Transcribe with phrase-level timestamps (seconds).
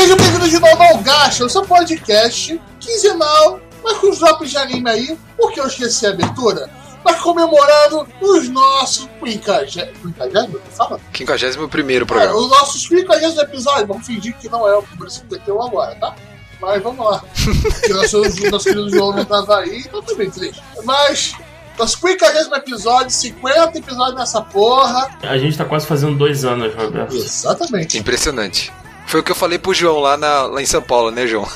[0.00, 4.56] sejam bem-vindos de novo ao Gacha, o seu podcast quinzenal, mas com os drops de
[4.56, 6.70] anime aí, porque eu esqueci a abertura.
[7.04, 9.90] Mas comemorando os nossos 50.
[10.02, 10.58] 50?
[10.74, 10.98] Fala?
[11.14, 12.34] 51 É, programa.
[12.34, 13.88] os nossos 50 episódios.
[13.88, 16.14] Vamos fingir que não é o número 51 agora, tá?
[16.62, 17.22] Mas vamos lá.
[17.62, 20.62] Porque nosso, nosso querido João não tava aí, então bem triste.
[20.82, 21.34] Mas,
[21.78, 25.10] nosso 50 episódio, 50 episódios nessa porra.
[25.22, 27.14] A gente tá quase fazendo dois anos, Roberto.
[27.14, 27.98] Exatamente.
[27.98, 28.72] Impressionante.
[29.10, 31.46] Foi o que eu falei pro João lá, na- lá em São Paulo, né, João?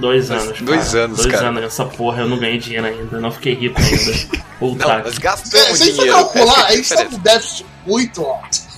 [0.00, 0.60] Dois anos.
[0.62, 1.04] Dois cara.
[1.04, 1.48] anos, Dois cara.
[1.48, 3.20] anos nessa porra, eu não ganhei dinheiro ainda.
[3.20, 4.40] Não fiquei rico ainda.
[4.58, 6.16] Puta Não, que gastamos É, Se a gente for dinheiro.
[6.24, 8.69] calcular, essa a gente tá com déficit muito alto.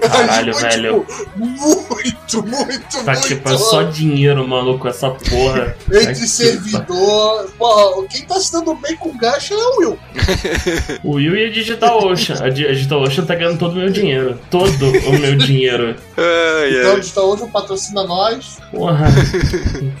[0.00, 1.06] Caralho, A foi, velho.
[1.06, 5.76] Tipo, muito, muito, Tá muito que foi só dinheiro, maluco, essa porra.
[5.90, 7.48] Tá Entre que servidor.
[7.58, 9.98] Porra, quem tá se dando bem com gacha é o Will.
[11.04, 12.36] O Will e a Digital Ocean.
[12.44, 14.38] A Di- a Digital Ocean tá ganhando todo o meu dinheiro.
[14.50, 15.94] Todo o meu dinheiro.
[16.16, 16.98] Ai, Então, ai.
[17.00, 18.58] está hoje patrocina nós.
[18.70, 19.06] Porra.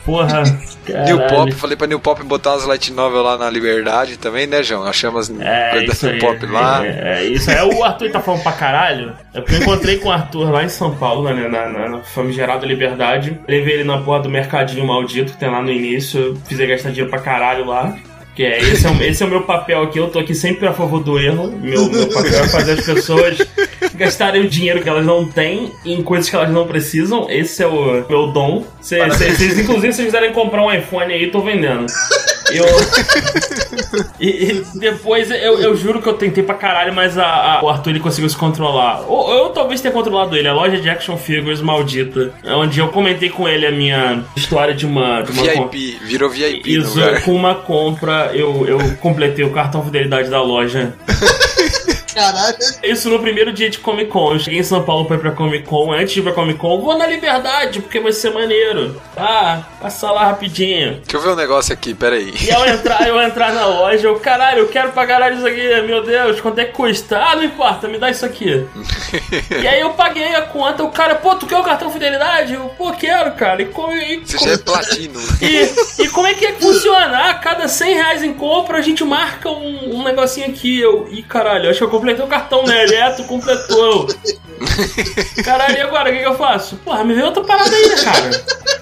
[0.04, 0.42] Porra.
[0.88, 1.54] New Pop, Caralho.
[1.56, 4.84] falei pra New Pop botar as light novel lá na Liberdade também, né, João?
[4.84, 6.18] Achamos as É, coisas isso da aí.
[6.18, 6.86] New Pop lá.
[6.86, 6.88] É,
[7.20, 7.58] é, isso aí.
[7.68, 9.14] O Arthur tá falando pra caralho.
[9.34, 12.66] É porque encontrei com o Arthur lá em São Paulo, né, na, na, na famigerada
[12.66, 13.38] Liberdade.
[13.46, 16.36] Levei ele na porra do mercadinho maldito que tem lá no início.
[16.48, 17.96] Fiz ele gastar dinheiro pra caralho lá.
[18.34, 19.98] Que é, esse, é o, esse é o meu papel aqui.
[19.98, 21.50] Eu tô aqui sempre a favor do erro.
[21.60, 23.38] Meu, meu papel é fazer as pessoas
[23.94, 27.26] gastarem o dinheiro que elas não têm em coisas que elas não precisam.
[27.28, 28.64] Esse é o meu dom.
[28.80, 31.86] Cês- cês- Vocês, inclusive, se vocês quiserem comprar um iPhone aí, tô vendendo.
[32.52, 32.66] Eu.
[34.20, 37.24] E, e depois eu, eu juro que eu tentei pra caralho, mas a,
[37.58, 39.02] a- o Arthur ele conseguiu se controlar.
[39.08, 42.32] Ou eu talvez tenha controlado ele, a loja de action figures maldita.
[42.44, 45.22] Onde eu comentei com ele a minha história de uma.
[45.22, 49.82] De uma VIP, virou VIP no Isso, com uma compra, eu, eu completei o cartão
[49.84, 50.92] fidelidade da loja.
[52.18, 52.56] Caralho.
[52.82, 54.32] Isso no primeiro dia de Comic Con.
[54.32, 55.92] Eu cheguei em São Paulo pra ir pra Comic Con.
[55.92, 59.00] Antes de ir pra Comic Con, vou na Liberdade, porque vai ser maneiro.
[59.16, 60.94] Ah, passa lá rapidinho.
[61.02, 62.34] Deixa eu ver um negócio aqui, peraí.
[62.42, 66.02] E ao entrar, eu entrar na loja, eu, caralho, eu quero pagar isso aqui, meu
[66.04, 67.18] Deus, quanto é que custa?
[67.18, 68.66] Ah, não importa, me dá isso aqui.
[69.62, 72.54] e aí eu paguei a conta, o cara, pô, tu quer o cartão fidelidade?
[72.54, 73.62] Eu, pô, quero, cara.
[73.62, 75.20] E como, e, Você como- já é platino.
[75.42, 77.30] e, e como é que é que funciona?
[77.30, 80.80] Ah, cada 100 reais em compra a gente marca um, um negocinho aqui.
[80.80, 82.84] Eu, ih, caralho, acho que eu completei o cartão, né?
[82.84, 84.08] Ele é, tu completou.
[85.44, 86.10] Caralho, e agora?
[86.10, 86.76] O que, que eu faço?
[86.76, 88.78] Porra, me vê outra parada aí, né, cara?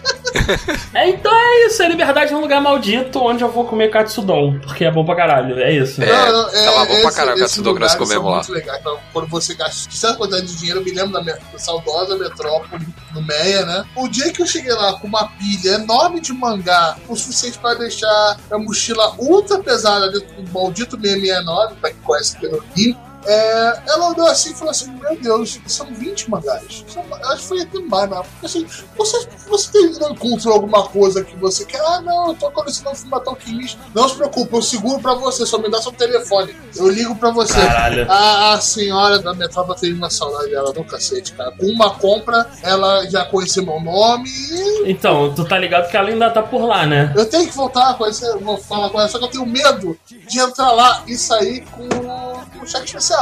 [0.95, 4.85] É, então é isso, é liberdade num lugar maldito onde eu vou comer katsudon, porque
[4.85, 6.03] é bom pra caralho, é isso.
[6.03, 8.37] É, tava bom pra caralho katsudon que nós comemos lá.
[8.37, 8.79] muito legais.
[8.81, 12.87] Então, quando você gasta certa quantidade de dinheiro, eu me lembro da minha saudosa metrópole
[13.13, 13.85] no Meia, né?
[13.97, 17.75] O dia que eu cheguei lá com uma pilha enorme de mangá, o suficiente para
[17.75, 23.06] deixar a mochila ultra pesada dentro do maldito 669, pra quem conhece pelo Rio.
[23.27, 26.85] É, ela olhou assim e falou assim: Meu Deus, são 20 mangás.
[26.89, 28.23] São, acho que foi até mais, né?
[28.43, 28.67] Assim,
[28.97, 31.81] você, você tem, encontrou alguma coisa que você quer?
[31.81, 33.77] Ah, não, eu tô colecionando Fumatão Kimis.
[33.95, 36.55] Não se preocupe, eu seguro pra você, só me dá seu telefone.
[36.77, 37.55] Eu ligo pra você.
[37.55, 38.11] Caralho.
[38.11, 41.53] A, a senhora da metrópole teve uma saudade dela do cacete, cara.
[41.53, 46.09] Com uma compra, ela já conhecia meu nome e Então, tu tá ligado que ela
[46.09, 47.13] ainda tá por lá, né?
[47.17, 49.99] eu tenho que voltar a conhecer, vou falar com ela, só que eu tenho medo
[50.29, 53.16] de entrar lá e sair com, com o cheque especial.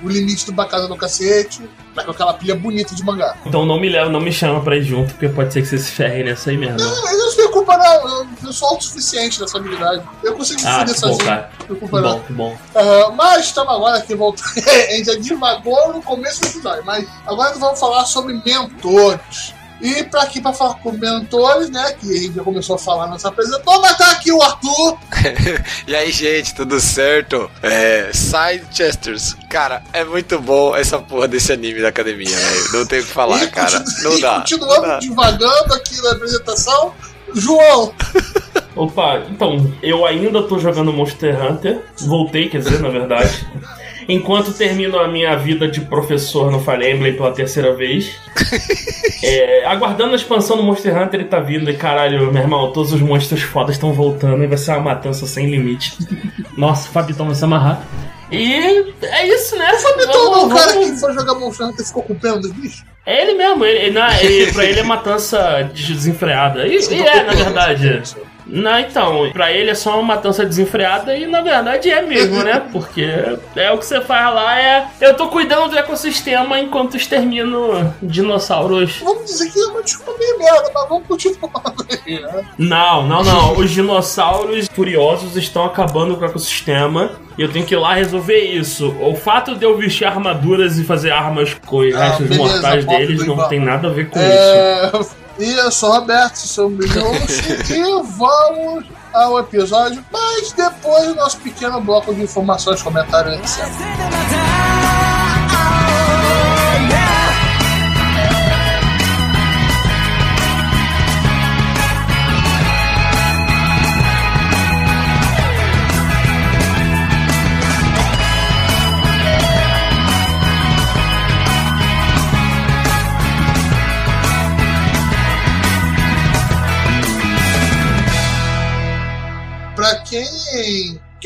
[0.00, 3.34] O limite do bacana do cacete, com aquela pilha bonita de mangá.
[3.44, 5.76] Então não me leva, não me chama pra ir junto, porque pode ser que você
[5.76, 6.78] se ferre nessa aí mesmo.
[6.78, 10.02] Não, mas eu não tenho culpa não, eu, sou autossuficiente nessa habilidade.
[10.22, 11.24] Eu consigo me Ah, bom, sozinho.
[11.24, 11.50] cara.
[11.66, 12.18] Que culpa não.
[12.20, 12.58] bom, bom.
[12.76, 14.48] Ah, mas estamos agora aqui voltando.
[14.68, 19.52] a gente já divagou no começo do episódio, mas agora nós vamos falar sobre mentores.
[19.80, 21.92] E pra aqui, pra falar com mentores, né?
[22.00, 24.98] Que a gente já começou a falar nessa apresentação, mas tá aqui o Arthur.
[25.86, 27.50] E aí, gente, tudo certo?
[27.62, 28.10] É.
[28.12, 29.36] Side Chesters.
[29.48, 32.72] Cara, é muito bom essa porra desse anime da academia, velho.
[32.72, 33.82] Não tem o que falar, e cara.
[34.02, 34.36] Não e dá.
[34.40, 34.98] continuamos não dá.
[34.98, 36.92] divagando aqui na apresentação.
[37.34, 37.92] João,
[38.78, 41.84] Opa, então, eu ainda tô jogando Monster Hunter.
[42.00, 43.46] Voltei, quer dizer, na verdade.
[44.08, 48.10] Enquanto termino a minha vida de professor no Fire Emblem pela terceira vez.
[49.20, 51.68] É, aguardando a expansão do Monster Hunter, ele tá vindo.
[51.68, 54.44] E caralho, meu irmão, todos os monstros fodas estão voltando.
[54.44, 55.98] E vai ser uma matança sem limite.
[56.56, 57.82] Nossa, o Fabitão vai se amarrar.
[58.30, 58.54] E
[59.02, 59.70] é isso, né?
[59.98, 62.84] então Vamos- o cara vamos- que foi jogar Monster Hunter ficou com pena dos bichos?
[63.04, 66.66] É ele mesmo, ele, ele, na- ele- pra ele é matança desenfreada.
[66.68, 68.02] E, e é, na verdade.
[68.48, 72.62] Não, então, pra ele é só uma matança desenfreada e na verdade é mesmo, né?
[72.72, 73.06] Porque
[73.54, 74.86] é o que você faz lá é.
[75.00, 79.00] Eu tô cuidando do ecossistema enquanto extermino dinossauros.
[79.02, 81.50] Vamos dizer que é uma desculpa meio merda, mas vamos continuar
[82.06, 82.44] aí, né?
[82.56, 83.52] Não, não, não.
[83.58, 87.10] Os dinossauros furiosos estão acabando com o ecossistema.
[87.36, 88.96] E eu tenho que ir lá resolver isso.
[89.00, 93.24] O fato de eu vestir armaduras e fazer armas com os Ah, restos mortais deles
[93.24, 95.14] não tem nada a ver com isso.
[95.38, 97.42] E eu sou o Roberto, sou o Milhouse,
[97.72, 103.68] e vamos ao episódio, mas depois do nosso pequeno bloco de informações, comentários, etc.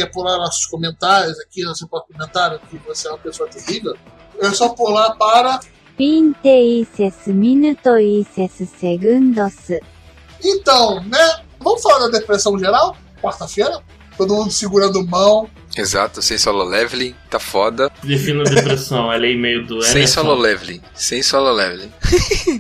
[0.03, 3.97] quer pular nossos comentários aqui, nosso comentário, que você é uma pessoa terrível,
[4.41, 5.61] é só pular para
[5.97, 9.55] 26 minutos e 6 segundos.
[10.43, 11.43] Então, né?
[11.61, 12.97] Vamos falar da depressão geral?
[13.21, 13.81] Quarta-feira?
[14.17, 15.49] Todo mundo segurando mão.
[15.77, 17.91] Exato, sem solo leveling, tá foda.
[18.03, 21.93] Defina a depressão, ela é e-mail do Sem solo leveling, sem solo leveling.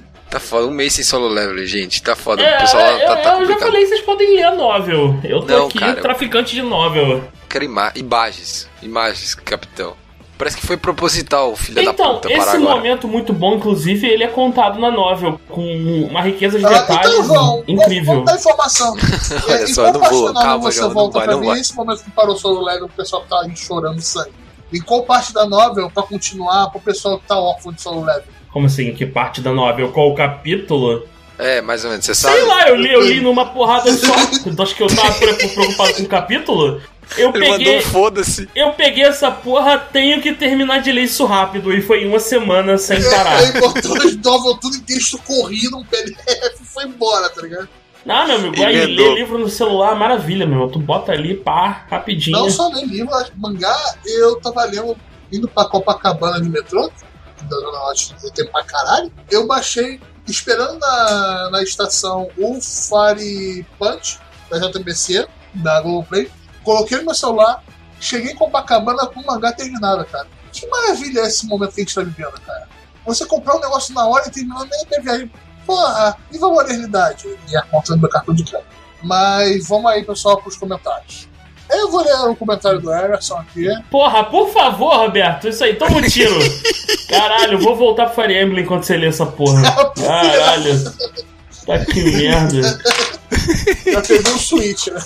[0.32, 2.42] tá foda, um mês sem solo leveling, gente, tá foda.
[2.42, 5.14] É, o pessoal é, tá, tá eu, já falei, vocês podem ler a novel.
[5.22, 6.00] Eu tô Não, aqui, cara.
[6.00, 7.22] traficante de novel.
[7.48, 9.94] Quero ima imagens, imagens, capitão.
[10.38, 12.74] Parece que foi proposital, filha da Então, puta, parar esse agora.
[12.76, 15.62] momento muito bom, inclusive, ele é contado na novel, com
[16.10, 18.14] uma riqueza de Ah, detalhes então vamos, incrível.
[18.14, 18.96] vamos dar informação.
[19.48, 21.40] Olha É, só, eu não vou, da calma, você João, não volta vai, pra não
[21.42, 21.46] mim?
[21.48, 21.60] vai.
[21.60, 24.32] Esse momento que parou o solo leve, o pessoal tá aí chorando sangue.
[24.72, 28.24] Em qual parte da novel, pra continuar, pro pessoal que tá órfão de solo leve?
[28.52, 28.92] Como assim?
[28.94, 29.90] Que parte da novel?
[29.92, 31.06] Qual o capítulo?
[31.38, 32.36] É, mais ou menos, você sabe?
[32.36, 34.12] Sei lá, eu li, eu li numa porrada só.
[34.54, 36.80] Tu acha que eu tava pre- preocupado com o capítulo?
[37.16, 37.80] Eu Ele mandou peguei.
[37.80, 38.48] foda-se.
[38.54, 41.72] Eu peguei essa porra, tenho que terminar de ler isso rápido.
[41.74, 43.42] E foi uma semana sem parar.
[43.42, 47.68] Ele botou as novel tudo em texto corrido, um PDF e foi embora, tá ligado?
[48.08, 50.68] Ah, meu amigo, aí ler livro no celular, maravilha, meu.
[50.68, 52.36] Tu bota ali, pá, rapidinho.
[52.38, 54.96] Não só ler livro, mangá, eu tava lendo,
[55.30, 56.90] indo pra Copacabana de metrô,
[57.48, 59.12] da Zona Norte tem tempo pra caralho.
[59.30, 64.18] Eu baixei, esperando na, na estação o Fire Punch,
[64.50, 66.30] da JBC, da Globoplay.
[66.62, 67.62] Coloquei no meu celular,
[68.00, 70.28] cheguei em Copacabana com o mangá terminado, cara.
[70.52, 72.68] Que maravilha é esse momento que a gente tá vivendo, cara.
[73.06, 75.32] Você comprar um negócio na hora e terminar nem a viagem.
[75.66, 77.28] Porra, viva a modernidade.
[77.48, 78.68] E a conta do meu cartão de crédito.
[79.02, 81.28] Mas vamos aí, pessoal, pros comentários.
[81.70, 83.66] Eu vou ler o comentário do Emerson aqui.
[83.90, 86.38] Porra, por favor, Roberto, isso aí, toma um tiro.
[87.08, 89.62] Caralho, vou voltar pro Fire Emblem enquanto você lê essa porra.
[89.94, 90.84] Caralho.
[91.66, 92.78] Tá que merda.
[93.92, 95.00] Já pegou o Switch, né?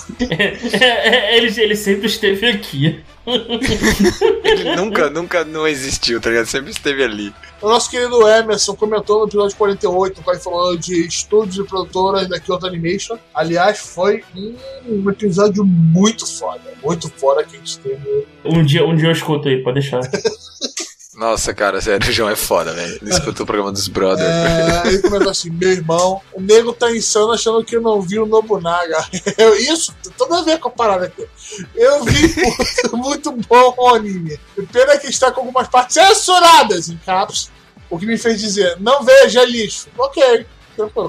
[0.79, 3.03] É, é, ele, ele sempre esteve aqui.
[3.27, 6.45] Ele nunca, nunca não existiu, tá ligado?
[6.45, 7.33] Sempre esteve ali.
[7.61, 12.39] O nosso querido Emerson comentou no episódio 48, quando falou de estúdios e produtoras da
[12.39, 13.17] Kyoto Animation.
[13.33, 14.55] Aliás, foi um,
[14.87, 16.73] um episódio muito foda.
[16.83, 18.27] Muito foda que a gente teve.
[18.45, 20.01] Um dia, um dia eu escuto aí, pode deixar.
[21.17, 22.99] Nossa, cara, sério, o João é foda, velho.
[23.01, 24.29] Ele escutou o programa dos brothers.
[24.29, 28.19] É, ele comentou assim: meu irmão, o nego tá insano achando que eu não vi
[28.19, 29.03] o Nobunaga.
[29.35, 31.27] Eu, isso, tudo a ver com a parada aqui.
[31.73, 34.39] Eu vi muito, muito bom o anime.
[34.71, 37.49] Pena que está com algumas partes censuradas em caps.
[37.89, 39.87] O que me fez dizer, não veja lixo.
[39.97, 40.45] Ok,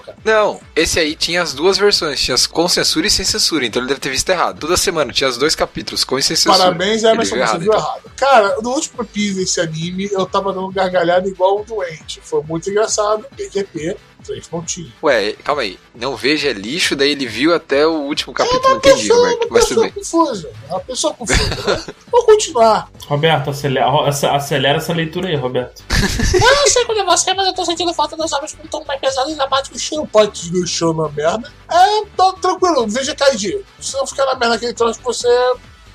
[0.05, 0.19] cara.
[0.25, 3.81] Não, esse aí tinha as duas versões, tinha as com censura e sem censura, então
[3.81, 4.59] ele deve ter visto errado.
[4.59, 6.59] Toda semana tinha os dois capítulos, com e sem censura.
[6.59, 7.81] Parabéns, Emerson, viu você errado, viu então.
[7.81, 8.03] errado.
[8.17, 12.21] Cara, no último episódio desse anime, eu tava dando gargalhada igual um doente.
[12.23, 13.25] Foi muito engraçado.
[13.37, 13.97] PQP,
[14.29, 14.93] três pontinhos.
[15.03, 15.79] Ué, calma aí.
[15.95, 19.19] Não veja é lixo, daí ele viu até o último capítulo, não Uma entendi, pessoa,
[19.29, 19.45] Roberto.
[19.49, 19.93] uma Mas tudo pessoa
[20.27, 20.51] confusa.
[20.69, 21.77] É Uma pessoa confusa.
[21.77, 21.95] né?
[22.13, 22.91] Vou continuar.
[23.07, 23.87] Roberto, acelera,
[24.35, 25.83] acelera essa leitura aí, Roberto.
[26.35, 28.67] Eu não sei quando é você, mas eu tô sentindo falta das obras com um
[28.67, 29.79] tom mais pesado e dramático.
[29.79, 31.51] Cheio pode do show na merda.
[31.71, 33.63] É, tá tranquilo, veja KD.
[33.81, 35.27] Se não ficar na merda aquele troço, você.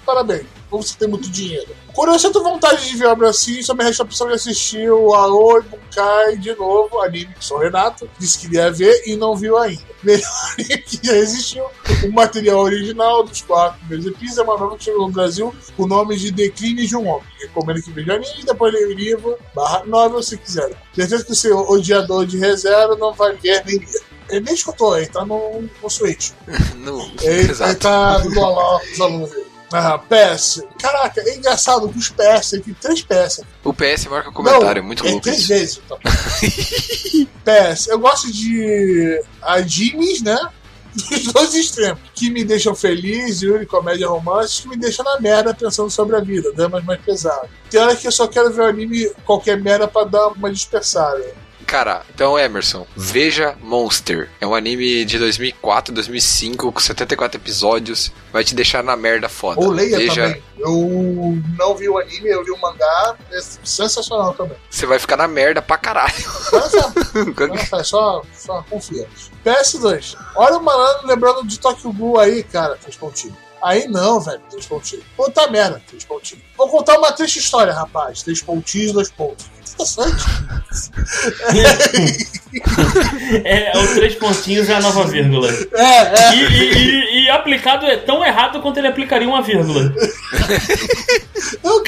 [0.06, 0.46] Parabéns.
[0.70, 1.68] Ou você tem muito dinheiro.
[1.94, 4.90] Quando eu sinto vontade de ver obra assim, só me resta a opção de assistir
[4.92, 9.36] o Aoi Bunkai de novo, anime que sou Renato, disse que iria ver e não
[9.36, 9.84] viu ainda.
[10.04, 11.64] Melhor anime que já existiu.
[12.04, 15.84] O material original dos quatro primeiros episódios é uma nova que chegou no Brasil com
[15.84, 17.24] o nome de Decline de um Homem.
[17.40, 20.72] Recomendo que veja anime e depois leia o livro, barra novel se quiser.
[20.96, 24.02] Certeza que o seu odiador de reserva não vai ver nem ler.
[24.30, 26.32] Ele nem escutou, ele tá no, no Switch.
[26.78, 27.76] Não, Ele, ele exato.
[27.76, 29.53] tá no lá, os alunos dele.
[29.76, 30.64] Ah, PS.
[30.80, 33.42] Caraca, é engraçado que os PS, tem três PS.
[33.64, 35.48] O PS marca comentário, é muito é louco três isso.
[35.48, 35.82] vezes.
[35.84, 35.98] Então.
[37.44, 40.38] PS, eu gosto de animes, né?
[40.94, 42.00] Dos dois extremos.
[42.14, 46.20] Que me deixam feliz, Yuri, comédia romântica, que me deixam na merda pensando sobre a
[46.20, 47.50] vida, dramas mais pesados.
[47.68, 51.34] Tem hora que eu só quero ver o anime qualquer merda pra dar uma dispersada.
[51.66, 54.30] Cara, então Emerson, veja Monster.
[54.40, 58.12] É um anime de 2004, 2005, com 74 episódios.
[58.32, 59.62] Vai te deixar na merda foda.
[59.62, 60.44] Ou leia veja, também.
[60.58, 63.16] Eu não vi o anime, eu vi o mangá.
[63.32, 64.58] É sensacional também.
[64.70, 66.14] Você vai ficar na merda pra caralho.
[66.54, 66.94] Olha só,
[67.42, 69.08] olha só, só, só confia.
[69.46, 70.16] PS2.
[70.36, 72.78] Olha o malandro lembrando de Tokyo Ghoul aí, cara.
[72.78, 73.43] Três pontinhos.
[73.64, 74.42] Aí não, velho.
[74.50, 75.06] Três pontinhos.
[75.16, 75.82] Puta merda.
[75.88, 76.44] Três pontinhos.
[76.58, 78.22] Vou contar uma triste história, rapaz.
[78.22, 79.46] Três pontinhos, dois pontos.
[79.74, 80.24] Interessante.
[83.44, 85.50] É, o três pontinhos é a nova vírgula.
[85.74, 86.36] É, é.
[86.36, 89.92] E, e- e- e aplicado é tão errado quanto ele aplicaria uma vírgula.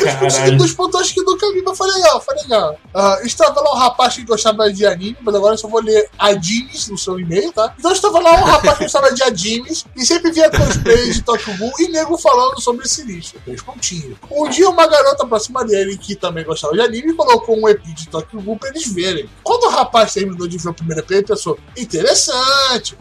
[0.06, 0.20] Três Caralho.
[0.20, 2.80] pontinhos, dois pontos acho que nunca vi, mas foi legal, foi legal.
[2.94, 6.10] Ah, estava lá um rapaz que gostava de anime, mas agora eu só vou ler
[6.18, 7.74] animes no seu e-mail, tá?
[7.78, 11.58] Então estava lá um rapaz que gostava de animes e sempre via cosplay de Tokyo
[11.58, 13.36] Ghoul e nego falando sobre esse lixo.
[13.44, 14.18] Três pontinhos.
[14.30, 18.08] Um dia uma garota próxima dele, que também gostava de anime, colocou um EP de
[18.08, 19.28] Tokyo Ghoul pra eles verem.
[19.44, 22.96] Quando o rapaz terminou de ver o primeiro EP, ele pensou, interessante.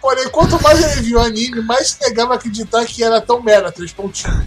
[0.00, 3.42] Porém, quanto mais ele viu o anime, mais se negava a acreditar que era tão
[3.42, 4.44] mera, três pontinhos.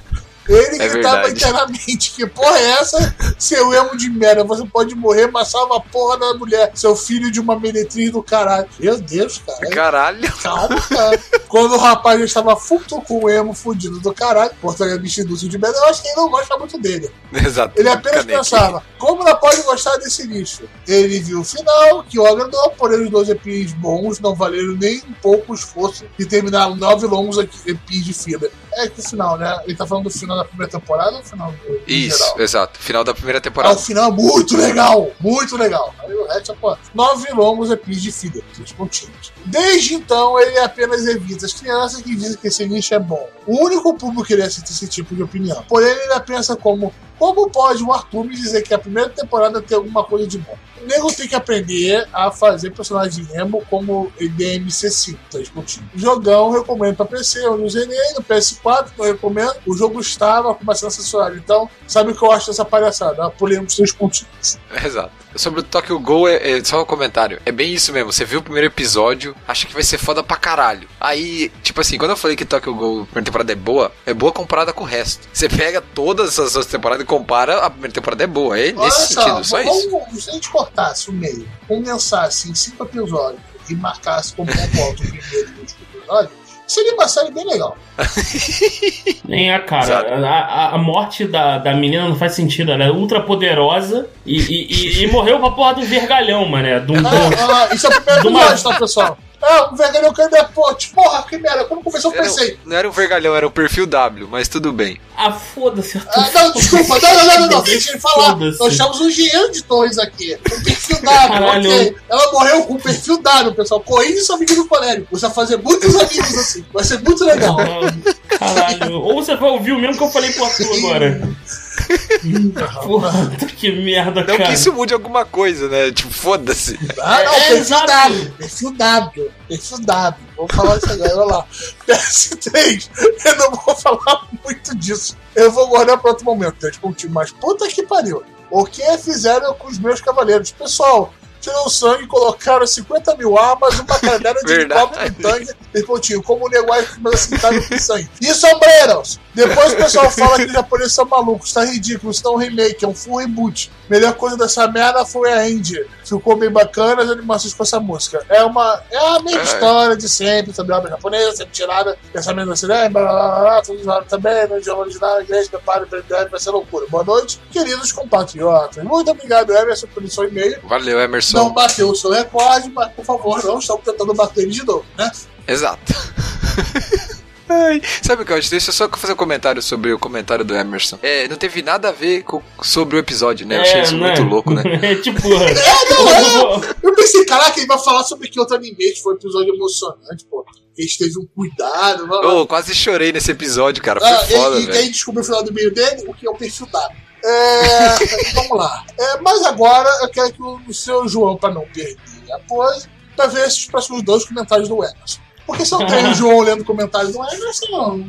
[0.48, 1.34] Ele É gritava verdade.
[1.38, 3.16] internamente: Que porra é essa?
[3.38, 7.32] Seu emo de merda, você pode morrer, mas salva a porra da mulher, seu filho
[7.32, 8.68] de uma meretriz do caralho.
[8.80, 9.70] Meu Deus, cara.
[9.70, 10.34] Caralho.
[10.42, 11.20] Calma, cara.
[11.48, 15.50] Quando o rapaz já estava futo com o emo fudido do caralho, portaria bicho indústrio
[15.50, 17.10] de merda, eu acho que ele não gosta muito dele.
[17.34, 17.74] Exato.
[17.80, 20.64] Ele apenas pensava, como ela pode gostar desse lixo?
[20.88, 24.98] Ele viu o final, que o agradou, porém os dois EPs bons não valeram nem
[25.08, 28.48] um pouco o esforço de terminar nove longos EPs de fila.
[28.74, 29.60] É que o final, né?
[29.66, 32.40] Ele tá falando do final da primeira temporada ou final do Isso, geral?
[32.42, 32.80] exato.
[32.80, 33.78] Final da primeira Ah, o temporada.
[33.78, 35.94] final é muito legal, muito legal.
[36.00, 39.32] Aí o resto é, pô, nove longos EPs de fila, três pontinhos.
[39.46, 43.30] Desde então, ele apenas evita as crianças que dizem que esse lixo é bom.
[43.46, 45.64] O único público que ele aceita esse tipo de opinião.
[45.68, 49.78] Porém, ele pensa como, como pode o Arthur me dizer que a primeira temporada tem
[49.78, 50.58] alguma coisa de bom?
[50.82, 55.90] O nego tem que aprender a fazer personagem emo como DMC5, três pontinhos.
[55.96, 59.56] Jogão, recomendo pra PC, eu não zerei, no PS4, eu recomendo.
[59.66, 61.36] O jogo estava com uma sensacional.
[61.36, 63.30] Então, sabe o que eu acho dessa palhaçada?
[63.32, 64.58] Pulei uns três pontinhos.
[64.84, 65.12] Exato.
[65.36, 67.40] Sobre o Tokyo Ghoul, é, é só um comentário.
[67.46, 68.12] É bem isso mesmo.
[68.12, 70.88] Você viu o primeiro episódio, acha que vai ser foda pra caralho.
[71.00, 74.32] Aí, tipo assim, quando eu falei que Tokyo Ghoul, primeira temporada é boa, é boa
[74.32, 75.28] comparada com o resto.
[75.32, 78.60] Você pega todas as outras temporadas e compara, a primeira temporada é boa.
[78.60, 79.92] É Olha nesse sentido, só isso.
[79.92, 80.28] vamos,
[80.72, 85.54] cortasse o meio, condensasse em cinco episódios e marcasse como ponto alto o primeiro e
[85.58, 86.30] o último episódio,
[86.66, 87.78] seria uma série bem legal.
[89.28, 90.16] Nem a cara.
[90.26, 92.72] A, a- a morte da, da menina não faz sentido.
[92.72, 96.80] Ela é ultra poderosa e, e, e- e morreu pra porra do vergalhão, mané.
[96.80, 99.18] Do, do, Ah, ah, isso é o primeiro Do episódio, mar- tá, pessoal?
[99.42, 100.90] É, o vergalhão caindo é pote.
[100.90, 101.66] Porra, que merda.
[101.66, 102.60] Quando começou, eu pensei.
[102.66, 105.00] não era um vergalhão, era o perfil W, mas tudo bem.
[105.16, 106.02] Ah, foda-se.
[106.10, 108.36] Ah, não, desculpa, não, não, não, não, não, deixa ele falar.
[108.36, 110.38] Nós chamamos um engenheiro de torres aqui.
[110.52, 111.70] Um perfil W, Caralho.
[111.72, 111.96] ok.
[112.10, 113.80] Ela morreu com perfil W, pessoal.
[113.82, 115.08] Corrige sua amiga do colégio.
[115.12, 116.66] Você vai fazer muitos amigos assim.
[116.74, 117.58] Vai ser muito legal.
[117.60, 119.00] Ah, Caralho.
[119.02, 121.22] Ou você vai ouvir o mesmo que eu falei pro Arthur agora.
[122.84, 124.46] Porra, que merda, Não cara.
[124.50, 125.92] que isso mude alguma coisa, né?
[125.92, 126.78] Tipo, foda-se.
[127.00, 127.88] Ah, não, É, perfil exato.
[127.88, 128.32] W.
[128.38, 129.32] Perfil W.
[129.48, 130.28] Perfil W.
[130.36, 131.46] Vou falar isso agora, olha lá.
[131.88, 132.90] PS3,
[133.26, 135.18] eu não vou falar muito disso.
[135.36, 137.14] Eu vou guardar para outro momento, três pontinhos.
[137.14, 138.24] Mas puta que pariu.
[138.50, 140.52] O que fizeram com os meus cavaleiros?
[140.52, 141.14] Pessoal,
[141.48, 146.26] tiram sangue e colocaram 50 mil armas, uma cadeira de helicóptero no tanque, três pontinhos.
[146.26, 148.10] Como o negócio que meus assintaram com sangue.
[148.22, 149.20] E sombreros!
[149.34, 152.38] Depois o pessoal fala que os japoneses são malucos, tá ridículo, isso não é um
[152.38, 153.72] remake, é um full reboot.
[153.90, 155.86] Melhor coisa dessa merda foi a Indie.
[156.08, 158.26] Ficou bem bacana as animações com essa música.
[158.30, 158.82] É uma.
[158.90, 159.44] É a mesma É.
[159.44, 162.88] história de sempre, sobre a obra japonesa, sempre tirada, pensamento assim, né?
[162.90, 166.52] Blá, blá, blá, blá, tudo zoado também, no idioma original, inglês, prepare, prepare, vai ser
[166.52, 166.86] loucura.
[166.90, 168.84] Boa noite, queridos compatriotas.
[168.84, 170.60] Muito obrigado, Emerson, pelo seu e-mail.
[170.64, 171.38] Valeu, Emerson.
[171.38, 174.86] Não bateu o seu recorde, mas por favor, não estamos tentando bater ele de novo,
[174.98, 175.12] né?
[175.48, 175.82] Exato.
[177.50, 178.50] Ai, sabe o que eu acho?
[178.50, 181.00] Deixa eu só fazer um comentário sobre o comentário do Emerson.
[181.02, 183.58] É, não teve nada a ver com- sobre o episódio, né?
[183.58, 184.08] Eu achei isso né?
[184.08, 184.64] muito louco, né?
[184.84, 185.28] É tipo.
[185.30, 189.54] não, Eu pensei, caraca, ele vai falar sobre que outro anime que foi um episódio
[189.54, 190.46] emocionante, pô.
[190.78, 192.06] Eles teve um cuidado.
[192.08, 192.32] blá, blá.
[192.34, 194.00] Eu quase chorei nesse episódio, cara.
[194.00, 196.36] Foi Ah, foda, e, e descobriu o final do e-mail dele, o que é o
[196.36, 196.98] perfil W.
[197.26, 198.86] É, vamos lá.
[198.98, 201.98] É, mas agora eu quero que o seu João, para não perder
[202.32, 205.20] a pose, para ver esses próximos dois comentários do Emerson.
[205.48, 208.06] Porque se não tem o João lendo comentários do Emerson, não.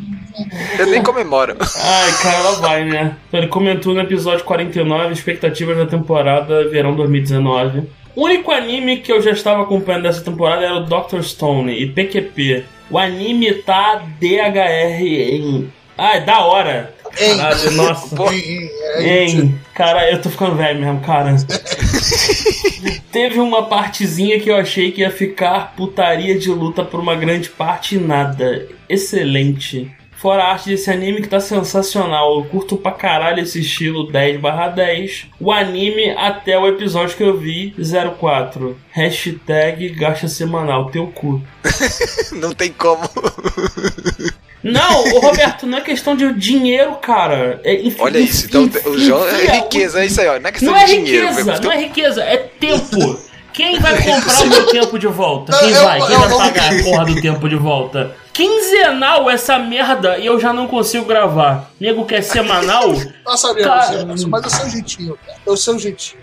[0.78, 1.56] Eu nem comemoro.
[1.60, 3.16] Ai, cara, ela vai, né?
[3.32, 7.84] Ele comentou no episódio 49, expectativas da temporada verão 2019.
[8.14, 11.22] O único anime que eu já estava acompanhando dessa temporada era o Dr.
[11.22, 12.64] Stone e PQP.
[12.90, 15.72] O anime tá DHR em.
[15.96, 16.94] Ah, é da hora.
[17.18, 18.16] Caralho, nossa.
[18.16, 18.30] Pô.
[18.30, 21.36] Hein, cara, eu tô ficando velho mesmo, cara.
[23.10, 27.48] Teve uma partezinha que eu achei que ia ficar putaria de luta por uma grande
[27.48, 28.68] parte e nada.
[28.88, 29.90] Excelente.
[30.18, 32.38] Fora a arte desse anime que tá sensacional.
[32.38, 34.40] Eu curto pra caralho esse estilo 10
[34.74, 35.26] 10.
[35.38, 37.72] O anime até o episódio que eu vi,
[38.18, 38.76] 04.
[38.90, 41.40] Hashtag gacha semanal, teu cu.
[42.34, 43.08] Não tem como.
[44.62, 47.60] Não, Roberto, não é questão de dinheiro, cara.
[47.64, 48.46] É, enfim, Olha isso.
[48.46, 50.38] Então, o João é riqueza, é isso aí, ó.
[50.40, 51.28] Não é questão Não é de dinheiro.
[51.28, 53.28] riqueza, não é riqueza, é tempo.
[53.52, 55.50] Quem vai comprar o meu tempo de volta?
[55.52, 56.00] Não, Quem eu- vai?
[56.00, 58.14] Quem eu vai pagar a porra do tempo de volta?
[58.32, 61.68] Quinzenal essa merda e eu já não consigo gravar.
[61.80, 62.92] Nego quer semanal?
[63.24, 65.38] Nós sabemos, Cara- mas é o seu jeitinho, cara.
[65.44, 66.20] É o seu jeitinho.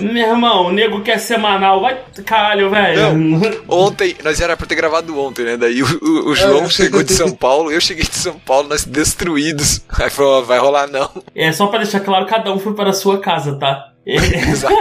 [0.00, 1.80] Meu irmão, nego quer semanal.
[1.80, 1.98] Vai.
[2.24, 3.62] Caralho, velho.
[3.68, 5.56] Ontem, nós era pra ter gravado ontem, né?
[5.56, 6.68] Daí o, o- o João É.
[6.68, 9.82] chegou de São Paulo, eu cheguei de São Paulo, nós destruídos.
[10.00, 11.10] Aí falou, vai rolar não.
[11.34, 13.92] É só pra deixar claro, cada um foi para a sua casa, tá?
[14.06, 14.74] Exato.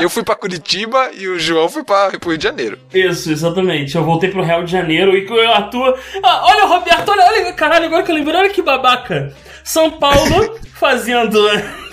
[0.00, 2.78] Eu fui pra Curitiba e o João foi pra, pro Rio de Janeiro.
[2.92, 3.96] Isso, exatamente.
[3.96, 5.98] Eu voltei pro Rio de Janeiro e com o Arthur.
[6.22, 9.32] Ah, olha o Roberto, olha, olha, caralho, agora que eu lembrei, olha que babaca.
[9.64, 11.38] São Paulo fazendo.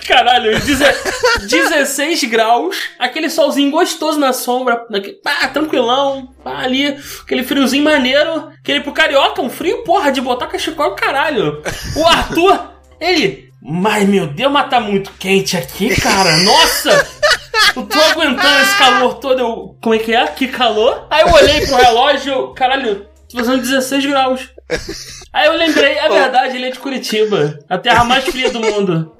[0.07, 0.85] Caralho, deze-
[1.47, 4.85] 16 graus, aquele solzinho gostoso na sombra,
[5.23, 10.47] pá, tranquilão, pá, ali, aquele friozinho maneiro, aquele pro carioca, um frio, porra, de botar
[10.47, 11.61] cachecol, caralho.
[11.95, 17.07] O Arthur, ele, mas meu Deus, mas tá muito quente aqui, cara, nossa!
[17.75, 19.39] Eu tô aguentando esse calor todo.
[19.39, 20.25] Eu, como é que é?
[20.27, 21.07] Que calor?
[21.09, 24.49] Aí eu olhei pro relógio, caralho, tô fazendo 16 graus.
[25.33, 27.59] Aí eu lembrei, é verdade, ele é de Curitiba.
[27.69, 29.15] A terra mais fria do mundo.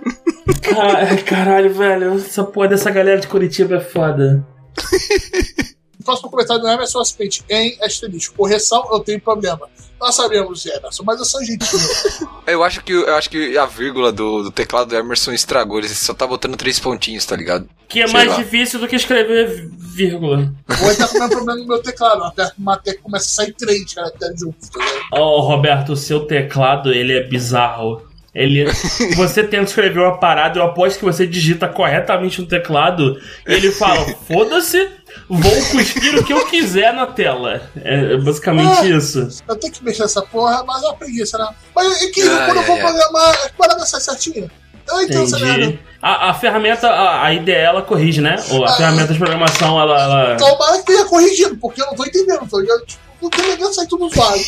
[0.62, 4.46] Ca- Caralho, velho, essa porra dessa galera de Curitiba é foda.
[5.98, 9.68] O próximo comentário do Emerson é o seguinte: em asterisco, correção, eu tenho problema.
[10.00, 11.82] Nós sabemos, Emerson, mas eu sou jeitinho.
[12.46, 15.88] Eu acho que, eu acho que a vírgula do, do teclado do Emerson estragou, ele
[15.90, 17.68] só tá botando três pontinhos, tá ligado?
[17.88, 18.36] Que é Sei mais lá.
[18.36, 20.54] difícil do que escrever vírgula.
[20.80, 22.24] Ou ele tá com o mesmo problema no meu teclado.
[22.24, 24.70] Aperta uma tecla começa a sair três caracteres juntos.
[24.70, 25.02] Tá ligado?
[25.12, 28.04] Ó, Roberto, o seu teclado, ele é bizarro.
[28.36, 28.66] Ele,
[29.16, 33.18] você tenta escrever uma parada, eu aposto que você digita corretamente no teclado,
[33.48, 34.90] e ele fala, foda-se,
[35.30, 37.62] vou cuspir o que eu quiser na tela.
[37.82, 38.86] É basicamente Ah.
[38.98, 39.28] isso.
[39.48, 41.48] Eu tenho que mexer nessa porra, mas é uma preguiça, né?
[41.74, 42.82] Mas é que eu, Ai, quando eu vou ai.
[42.82, 44.52] programar, as paradas saem certinho.
[44.88, 45.64] Eu entendo essa merda.
[45.64, 45.80] Entendi.
[46.00, 48.36] A, a ferramenta, a, a IDE, ela corrige, né?
[48.52, 48.74] Ou a Ah.
[48.74, 50.00] ferramenta de programação, ela...
[50.00, 50.36] ela...
[50.36, 52.86] Tomara que tenha corrigido, porque eu não tô entendendo, tá ligado?
[52.86, 54.42] Tipo, no Telegram sai tudo zoado.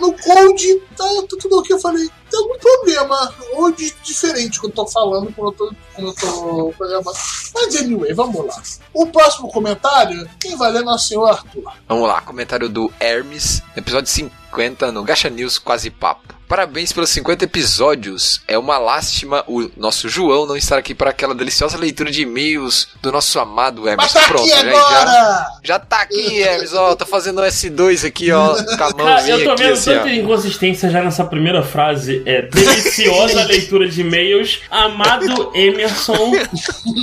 [0.00, 1.74] No Code, tá tudo ok.
[1.76, 5.74] Eu falei, tem algum problema, ou de diferente quando eu tô falando, quando eu tô,
[5.94, 7.18] quando eu tô programando.
[7.54, 8.62] Mas anyway, vamos lá.
[8.92, 11.64] O próximo comentário, quem vai ler nosso senhor Arthur.
[11.88, 16.34] Vamos lá, comentário do Hermes, episódio 50 no Gacha News Quase Papo.
[16.52, 18.42] Parabéns pelos 50 episódios.
[18.46, 22.88] É uma lástima o nosso João não estar aqui para aquela deliciosa leitura de e-mails
[23.00, 24.04] do nosso amado Hermes.
[24.04, 25.46] Mas tá Pronto, aqui já, já, agora!
[25.62, 26.74] já tá aqui, Hermes.
[26.74, 29.90] Ó, tô fazendo o S2 aqui, ó, com a Cara, eu tô aqui vendo assim,
[29.92, 30.08] tanta ó.
[30.10, 32.22] inconsistência já nessa primeira frase.
[32.26, 34.60] É deliciosa leitura de e-mails.
[34.70, 36.32] Amado Emerson.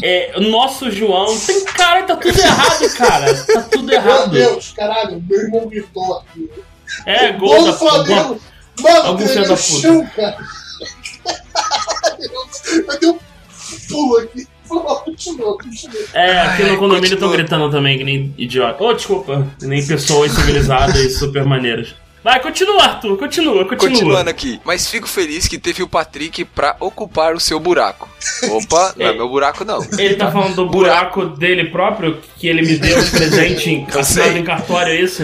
[0.04, 1.36] É, nosso João.
[1.40, 3.34] Tem cara, tá tudo errado, cara.
[3.46, 4.30] Tá tudo Meu errado.
[4.30, 6.48] Deus, caralho, meu irmão gritou aqui.
[7.04, 7.64] É, gol
[8.06, 8.40] Gol
[8.82, 10.38] Mano, algum tremeu filho da chão, cara.
[12.70, 13.20] Eu dei um
[13.88, 14.48] pulo aqui.
[14.68, 16.04] Continua, continua.
[16.14, 18.84] É, aqui no condomínio estão gritando também, que nem idiota.
[18.84, 19.48] Ô, desculpa.
[19.62, 21.96] Nem pessoas civilizadas e super maneiras.
[22.30, 23.18] Vai, continua, Arthur.
[23.18, 23.90] Continua, continua.
[23.90, 28.08] Continuando aqui, mas fico feliz que teve o Patrick pra ocupar o seu buraco.
[28.52, 29.82] Opa, não é meu buraco não.
[29.98, 34.38] Ele tá falando do buraco dele próprio, que ele me deu de presente em, assinado
[34.38, 35.24] em cartório, é isso?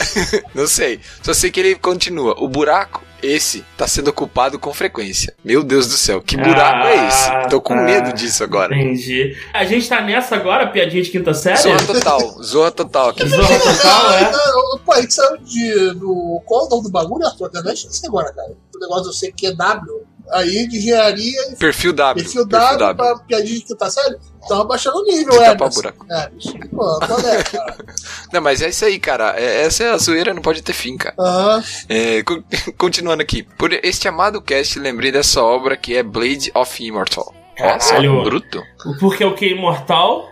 [0.54, 0.98] Não sei.
[1.22, 2.34] Só sei que ele continua.
[2.38, 5.34] O buraco, esse, tá sendo ocupado com frequência.
[5.44, 7.48] Meu Deus do céu, que buraco Ah, é esse?
[7.50, 7.82] Tô com tá.
[7.82, 8.74] medo disso agora.
[8.74, 9.36] Entendi.
[9.52, 11.58] A gente tá nessa agora, piadinha de quinta série?
[11.58, 13.26] Zorra total, zorra total aqui.
[13.26, 14.22] Zorra total, é?
[14.24, 16.40] Ah, Pô, a gente saiu de, do.
[16.44, 17.50] Qual é o nome do bagulho, Arthur?
[17.52, 18.52] Eu nem sei agora, cara.
[18.74, 20.06] O negócio do CQW.
[20.32, 22.24] Aí de engenharia e Perfil W.
[22.24, 24.16] perfil W pra piadinha de quinta série.
[24.48, 25.46] Tava baixando o nível, De é.
[25.54, 26.06] tapar buraco.
[26.10, 26.30] É.
[26.70, 27.76] Pô, qual é, cara?
[28.32, 29.34] Não, mas é isso aí, cara.
[29.38, 31.14] É- essa é a zoeira, não pode ter fim, cara.
[31.18, 31.64] Aham.
[31.88, 32.42] É, con-
[32.78, 33.42] continuando aqui.
[33.42, 37.34] Por este amado cast, lembrei dessa obra que é Blade of Immortal.
[37.56, 38.22] Caralho.
[38.22, 38.62] bruto.
[39.00, 40.28] Porque o que é imortal?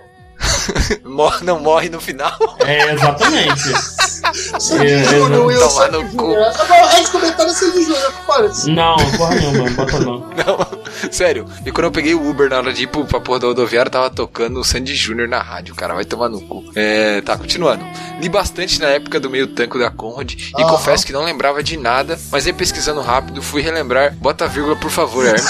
[1.04, 2.36] Morre, não morre no final.
[2.66, 3.72] É, exatamente.
[4.60, 6.52] Sandy É, Júnior, Will, Sandy no Júnior.
[6.58, 8.70] Agora, antes de comentar Sandy Júnior, que parece.
[8.70, 10.18] Não, porra nenhuma, bota não.
[10.18, 11.46] Não, sério.
[11.64, 13.90] E quando eu peguei o Uber na hora de ir pro- pra porra da rodoviária,
[13.90, 15.94] tava tocando o Sandy Júnior na rádio, cara.
[15.94, 16.64] Vai tomar no cu.
[16.74, 17.84] É, tá, continuando.
[18.20, 20.70] Li bastante na época do meio tanco da Conrad e Aham.
[20.70, 24.14] confesso que não lembrava de nada, mas aí pesquisando rápido fui relembrar.
[24.16, 25.44] Bota vírgula, por favor, Hermes.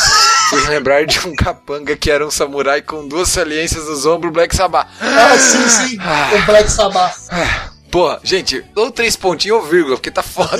[0.54, 4.54] Fui relembrar de um capanga que era um samurai com duas saliências nos ombros Black
[4.54, 4.88] Sabbath.
[5.00, 5.98] Ah, sim, sim.
[5.98, 7.28] O Black Sabbath.
[7.90, 10.58] Porra, gente, ou três pontinhos ou vírgula, porque tá foda.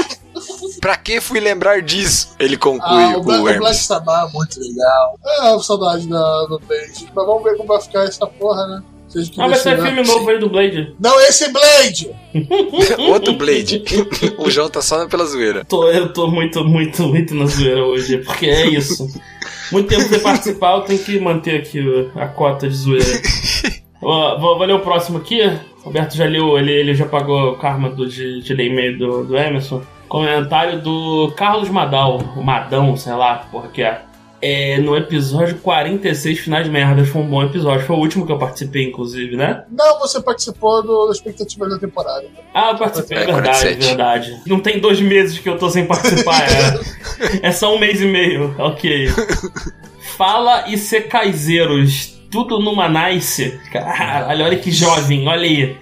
[0.80, 2.34] pra que fui lembrar disso?
[2.38, 3.76] Ele conclui Ah, o, Black, o o Black Hermes.
[3.86, 5.18] Sabbath é muito legal.
[5.26, 7.10] É, saudade da, do Blade.
[7.14, 8.82] Mas vamos ver como vai ficar essa porra, né?
[9.08, 10.94] Seja que Ah, vai Deus sair filme novo aí do Blade.
[11.00, 12.10] Não, esse Blade!
[13.10, 13.82] Outro Blade.
[14.38, 15.64] o João tá só pela zoeira.
[15.64, 19.08] Tô, eu tô muito, muito, muito na zoeira hoje, porque é isso.
[19.72, 21.80] Muito tempo sem participar, eu tenho que manter aqui
[22.14, 23.04] a cota de zoeira.
[24.00, 25.40] Ó, vou, vou ler o próximo aqui.
[25.80, 28.98] O Roberto já leu, ele, ele já pagou o karma do, de, de ler e-mail
[28.98, 29.82] do, do Emerson.
[30.08, 34.02] Comentário do Carlos Madal, o Madão, sei lá, que porra que é.
[34.40, 37.84] É, no episódio 46, Finais Merdas, foi um bom episódio.
[37.84, 39.64] Foi o último que eu participei, inclusive, né?
[39.70, 42.26] Não, você participou do, da expectativa da temporada.
[42.54, 43.86] Ah, eu participei, é verdade, 47.
[43.86, 44.42] verdade.
[44.46, 47.40] Não tem dois meses que eu tô sem participar, é.
[47.48, 49.08] é só um mês e meio, ok.
[50.16, 53.58] Fala e secaizeiros, tudo numa nice.
[53.72, 55.76] Caralho, olha que jovem, olha aí.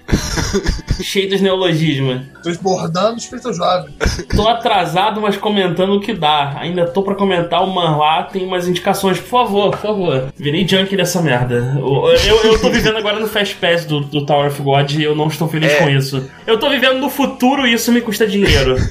[1.02, 2.22] Cheio dos neologismos.
[2.42, 3.92] Transbordando espírito jovem.
[4.34, 6.56] Tô atrasado, mas comentando o que dá.
[6.58, 10.32] Ainda tô pra comentar o manhwa, tem umas indicações, por favor, por favor.
[10.36, 11.74] Virei junkie dessa merda.
[11.78, 15.02] Eu, eu, eu tô vivendo agora no Fast Pass do, do Tower of God e
[15.02, 15.76] eu não estou feliz É.
[15.76, 16.28] com isso.
[16.46, 18.76] Eu tô vivendo no futuro e isso me custa dinheiro.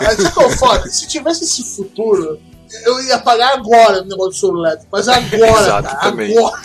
[0.00, 0.88] Ah, Sabe qual é foda?
[0.88, 2.38] Se tivesse esse futuro,
[2.84, 4.86] eu ia pagar agora o negócio do soro elétrico.
[4.92, 6.36] Mas agora, Exato, cara, também.
[6.36, 6.60] agora.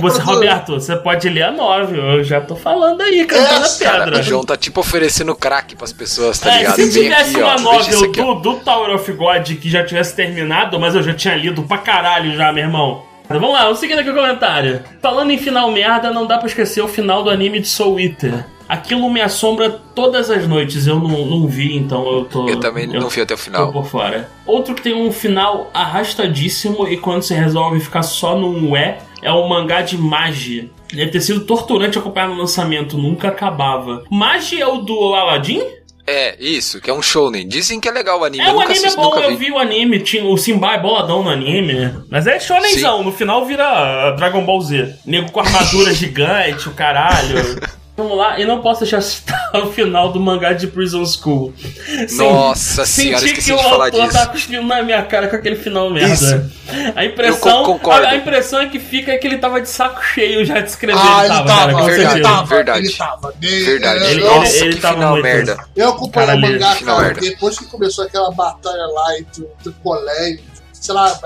[0.00, 3.84] Você, Roberto, você pode ler a 9, eu já tô falando aí, cantando a Essa,
[3.84, 4.20] Cara, pedra.
[4.20, 6.76] o João tá tipo oferecendo crack pras pessoas, tá É, ligado?
[6.76, 8.34] se tivesse aqui, ó, uma isso novel aqui, ó.
[8.34, 11.78] do, do Tower of God que já tivesse terminado, mas eu já tinha lido pra
[11.78, 13.02] caralho já, meu irmão.
[13.28, 14.82] Vamos lá, vamos seguindo aqui o comentário.
[15.02, 18.44] Falando em final merda, não dá pra esquecer o final do anime de Soul Eater.
[18.68, 20.86] Aquilo me assombra todas as noites.
[20.86, 22.48] Eu não, não vi, então eu tô.
[22.48, 23.72] Eu também não vi até o Tô final.
[23.72, 24.30] por fora.
[24.44, 29.32] Outro que tem um final arrastadíssimo e quando você resolve ficar só num ué é
[29.32, 30.70] o mangá de Magi.
[30.92, 34.04] Deve ter sido torturante acompanhar no lançamento, nunca acabava.
[34.10, 35.62] Magi é o do Aladdin?
[36.10, 37.46] É, isso, que é um shounen.
[37.46, 38.42] Dizem que é legal o anime.
[38.42, 40.72] É, eu o anime é assisto, bom, nunca eu vi o anime, tinha, o Simba
[40.72, 44.94] é boladão no anime, mas é shonenzão, no final vira Dragon Ball Z.
[45.04, 47.60] Nego com armadura gigante, o caralho.
[47.98, 51.52] Vamos lá, e não posso deixar citar o final do mangá de Prison School.
[52.16, 55.34] Nossa senhora, senti esqueci que de o falar autor tá cuspindo na minha cara com
[55.34, 56.14] aquele final merda.
[56.14, 56.92] Isso.
[56.94, 58.06] A impressão, Eu.
[58.06, 60.68] A, a impressão é que fica é que ele tava de saco cheio já de
[60.68, 61.00] escrever.
[61.02, 62.86] Ah, ele ele tava, cara, tava, verdade, ele tava, verdade.
[62.86, 63.34] ele tava.
[63.36, 63.98] De- Verdade.
[64.04, 65.64] Eu, Ele- Nossa, ele que tava final muito- merda.
[65.74, 67.20] eu acompanhei o mangá, cara, merda.
[67.20, 70.40] depois que começou aquela batalha lá entre o entre o colégio,
[70.72, 71.18] sei lá,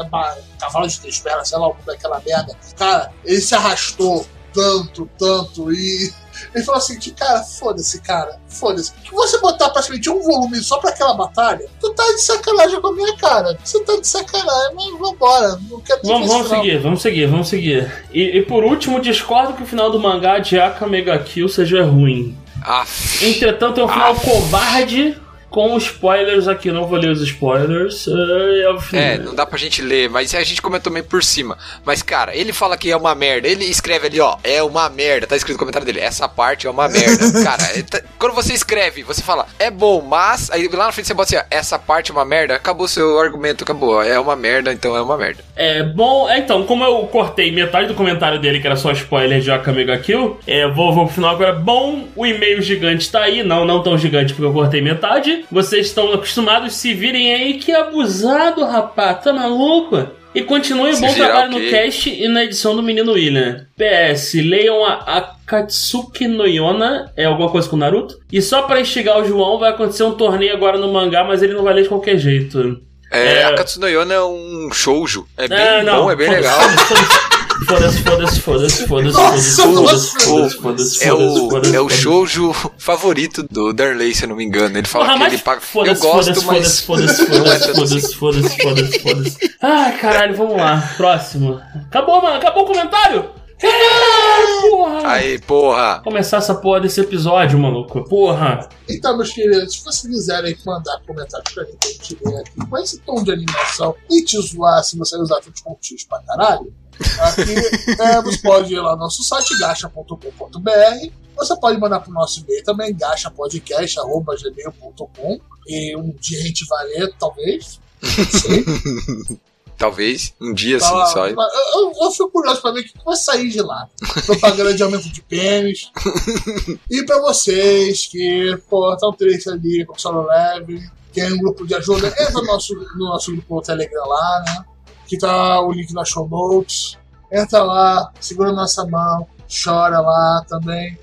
[0.58, 2.56] cavalo de espera, sei lá, daquela merda.
[2.78, 6.11] Cara, ele se arrastou tanto, tanto, e
[6.55, 8.92] ele falou assim, tipo, cara, foda-se, cara, foda-se.
[9.05, 12.88] Que você botar praticamente um volume só pra aquela batalha, tu tá de sacanagem com
[12.88, 13.59] a minha cara.
[13.64, 15.59] Você tá de sacanagem, mas vambora.
[15.70, 17.92] Não quero Vamos, vamos seguir, vamos seguir, vamos seguir.
[18.12, 21.85] E, e por último, discordo que o final do mangá de Aka Mega Kill seja
[21.85, 22.37] ruim.
[22.64, 23.26] Aff.
[23.26, 24.20] Entretanto, é um final Ah.
[24.20, 25.20] covarde
[25.52, 26.72] com spoilers aqui.
[26.72, 28.08] Não vou ler os spoilers.
[28.08, 29.12] É, é.
[29.14, 31.56] É, não dá pra gente ler, mas a gente comentou meio por cima.
[31.84, 33.46] Mas, cara, ele fala que é uma merda.
[33.46, 35.26] Ele escreve ali, ó, é uma merda.
[35.26, 37.30] Tá escrito no comentário dele, essa parte é uma merda.
[37.44, 40.50] cara, tá- quando você escreve, você fala, é bom, mas.
[40.50, 42.54] Aí lá na frente você bota assim, ó, essa parte é uma merda.
[42.54, 44.02] Acabou seu argumento, acabou.
[44.02, 45.44] É uma merda, então é uma merda.
[45.54, 49.40] É bom, é, então, como eu cortei metade do comentário dele, que era só spoiler
[49.40, 51.52] de Aka Mega Kill, é, vou, vou pro final agora.
[51.52, 53.42] Bom, o e-mail gigante tá aí.
[53.42, 55.41] Não, não tão gigante porque eu cortei metade.
[55.50, 57.55] Vocês estão acostumados, se virem aí.
[57.55, 59.22] Que abusado, rapaz.
[59.22, 60.07] Tá maluco?
[60.35, 61.64] E continue o bom virar, trabalho ok.
[61.64, 63.66] no cast e na edição do Menino William.
[63.76, 68.18] PS, leiam a Akatsuki no Yona, é alguma coisa com Naruto.
[68.33, 71.52] E só pra instigar o João, vai acontecer um torneio agora no mangá, mas ele
[71.52, 72.81] não vai ler de qualquer jeito.
[73.11, 73.44] É, É.
[73.44, 75.26] A Katsuno Yona é um shoujo.
[75.37, 76.59] É bem É, não, bom, é bem legal.
[77.66, 83.42] Foda-se, foda-se, foda-se, foda-se, foda-se, foda-se, foda-se, É foda-se, o, foda-se, é o shoujo favorito
[83.42, 84.79] do Darley, se eu não me engano.
[84.79, 85.61] Ele fala que ele paga.
[85.61, 86.81] Eu foda-se, gosto, foda-se, mas.
[86.81, 87.75] foda-se, foda-se, assim.
[87.75, 89.55] foda-se, foda-se, foda-se, foda-se.
[89.61, 90.92] Ai, caralho, vamos lá.
[90.96, 91.61] Próximo.
[91.87, 92.37] Acabou, mano.
[92.37, 93.31] Acabou o comentário?
[93.62, 95.09] É, porra.
[95.09, 96.01] Aí, porra.
[96.03, 98.03] Começar essa porra desse episódio, maluco.
[98.09, 98.68] Porra.
[98.88, 102.79] Então, meus queridos, se vocês quiserem mandar comentários pra mim pra gente ler aqui com
[102.79, 106.72] esse tom de animação e te zoar se você usar tantos pontinhos pra caralho,
[107.20, 107.54] aqui
[108.00, 112.64] é, você pode ir lá no nosso site, gacha.com.br, Você pode mandar pro nosso e-mail
[112.64, 117.78] também, gachapodcast.gmail.com e um dia a gente vai ler, talvez.
[118.02, 118.64] Não sei.
[119.82, 121.26] Talvez, um dia Tá assim só.
[121.26, 123.88] Eu, eu, eu fico curioso pra ver o que vai sair de lá.
[124.26, 125.90] Propaganda de aumento de pênis.
[126.88, 131.66] e pra vocês que, pô, tão triste ali com o solo leve, querem um grupo
[131.66, 134.64] de ajuda, entra no nosso, no nosso grupo Telegram lá, né?
[135.12, 136.96] Que tá o link na show notes.
[137.31, 140.96] Entra lá, segura nossa mão, chora lá também.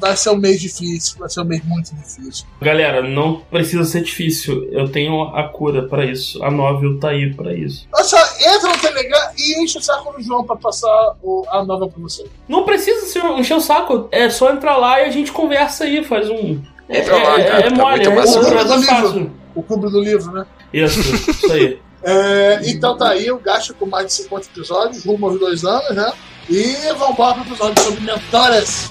[0.00, 2.46] Vai ser um mês difícil, vai ser um mês muito difícil.
[2.58, 4.64] Galera, não precisa ser difícil.
[4.72, 6.42] Eu tenho a cura pra isso.
[6.42, 7.86] A Novel tá aí pra isso.
[7.92, 11.62] Olha só, entra no Telegram e enche o saco do João pra passar o- a
[11.62, 12.24] nova pra você.
[12.48, 14.08] Não precisa encher o saco.
[14.10, 16.62] É só entrar lá e a gente conversa aí, faz um.
[16.88, 18.58] Entra é, lá, é, cara, é tá mole, muito é, mais é, seguro.
[18.58, 19.32] é fácil.
[19.54, 20.46] O clube do livro, né?
[20.72, 20.98] Isso,
[21.30, 21.78] isso aí.
[22.02, 25.94] É, então tá aí, o Gacha com mais de 50 episódios, rumo aos dois anos,
[25.94, 26.12] né?
[26.48, 28.90] E vamos embora pro episódio sobre mentores.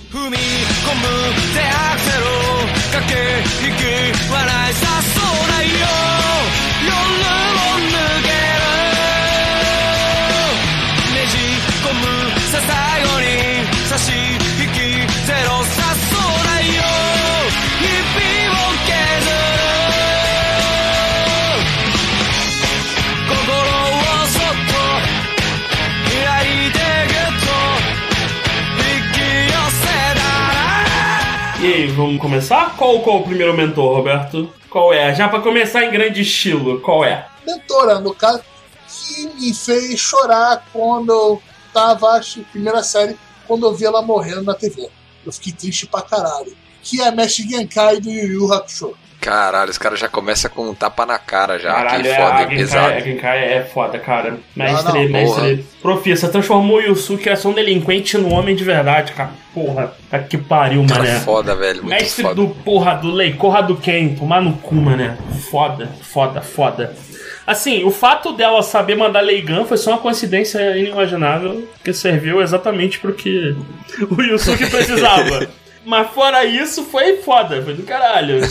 [4.82, 5.00] 踏
[31.92, 32.76] vamos começar?
[32.78, 34.52] Qual, qual o primeiro mentor, Roberto?
[34.70, 35.14] Qual é?
[35.16, 37.28] Já pra começar em grande estilo, qual é?
[37.46, 38.42] Mentora, no caso,
[38.88, 41.42] que me fez chorar quando eu
[41.74, 44.90] tava, acho, primeira série, quando eu vi ela morrendo na TV.
[45.26, 46.56] Eu fiquei triste pra caralho.
[46.82, 48.96] Que é a Mesh Genkai do Yu Yu Hakusho.
[49.22, 51.74] Caralho, os caras já começam com um tapa na cara já.
[51.74, 52.88] Caralho, que é, foda, a hein, pesado.
[52.88, 54.38] Genkai, a Genkai é foda, cara.
[54.56, 55.66] Mestre, Não, não, mestre.
[55.82, 59.32] Profissa, transformou o Yusuke, que era só um delinquente, num homem de verdade, cara.
[59.54, 61.20] Porra, tá que pariu, Cara, mané.
[61.20, 61.84] foda, velho.
[61.84, 62.36] Muito Mestre foda.
[62.36, 65.18] do porra do Lei, corra do Ken, tomar no cu, mané.
[65.52, 66.96] Foda, foda, foda.
[67.46, 73.00] Assim, o fato dela saber mandar Leigan foi só uma coincidência inimaginável que serviu exatamente
[73.00, 73.56] pro que
[74.10, 75.48] o Yusuke precisava.
[75.86, 78.40] Mas fora isso, foi foda, foi do caralho.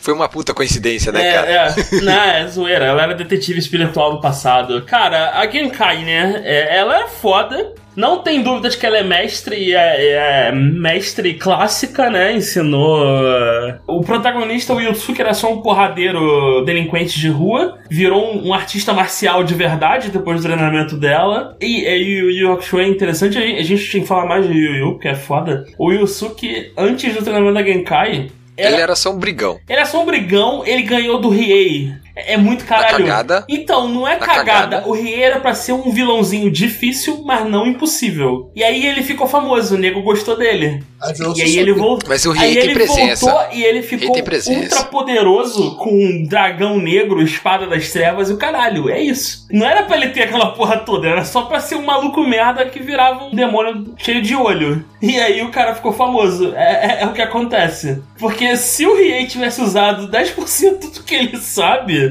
[0.00, 1.46] Foi uma puta coincidência, né, cara?
[1.50, 2.00] É, é.
[2.02, 2.84] Não, é zoeira.
[2.84, 4.82] Ela era detetive espiritual do passado.
[4.82, 6.42] Cara, a Genkai, né?
[6.44, 7.72] é- ela é foda.
[7.94, 12.34] Não tem dúvida de que ela é mestre e é, é mestre clássica, né?
[12.34, 13.02] Ensinou.
[13.02, 17.78] uh, O protagonista, o Yutsuki, era só um porradeiro delinquente de rua.
[17.90, 21.56] Virou um, um artista marcial de verdade depois do treinamento dela.
[21.60, 23.38] E, e o Yu Hakusho é interessante.
[23.38, 25.64] A gente, tinha que falar mais de Yu Yu, porque é foda.
[25.78, 28.30] O Yusuke, antes do treinamento da Genkai.
[28.56, 29.58] Ele era só um brigão.
[29.68, 31.92] Ele é só um brigão, ele ganhou do Riei.
[32.14, 32.98] É muito caralho.
[32.98, 33.44] cagada.
[33.48, 34.44] Então, não é cagada.
[34.44, 34.88] cagada.
[34.88, 38.50] O Riei era pra ser um vilãozinho difícil, mas não impossível.
[38.54, 40.82] E aí ele ficou famoso, o nego gostou dele.
[41.00, 42.08] Aí virou E aí ele voltou.
[42.08, 43.26] Mas o Aí Riei tem ele presença.
[43.26, 48.36] voltou e ele ficou ultra poderoso com um dragão negro, espada das trevas e o
[48.36, 48.88] caralho.
[48.88, 49.46] É isso.
[49.50, 52.64] Não era pra ele ter aquela porra toda, era só pra ser um maluco merda
[52.66, 54.84] que virava um demônio cheio de olho.
[55.00, 56.52] E aí o cara ficou famoso.
[56.54, 58.00] É, é- é o que acontece.
[58.18, 62.01] Porque se o Riei tivesse usado 10% do que ele sabe,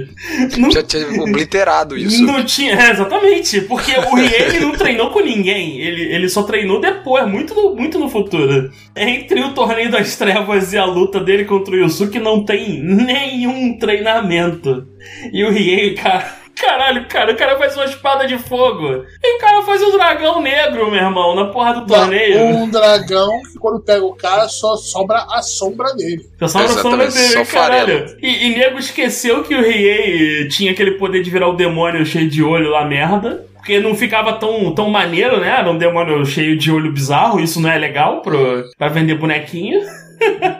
[0.57, 2.23] não Já tinha obliterado isso.
[2.23, 3.61] não tinha, é, exatamente.
[3.61, 5.79] Porque o ele não treinou com ninguém.
[5.79, 8.71] Ele, ele só treinou depois, muito no, muito no futuro.
[8.95, 13.77] Entre o Torneio das Trevas e a luta dele contra o Yusuke não tem nenhum
[13.77, 14.87] treinamento.
[15.31, 16.40] E o Riei, cara.
[16.61, 19.03] Caralho, cara, o cara faz uma espada de fogo.
[19.23, 22.39] E o cara faz um dragão negro, meu irmão, na porra do torneio.
[22.39, 26.23] Um dragão que quando pega o cara só sobra a sombra dele.
[26.45, 28.17] Só não sombra Exatamente, dele, só caralho.
[28.21, 32.29] E, e nego esqueceu que o Riei tinha aquele poder de virar o demônio cheio
[32.29, 33.43] de olho lá, merda.
[33.55, 35.49] Porque não ficava tão, tão maneiro, né?
[35.59, 37.39] Era um demônio cheio de olho bizarro.
[37.39, 39.81] Isso não é legal pro, pra vender bonequinho.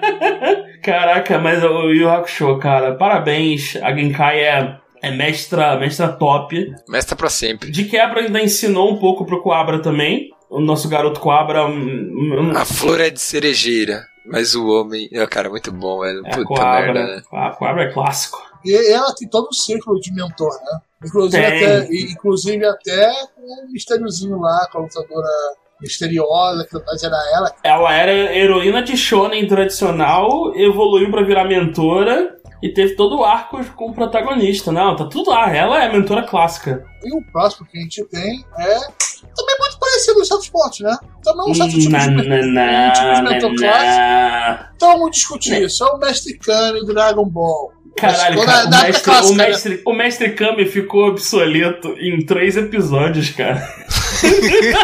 [0.82, 3.76] Caraca, mas o Yu Hakusho, cara, parabéns.
[3.84, 6.74] A Genkai é, é mestra, mestra top.
[6.88, 7.72] Mestra pra sempre.
[7.72, 10.30] De quebra ainda ensinou um pouco pro Coabra também.
[10.50, 11.66] O nosso garoto Coabra.
[11.66, 15.10] hum, hum, A flor é de cerejeira, mas o homem.
[15.16, 16.22] Ah, cara, muito bom, velho.
[16.26, 16.94] É, Puta Coabra.
[16.94, 17.22] merda, né?
[17.32, 18.38] A Coabra é clássico.
[18.66, 20.80] E ela tem todo um círculo de mentor, né?
[21.04, 21.66] Inclusive Tem.
[21.66, 25.28] até, inclusive até com um mistériozinho lá, com a lutadora
[25.82, 27.52] misteriosa, que mas era ela.
[27.64, 33.64] Ela era heroína de shonen tradicional, evoluiu pra virar mentora e teve todo o arco
[33.76, 34.72] com o protagonista.
[34.72, 35.54] Não, tá tudo lá.
[35.56, 36.86] Ela é mentora clássica.
[37.04, 38.80] E o próximo que a gente tem é
[39.36, 40.98] também muito parecido com o Self Sport, né?
[41.24, 44.74] Também um certo tipo Na, de, na, na, tipo de na, mentor clássico.
[44.76, 45.84] Então vamos discutir isso.
[45.84, 47.74] É o Mestre Kami do Dragon Ball.
[47.98, 49.48] Caralho, Mas, cara, o, mestre, clássica, o, né?
[49.48, 53.68] mestre, o mestre Kami ficou obsoleto em três episódios, cara.
[54.28, 54.76] Ele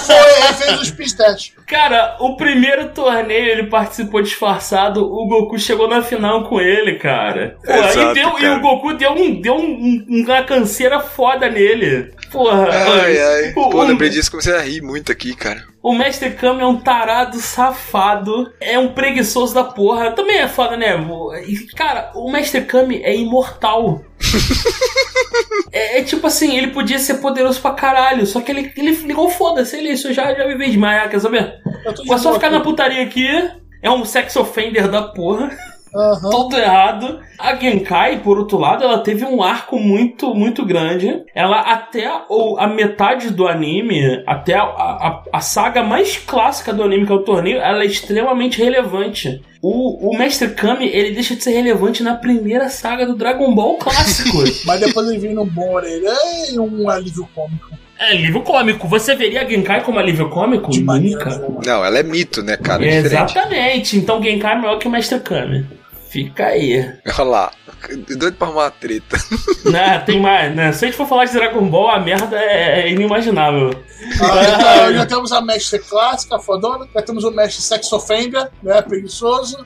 [0.00, 1.52] foi, ele fez os pistes.
[1.66, 7.56] Cara, o primeiro torneio ele participou disfarçado, o Goku chegou na final com ele, cara.
[7.64, 8.56] Pô, Exato, e, deu- e cara.
[8.56, 12.12] o Goku deu, um, deu um- um- uma canseira foda nele.
[12.30, 13.52] Porra, Ai, ai.
[13.56, 15.62] o, Pô, lembrei disso e comecei a rir muito aqui, cara.
[15.82, 20.12] O Mestre Kami é um tarado safado, é um preguiçoso da porra.
[20.12, 20.96] Também é foda, né?
[21.46, 24.02] E, Cara, o Mestre Kami é imortal.
[25.70, 29.28] É, é tipo assim, ele podia ser poderoso pra caralho, só que ele, ele ligou
[29.28, 31.60] foda-se, ele isso já, já me veio demais, ah, quer saber?
[32.06, 33.28] Vou só ficar na putaria aqui.
[33.82, 35.50] É um sex offender da porra.
[36.30, 37.20] Todo errado.
[37.38, 41.22] A Genkai, por outro lado, ela teve um arco muito, muito grande.
[41.34, 46.82] Ela, até o- a metade do anime, até a, a, a saga mais clássica do
[46.82, 49.40] anime, que é o torneio, ela é extremamente relevante.
[49.62, 53.76] O, o Mestre Kami, ele deixa de ser relevante na primeira saga do Dragon Ball
[53.76, 54.38] clássico.
[54.66, 56.12] Mas depois ele vem num bom orelha
[56.52, 57.68] e um alívio cômico.
[57.98, 58.86] é livro cômico.
[58.88, 60.70] Você veria a Genkai como alívio cômico?
[60.70, 61.66] De maneira Nunca.
[61.66, 62.84] Não, ela é mito, né, cara?
[62.84, 62.98] É.
[62.98, 63.96] Exatamente.
[63.96, 65.66] Então Genkai é maior que o Mestre Kami.
[66.08, 66.90] Fica aí.
[67.18, 67.52] Olha lá.
[68.16, 69.16] Doido pra arrumar uma treta.
[69.70, 70.72] né, tem mais, né?
[70.72, 73.70] Se a gente for falar de Dragon Ball, a merda é, é inimaginável.
[74.20, 78.80] Ah, então, já temos a mestre clássica, fodona, já temos o mestre sex offender, né,
[78.82, 79.56] preguiçoso.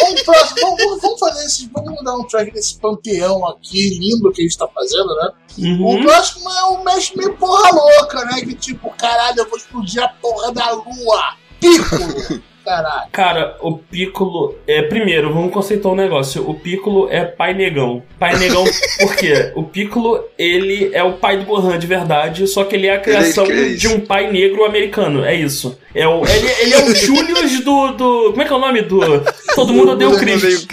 [0.00, 4.42] Vamos, próximo, vamos, vamos- fazer esse, vamos dar um track desse panteão aqui, lindo que
[4.42, 5.30] a gente tá fazendo, né?
[5.58, 5.62] O
[5.94, 6.02] Uhum.
[6.02, 8.40] próximo é o mestre meio porra louca, né?
[8.42, 11.34] Que tipo, caralho, eu vou explodir a porra da lua.
[11.60, 12.42] Piccolo!
[12.66, 13.08] Caralho.
[13.12, 14.56] Cara, o Piccolo.
[14.66, 16.48] É, primeiro, vamos conceitar um negócio.
[16.48, 18.02] O Piccolo é pai negão.
[18.18, 18.64] Pai negão
[18.98, 19.52] por quê?
[19.54, 23.00] O Piccolo, ele é o pai do Gohan de verdade, só que ele é a
[23.00, 25.24] criação Ele é de um pai negro americano.
[25.24, 25.78] É isso.
[25.94, 28.30] É o, ele, ele é o Julius do, do.
[28.30, 29.00] Como é que é o nome do.
[29.54, 30.66] Todo mundo odeia o Chris.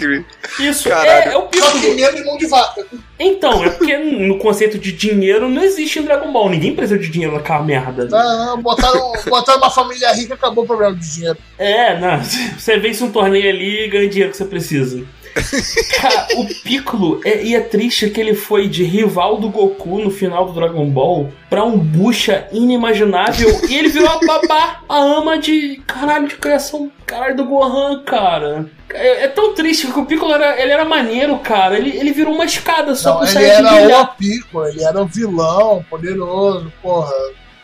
[0.58, 1.94] Isso, é, é o Só que Piccolo.
[1.94, 2.84] menos mão de vaca.
[3.18, 6.50] Então, é porque no conceito de dinheiro não existe em Dragon Ball.
[6.50, 8.06] Ninguém precisa de dinheiro naquela merda.
[8.06, 11.38] Não, não, botaram, botaram uma família rica acabou o problema de dinheiro.
[11.58, 12.22] É, não.
[12.58, 15.04] Você vence um torneio ali e ganha o dinheiro que você precisa.
[16.00, 20.10] Cara, o Piccolo, é, e é triste que ele foi de rival do Goku no
[20.10, 25.36] final do Dragon Ball pra um bucha inimaginável e ele virou a babá, a ama
[25.36, 28.66] de caralho de criação, caralho do Gohan, cara.
[28.90, 31.76] É, é tão triste que o Piccolo era, ele era maneiro, cara.
[31.76, 34.84] Ele, ele virou uma escada só Não, pra ele sair de era o Piccolo, ele
[34.84, 37.12] era um vilão, poderoso, porra.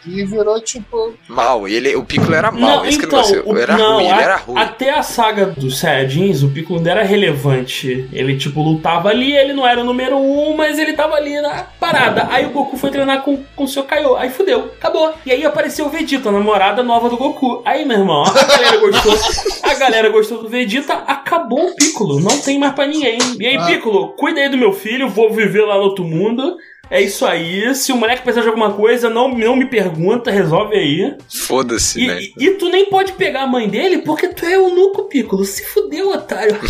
[0.07, 1.15] E virou tipo.
[1.29, 4.09] Mal, e ele, o Piccolo era mal, Não, esse que então, o- Era não, ruim,
[4.09, 4.59] a- ele era ruim.
[4.59, 8.09] Até a saga dos Saiyajins, o Piccolo ainda era relevante.
[8.13, 11.65] Ele, tipo, lutava ali, ele não era o número um, mas ele tava ali na
[11.79, 12.27] parada.
[12.31, 14.17] Aí o Goku foi treinar com, com o seu Kaiô.
[14.17, 15.13] Aí fudeu, acabou.
[15.27, 17.63] E aí apareceu o Vegeta, a namorada nova do Goku.
[17.65, 19.15] Aí, meu irmão, a galera gostou.
[19.63, 22.21] a galera gostou do Vegeta, acabou o Piccolo.
[22.21, 23.19] Não tem mais pra ninguém.
[23.39, 23.67] E aí, Ah.
[23.67, 26.57] Piccolo, cuida aí do meu filho, vou viver lá no outro mundo.
[26.91, 27.73] É isso aí.
[27.75, 31.17] Se o moleque precisar de alguma coisa, não, não me pergunta, resolve aí.
[31.47, 32.19] Foda-se, né?
[32.21, 35.45] e- e tu nem pode pegar a mãe dele porque tu é eunuco, Piccolo.
[35.45, 36.59] Se fudeu, otário.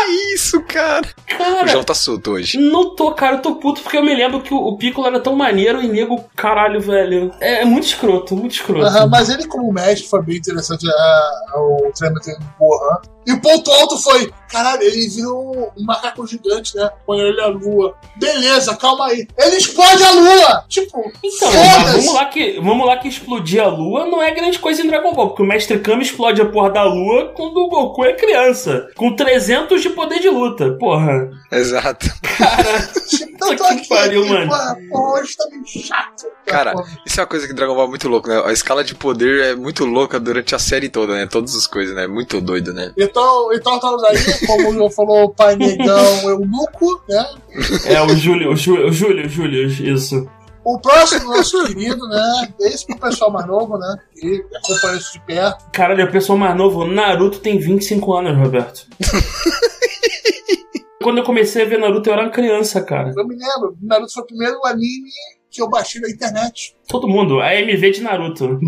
[0.00, 1.06] Que isso, cara?
[1.32, 2.58] O Cara, João tá solto hoje.
[2.58, 5.20] não tô, cara, eu tô puto porque eu me lembro que o, o Piccolo era
[5.20, 7.32] tão maneiro e nego, caralho, velho.
[7.40, 8.84] É, é muito escroto, muito escroto.
[8.86, 12.98] Aham, mas ele, como mestre, foi bem interessante a- o treinamento dele do Gohan.
[13.26, 16.90] E o ponto alto foi: caralho, ele virou um macaco gigante, né?
[17.06, 17.94] Põe ele na lua.
[18.16, 19.26] Beleza, calma aí.
[19.38, 20.64] Ele explode a lua!
[20.68, 21.50] Tipo, Então,
[21.92, 25.14] vamos lá, que, vamos lá que explodir a lua não é grande coisa em Dragon
[25.14, 28.88] Ball, porque o Mestre Kami explode a porra da lua quando o Goku é criança,
[28.96, 30.72] com 300 de poder de luta.
[30.78, 32.06] Porra, Exato.
[33.22, 34.50] Então, tô que aqui, pariu, aqui, mano.
[34.88, 36.26] Porra, tá meio chato.
[36.46, 36.74] Cara,
[37.06, 38.42] isso é uma coisa que Dragon Ball é muito louco, né?
[38.44, 41.26] A escala de poder é muito louca durante a série toda, né?
[41.26, 42.06] Todas as coisas, né?
[42.06, 42.92] Muito doido, né?
[43.10, 47.26] Então, então estamos aí, como o João falou, o pai negão eunuco, né?
[47.86, 50.28] é o Júlio, o Júlio, o Júlio, o Júlio, isso.
[50.64, 52.52] O próximo, nosso querido, né?
[52.60, 53.96] Esse pro pessoal mais novo, né?
[54.14, 55.64] Que acompanha isso de perto.
[55.72, 58.86] Caralho, a pessoa mais nova, Naruto tem 25 anos, Roberto.
[61.02, 63.12] Quando eu comecei a ver Naruto, eu era uma criança, cara.
[63.16, 65.08] Eu me lembro, Naruto foi o primeiro anime
[65.50, 66.76] que eu baixei na internet.
[66.86, 68.58] Todo mundo, a MV de Naruto.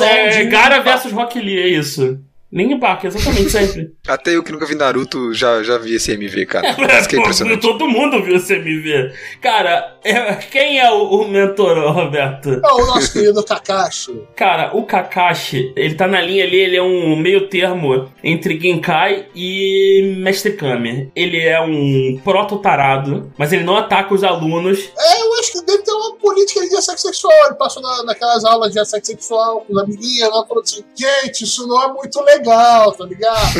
[0.00, 2.20] É, de- Gara versus Rock Lee, é isso.
[2.52, 3.90] Linkin Park, exatamente, sempre.
[4.08, 6.68] Até eu que nunca vi Naruto já, já vi esse MV, cara.
[6.98, 7.60] Isso que é Pô, impressionante.
[7.60, 9.12] Todo mundo viu esse MV.
[9.40, 12.50] Cara, é- quem é o, o mentor, Roberto?
[12.64, 14.20] É o nosso querido Kakashi.
[14.34, 19.26] Cara, o Kakashi, ele tá na linha ali, ele é um meio termo entre Genkai
[19.34, 21.10] e Mestre Kami.
[21.14, 24.90] Ele é um proto-tarado, mas ele não ataca os alunos.
[24.98, 25.19] É,
[25.50, 27.32] acho que deve ter uma política de assédio sexual.
[27.46, 31.44] Ele passou na, naquelas aulas de assédio sexual com os amiguinhos, ela falou assim: gente,
[31.44, 33.54] isso não é muito legal, tá ligado?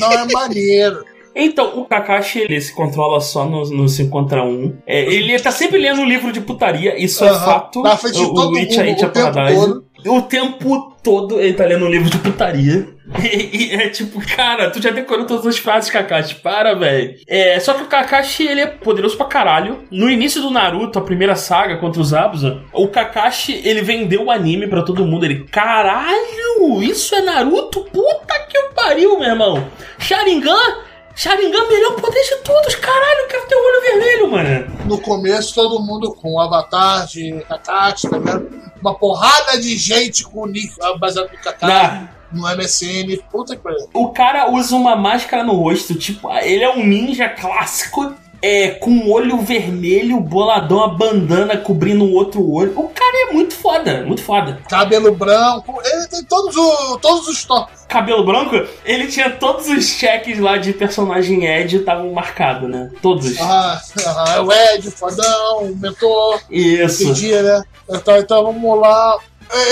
[0.00, 1.04] Não é maneiro.
[1.40, 4.78] Então, o Kakashi, ele se controla só no, no 5 contra 1.
[4.84, 7.44] É, ele tá sempre lendo um livro de putaria, isso é Aham.
[7.44, 7.82] fato.
[7.82, 9.54] Na frente de O- todo o mundo, é o tempo verdade.
[9.54, 9.84] todo.
[10.06, 12.88] O tempo todo ele tá lendo um livro de putaria.
[13.22, 16.36] E, e é tipo, cara, tu já decorou todas as frases, Kakashi.
[16.36, 17.16] Para, velho.
[17.26, 19.84] É, só que o Kakashi, ele é poderoso pra caralho.
[19.90, 24.30] No início do Naruto, a primeira saga contra os Abusa, o Kakashi, ele vendeu o
[24.30, 25.24] anime pra todo mundo.
[25.24, 27.84] Ele, caralho, isso é Naruto?
[27.84, 29.68] Puta que pariu, meu irmão.
[29.98, 30.86] Sharingan?
[31.14, 32.74] Sharingan, melhor poder de todos.
[32.76, 34.78] Caralho, eu quero ter o olho vermelho, mano.
[34.84, 38.48] No começo, todo mundo com o avatar de Kakashi, tá ligado?
[38.80, 43.18] Uma porrada de gente com o nick baseado no Kakashi, no MSN.
[43.30, 43.88] Puta que pariu.
[43.92, 48.90] O cara usa uma máscara no rosto, tipo, ele é um ninja clássico, é, com
[48.90, 52.72] um olho vermelho, boladão, a bandana cobrindo o outro olho.
[52.78, 54.60] O cara é muito foda, muito foda.
[54.68, 57.84] Cabelo branco, ele tem todos, o, todos os toques.
[57.88, 58.54] Cabelo branco,
[58.84, 62.90] ele tinha todos os cheques lá de personagem Ed estavam marcados, né?
[63.02, 63.38] Todos.
[63.40, 67.04] Ah, ah, o Ed, o fodão, o mentor, Isso.
[67.04, 67.62] entendi, né?
[67.90, 69.18] Então, então vamos lá.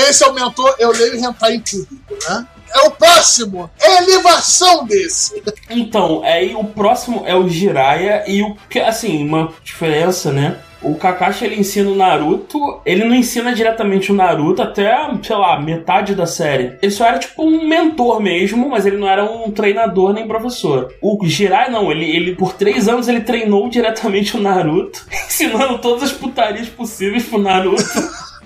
[0.09, 2.47] Esse é o mentor, eu leio hentai em público, né?
[2.75, 5.43] É o próximo, é elevação desse.
[5.71, 10.59] Então, aí o próximo é o Jiraiya e o que assim, uma diferença, né?
[10.83, 15.59] O Kakashi ele ensina o Naruto, ele não ensina diretamente o Naruto até, sei lá,
[15.59, 16.77] metade da série.
[16.83, 20.95] Ele só era tipo um mentor mesmo, mas ele não era um treinador nem professor.
[21.01, 26.05] O Jiraiya não, ele, ele por três anos ele treinou diretamente o Naruto, ensinando todas
[26.05, 27.83] as putarias possíveis pro Naruto.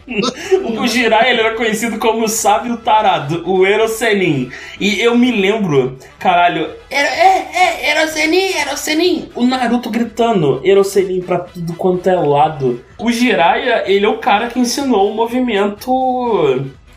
[0.81, 4.51] O Jiraiya ele era conhecido como o sábio tarado, o Erosenin.
[4.79, 9.31] E eu me lembro, caralho, era, é, é, Erosenin, Erosenin.
[9.35, 12.85] O Naruto gritando Erosenin pra tudo quanto é lado.
[12.99, 15.91] O Jiraiya, ele é o cara que ensinou o movimento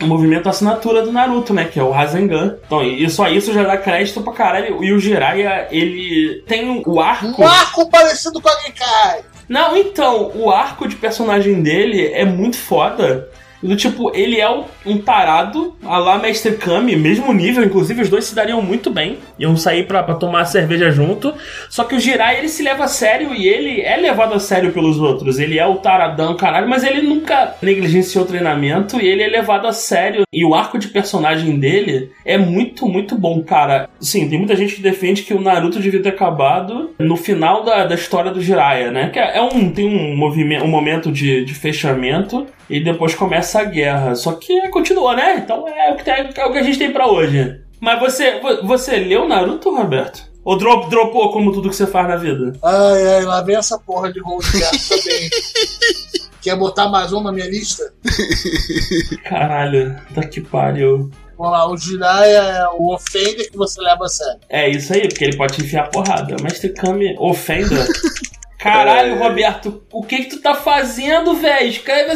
[0.01, 1.66] o movimento assinatura do Naruto, né?
[1.66, 2.58] Que é o Rasengan.
[2.66, 4.84] Então, e só isso já dá crédito pra caralho.
[4.84, 7.41] E o Jiraiya, ele tem o arco.
[7.41, 9.24] Um arco parecido com a Genkai.
[9.48, 13.30] Não, então, o arco de personagem dele é muito foda.
[13.64, 18.26] Do tipo, ele é um- tarado, a lá Mestre Kami, mesmo nível, inclusive os dois
[18.26, 19.18] se dariam muito bem.
[19.39, 21.34] Iam sair pra, pra tomar cerveja junto.
[21.70, 24.72] Só que o Jirai, ele se leva a sério e ele é levado a sério
[24.72, 25.39] pelos outros.
[25.39, 29.68] Ele é o taradão, caralho, mas ele nunca negligenciou o treinamento e ele é levado
[29.68, 30.24] a sério.
[30.32, 33.89] E o arco de personagem dele é muito, muito bom, cara.
[33.99, 37.86] Sim, tem muita gente que defende que o Naruto devia ter acabado no final da,
[37.86, 39.09] da história do Jiraiya, né?
[39.09, 43.64] Que é um, tem um, movimento, um momento de, de fechamento e depois começa a
[43.66, 44.16] guerra.
[44.16, 45.38] Só que continua, né?
[45.43, 47.59] Então é o que, tem- é o que a gente tem pra hoje.
[47.80, 50.32] Mas você, vo- você leu Naruto, Roberto?
[50.45, 52.53] Ou drop, dropou como tudo que você faz na vida?
[52.61, 55.30] Ai, ai, lá vem essa porra de Road também.
[56.41, 57.93] Quer botar mais um na minha lista?
[59.24, 61.09] Caralho, tá que pariu.
[61.38, 64.39] Vamos lá, o Jiraiya é o Offender que você leva a sério.
[64.49, 66.36] É isso aí, porque ele pode te enfiar porrada.
[66.43, 67.86] Mestre Kami ofenda.
[68.64, 71.68] Caralho, Roberto, o que que tu tá fazendo, velho?
[71.68, 72.14] Escreve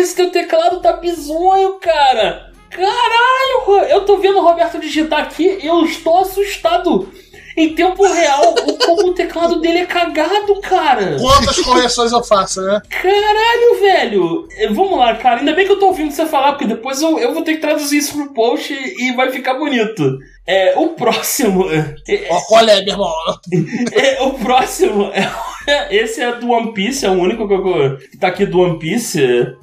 [0.00, 2.50] esse teu teclado tá bizonho, cara.
[2.70, 7.12] Caralho, eu tô vendo o Roberto digitar aqui e eu estou assustado.
[7.56, 11.16] Em tempo real, o como o teclado dele é cagado, cara.
[11.20, 12.80] Quantas correções eu faço, né?
[12.88, 14.48] Caralho, velho!
[14.56, 15.40] Eh, Vamos lá, cara.
[15.40, 17.60] Ainda bem que eu tô ouvindo você falar, porque depois eu, eu vou ter que
[17.60, 20.18] traduzir isso pro post e, e vai ficar bonito.
[20.46, 21.66] É, o próximo.
[21.70, 23.12] é, Ó, qual é, meu irmão?
[23.92, 25.10] é, o próximo.
[25.12, 25.28] é-
[25.90, 28.78] esse é do One Piece, é o único que, eu- que tá aqui do One
[28.78, 29.20] Piece.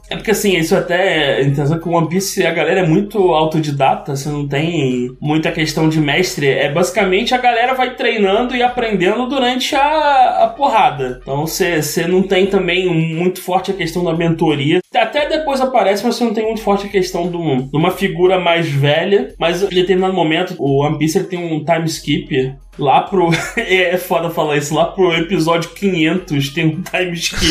[0.10, 3.18] É porque assim, isso até é interessante que o One Piece a galera é muito
[3.34, 6.48] autodidata, você não tem muita questão de mestre.
[6.48, 11.20] É basicamente a galera vai treinando e aprendendo durante a, a porrada.
[11.22, 14.80] Então você não tem também muito forte a questão da mentoria.
[14.96, 17.38] Até depois aparece, mas você não tem muito forte a questão de,
[17.70, 19.34] de uma figura mais velha.
[19.38, 23.30] Mas em determinado momento, o One Piece ele tem um time skip Lá pro.
[23.58, 24.74] É foda falar isso.
[24.74, 27.48] Lá pro episódio 500 tem um time skip.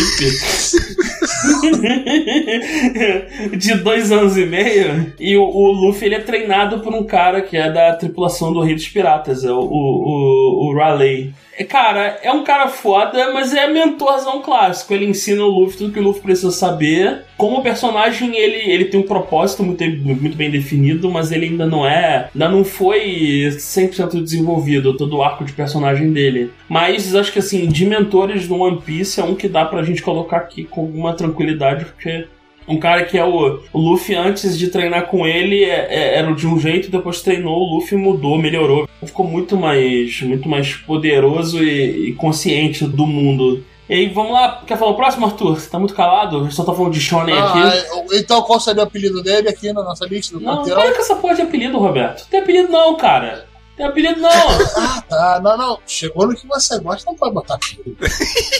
[3.56, 5.12] de dois anos e meio.
[5.18, 8.60] E o, o Luffy ele é treinado por um cara que é da tripulação do
[8.60, 11.32] Rei dos Piratas, é o, o, o, o Raleigh.
[11.64, 14.92] Cara, é um cara foda, mas é mentorzão clássico.
[14.92, 17.24] Ele ensina o Luffy tudo que o Luffy precisa saber.
[17.36, 21.86] Como personagem, ele, ele tem um propósito muito, muito bem definido, mas ele ainda não
[21.86, 22.28] é.
[22.34, 26.50] Ainda não foi 100% desenvolvido todo o arco de personagem dele.
[26.68, 30.02] Mas acho que assim, de mentores no One Piece é um que dá pra gente
[30.02, 32.26] colocar aqui com alguma tranquilidade, porque
[32.68, 36.32] um cara que é o, o Luffy, antes de treinar com ele, é- é- era
[36.34, 38.88] de um jeito, depois treinou, o Luffy mudou, melhorou.
[39.04, 43.62] Ficou muito mais, muito mais poderoso e, e consciente do mundo.
[43.88, 45.60] E aí, vamos lá, quer falar o próximo, Arthur?
[45.60, 46.38] Você tá muito calado?
[46.38, 47.58] Eu só tô falando de Shonen aqui.
[47.58, 47.72] Ah,
[48.12, 50.76] é, então qual seria o apelido dele aqui na nossa lista do Não, panteão?
[50.80, 52.22] para com essa porra de apelido, Roberto.
[52.22, 53.46] Não tem apelido não, cara.
[53.76, 54.30] Tem apelido não.
[54.30, 55.40] Ah, tá.
[55.42, 55.78] Não, não.
[55.86, 57.96] Chegou no que você gosta, não pode botar apelido.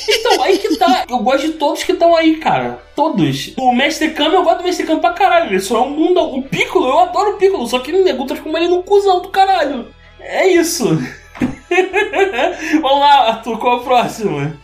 [0.09, 1.05] Então, aí que tá.
[1.09, 2.83] Eu gosto de todos que estão aí, cara.
[2.95, 3.53] Todos.
[3.57, 5.51] O Mestre Kami, eu gosto do Mestre Kami pra caralho.
[5.51, 6.21] Ele só é um mundo.
[6.21, 7.67] O Piccolo, eu adoro o Piccolo.
[7.67, 9.89] Só que o nego transforma ele num cuzão do caralho.
[10.21, 10.85] É isso.
[12.83, 14.57] Vamos lá, Arthur, qual é o próximo?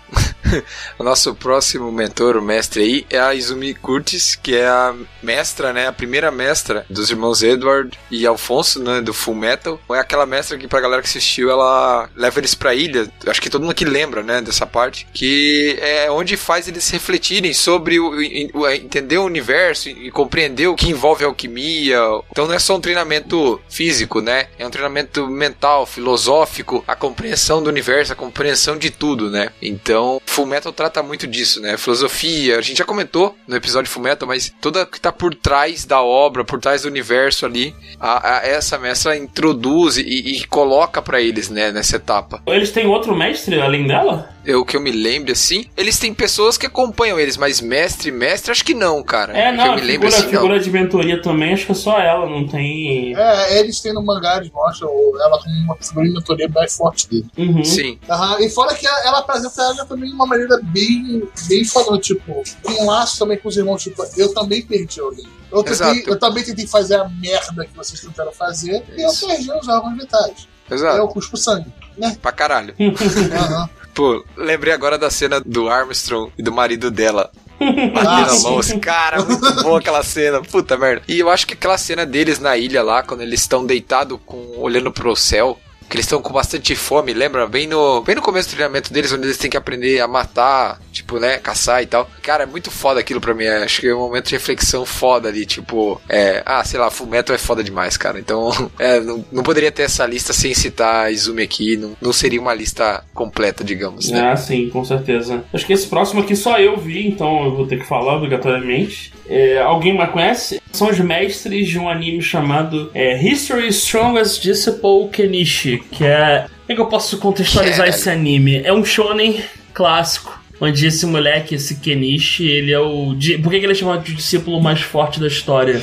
[0.99, 5.73] O nosso próximo mentor, o mestre aí, é a Izumi Curtis, que é a mestra,
[5.73, 5.87] né?
[5.89, 9.01] A primeira mestra dos irmãos Edward e Alfonso, né?
[9.01, 9.81] Do Full Metal.
[9.91, 13.11] É aquela mestra que, pra galera que assistiu, ela leva eles pra ilha.
[13.27, 14.41] Acho que todo mundo aqui lembra, né?
[14.41, 15.07] Dessa parte.
[15.13, 18.13] Que é onde faz eles refletirem sobre o,
[18.55, 21.99] o- entender o universo e compreender o que envolve alquimia.
[22.31, 24.47] Então não é só um treinamento físico, né?
[24.59, 29.51] É um treinamento mental, filosófico, a compreensão do universo, a compreensão de tudo, né?
[29.61, 31.77] Então, Full Metal trata muito disso, né?
[31.77, 35.85] Filosofia, a gente já comentou no episódio Full Metal, mas toda que tá por trás
[35.85, 41.03] da obra, por trás do universo ali, a, a- essa mestra introduz e, e coloca
[41.03, 42.43] pra eles, né, nessa etapa.
[42.47, 44.31] Eles têm outro mestre além dela?
[44.45, 48.51] Eu que eu me lembro assim, eles têm pessoas que acompanham eles, mas mestre, mestre,
[48.51, 49.37] acho que não, cara.
[49.37, 50.41] É, que não, eu a me lembro figura, assim, não.
[50.43, 53.17] figura de mentoria também, acho que é só ela, não tem.
[53.17, 54.89] É, eles têm no mangá, eles mostram
[55.21, 57.27] ela como uma figura de mentoria mais forte dele.
[57.39, 57.65] Uhum.
[57.65, 57.99] Sim.
[58.09, 62.01] Aham, E fora que ela ela apresenta ela também de uma maneira bem, bem falando,
[62.01, 65.27] tipo, com um laço também com os irmãos, tipo, eu também perdi alguém.
[65.51, 66.11] Eu, tentei, Exato.
[66.11, 69.27] eu também tentei fazer a merda que vocês tentaram fazer e eu Isso.
[69.27, 70.49] perdi os órgãos vitais.
[70.71, 70.97] Exato.
[70.97, 71.67] Eu cuspo sangue.
[71.99, 72.17] Né?
[72.23, 72.75] Pra caralho.
[72.81, 73.69] Aham.
[73.95, 77.31] Pô, lembrei agora da cena do Armstrong e do marido dela.
[77.61, 78.43] Ah, Batendo a sim.
[78.43, 81.03] mão, assim, cara, muito boa aquela cena, puta merda.
[81.07, 84.55] E eu acho que aquela cena deles na ilha lá, quando eles estão deitados com,
[84.59, 85.59] olhando pro céu,
[85.93, 87.47] que eles estão com bastante fome, lembra?
[87.47, 90.81] Bem no, bem no começo do treinamento deles, onde eles têm que aprender a matar,
[90.91, 92.09] tipo, né, caçar e tal.
[92.23, 95.29] Cara, é muito foda aquilo pra mim, acho que é um momento de reflexão foda
[95.29, 98.19] ali, tipo, é, ah, sei lá, Fullmetal é foda demais, cara.
[98.19, 102.41] Então, é, não, não poderia ter essa lista sem citar Izumi aqui, não, não seria
[102.41, 104.33] uma lista completa, digamos, né?
[104.33, 105.45] Ah, sim, com certeza.
[105.53, 109.13] Acho que esse próximo aqui só eu vi, então eu vou ter que falar obrigatoriamente.
[109.29, 110.62] É, alguém mais conhece?
[110.73, 116.47] São os mestres de um anime chamado é, History Strongest Disciple Kenichi, que é...
[116.49, 118.63] Como é que eu posso contextualizar esse anime?
[118.65, 119.45] É um shonen
[119.75, 123.15] clássico, onde esse moleque, esse Kenichi, ele é o...
[123.15, 125.79] di- Por que que ele é chamado de discípulo mais forte da história?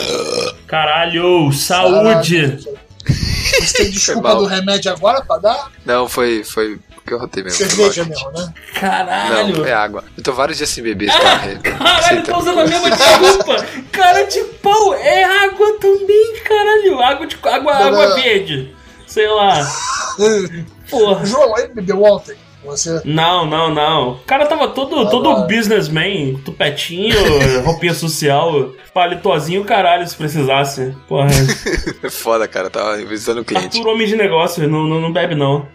[0.65, 2.57] Caralho, saúde!
[3.05, 5.71] Você tem desculpa do remédio agora pra dar?
[5.85, 6.79] Não, foi, foi
[7.09, 7.57] que eu rotei mesmo.
[7.57, 8.53] Cerveja mesmo, né?
[8.75, 9.57] Caralho!
[9.57, 10.03] Não, é água.
[10.15, 11.55] Eu tô vários dias sem beber, cara.
[11.59, 13.65] Caralho, tá usando a mesma desculpa.
[13.91, 16.99] Cara de pau, é água também, caralho.
[17.01, 18.15] Água de água, Não, água não.
[18.15, 18.73] verde.
[19.07, 19.67] Sei lá.
[20.89, 21.25] Porra.
[21.25, 22.35] João, ele bebeu ontem.
[22.63, 23.01] Você.
[23.05, 24.11] Não, não, não.
[24.11, 25.47] O cara tava todo, todo Agora.
[25.47, 27.15] businessman, tupetinho,
[27.63, 30.93] roupinha social, palitozinho, caralho, se precisasse.
[31.07, 31.29] Porra.
[32.03, 32.69] É foda, cara.
[32.69, 33.77] Tava visitando o cliente.
[33.77, 35.65] Arthur, homem de negócio, não, não, não bebe não.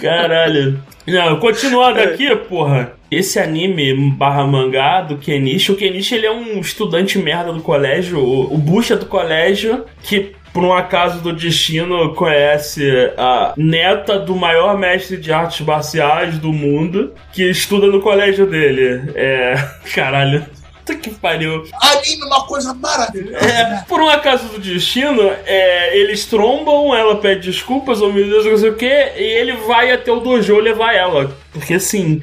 [0.00, 0.82] Caralho.
[1.06, 2.92] Não, continuando aqui, porra.
[3.10, 8.18] Esse anime barra mangá do Kenichi, o Kenichi ele é um estudante merda do colégio,
[8.18, 14.76] o, bucha do colégio, que por um acaso do destino conhece a neta do maior
[14.76, 19.12] mestre de artes marciais do mundo, que estuda no colégio dele.
[19.14, 19.54] É.
[19.94, 20.44] Caralho.
[20.86, 21.64] Puta que pariu.
[21.82, 23.44] Anime é uma coisa maravilhosa.
[23.44, 28.46] É, por um acaso do destino, é, eles trombam, ela pede desculpas, oh meu Deus,
[28.46, 31.36] não sei o que, e ele vai até o dojo levar ela.
[31.52, 32.20] Porque assim,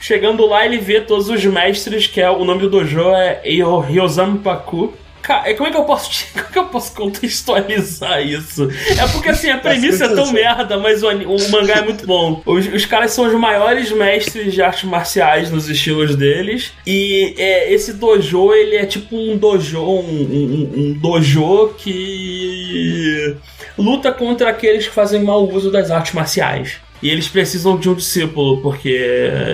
[0.00, 4.36] chegando lá, ele vê todos os mestres, que é o nome do dojo é Ryozan
[4.38, 4.92] Paku.
[5.22, 8.68] Ca- é, Como é que eu posso te- como é que eu posso contextualizar isso?
[8.98, 12.42] É porque assim, a premissa é tão merda, mas o, o mangá é muito bom.
[12.46, 16.72] Os, os caras são os maiores mestres de artes marciais nos estilos deles.
[16.86, 23.36] E é, esse dojo, ele é tipo um dojo, um, um- um dojo que
[23.78, 26.76] luta contra aqueles que fazem mau uso das artes marciais.
[27.02, 28.88] E eles precisam de um discípulo, porque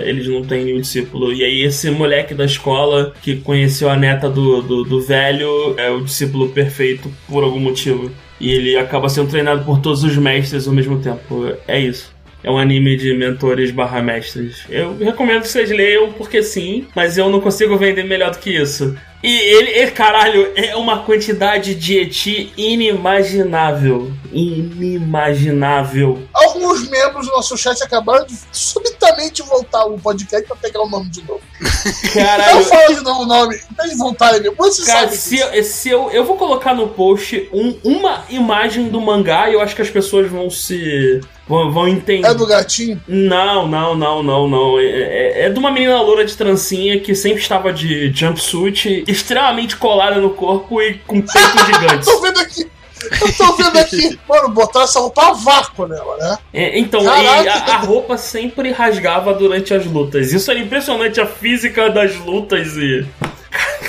[0.04, 1.32] eles não têm nenhum discípulo.
[1.32, 5.90] E aí esse moleque da escola que conheceu a neta do, do, do velho é
[5.90, 8.10] o discípulo perfeito por algum motivo.
[8.38, 11.52] E ele acaba sendo treinado por todos os mestres ao mesmo tempo.
[11.66, 12.12] É isso.
[12.42, 14.58] É um anime de mentores barra mestres.
[14.70, 18.50] Eu recomendo que vocês leiam, porque sim, mas eu não consigo vender melhor do que
[18.50, 18.96] isso.
[19.20, 24.12] E ele, ele, caralho, é uma quantidade de eti inimaginável.
[24.32, 26.22] Inimaginável.
[26.32, 31.08] Alguns membros do nosso chat acabaram de subitamente voltar o podcast pra pegar o nome
[31.10, 31.40] de novo.
[31.60, 32.64] Não Caralho.
[32.64, 33.58] fala de novo o nome.
[33.82, 34.56] Eles voltarem mesmo.
[34.56, 39.00] Você Cara, se, eu- se eu, eu vou colocar no post um- uma imagem do
[39.00, 41.20] mangá e eu acho que as pessoas vão se.
[41.48, 42.26] Vão, vão entender.
[42.28, 43.00] É do gatinho?
[43.08, 44.78] Não, não, não, não, não.
[44.78, 49.76] É, é- é de uma menina loura de trancinha que sempre estava de jumpsuit, extremamente
[49.76, 52.06] colada no corpo e com peitos gigantes.
[52.06, 52.66] Tô vendo aqui.
[53.20, 56.38] Eu tô vendo aqui, mano, botar essa roupa a vácuo nela, né?
[56.52, 57.52] É, então, Caraca.
[57.52, 60.32] a, a roupa sempre rasgava durante as lutas.
[60.32, 63.06] Isso era impressionante, a física das lutas e.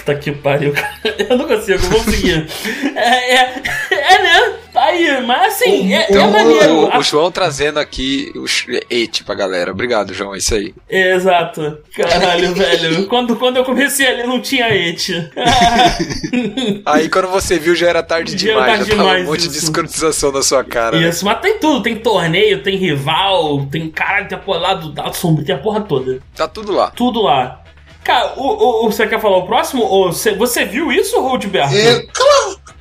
[0.05, 0.93] Tá que pariu, cara.
[1.27, 2.47] Eu não consigo, vamos seguir.
[2.95, 4.53] É, é, é, né?
[4.79, 6.73] Aí, mas assim, é, é Então, maneiro.
[6.73, 8.45] o, o João trazendo aqui o
[8.89, 9.71] et pra galera.
[9.71, 10.73] Obrigado, João, é isso aí.
[10.89, 11.79] É, Exato.
[11.95, 13.07] Caralho, velho.
[13.07, 15.09] Quando, quando eu comecei ali, não tinha et.
[16.85, 19.31] Aí quando você viu já era tarde Já era demais, tarde já tava demais, um
[19.31, 19.65] monte de isso.
[19.65, 20.99] escrotização na sua cara.
[20.99, 21.09] né?
[21.09, 21.81] Isso, mas tem tudo.
[21.83, 25.59] Tem torneio, tem rival, tem caralho, tem a porra lá do dado sombrio, tem a
[25.59, 26.19] porra toda.
[26.35, 26.91] Tá tudo lá.
[26.91, 27.61] Tudo lá.
[28.03, 29.83] Cara, o, o- o- você quer falar o próximo?
[29.83, 31.75] Ou você, você viu isso, Roldberto?
[31.75, 32.28] E, claro,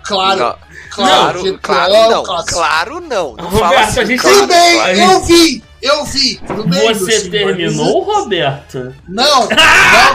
[0.08, 0.56] claro, Não.
[0.90, 2.22] claro, Claro, não.
[2.44, 3.00] claro.
[3.00, 3.36] Não.
[3.36, 4.00] Não Roberto, fala assim.
[4.00, 4.98] a gente- claro, Tudo bem, claro.
[4.98, 6.40] eu vi, eu vi.
[6.46, 8.94] Tudo bem, Você terminou, Roberto?
[9.08, 9.48] Não, não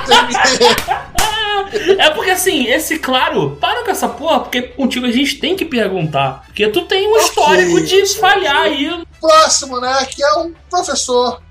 [0.06, 0.76] terminei.
[1.98, 5.66] É porque assim, esse claro, para com essa porra, porque contigo a gente tem que
[5.66, 6.44] perguntar.
[6.46, 9.04] Porque tu tem um histórico de falhar aí.
[9.20, 10.06] Próximo, né?
[10.06, 11.41] Que é um professor,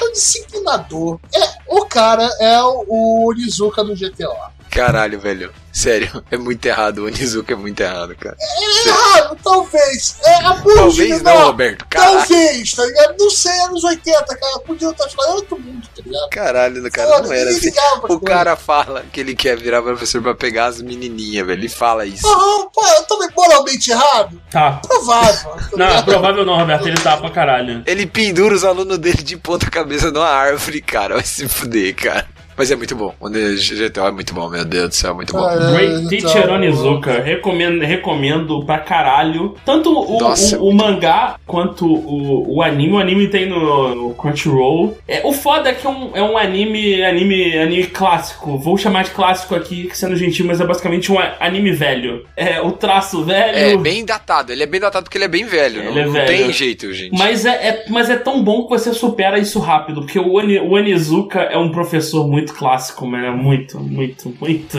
[0.00, 1.20] é um disciplinador.
[1.32, 4.34] É, o cara é o, o Onizuka do GTO.
[4.70, 5.52] Caralho, velho.
[5.78, 6.98] Sério, é muito errado.
[6.98, 8.36] O Onizuka é muito errado, cara.
[8.40, 10.16] É errado, talvez.
[10.24, 11.46] É abuso Talvez de não.
[11.46, 11.86] Roberto.
[11.88, 13.14] Caralho, Talvez, tá ligado?
[13.16, 14.58] Não sei, anos 80, cara.
[14.66, 16.30] Podia estar falando outro mundo, tá ligado?
[16.30, 17.70] caralho, cara, Foda, não era assim.
[18.08, 21.60] O cara fala que ele quer virar professor pra pegar as menininhas, velho.
[21.60, 22.26] Ele fala isso.
[22.26, 24.40] Aham, pô, eu tô moralmente errado?
[24.50, 24.80] Tá.
[24.84, 25.50] Provável.
[25.52, 27.84] tá Não, provável não, Roberto, ele tá pra caralho.
[27.86, 31.14] Ele pendura os alunos dele de ponta cabeça numa árvore, cara.
[31.14, 32.26] Vai se fuder, cara.
[32.58, 33.14] Mas é muito bom.
[33.20, 35.48] O GTO é muito bom, meu Deus do céu, muito bom.
[35.48, 39.54] É, Great então, Teacher Onizuka, recomendo, recomendo pra caralho.
[39.64, 40.58] Tanto o, Nossa.
[40.58, 42.94] o, o mangá quanto o, o anime.
[42.94, 44.98] O anime tem no, no Crunchyroll.
[45.06, 48.58] É, o foda é que é um, é um anime, anime, anime clássico.
[48.58, 52.26] Vou chamar de clássico aqui, sendo gentil, mas é basicamente um anime velho.
[52.36, 53.56] É o traço velho.
[53.56, 54.52] É bem datado.
[54.52, 55.80] Ele é bem datado porque ele é bem velho.
[55.80, 56.26] Ele não é não velho.
[56.26, 57.16] tem jeito, gente.
[57.16, 60.58] Mas é, é- mas é tão bom que você supera isso rápido, porque o, Oni,
[60.58, 63.26] o Onizuka é um professor muito clássico, mano.
[63.26, 64.78] É muito, muito, muito.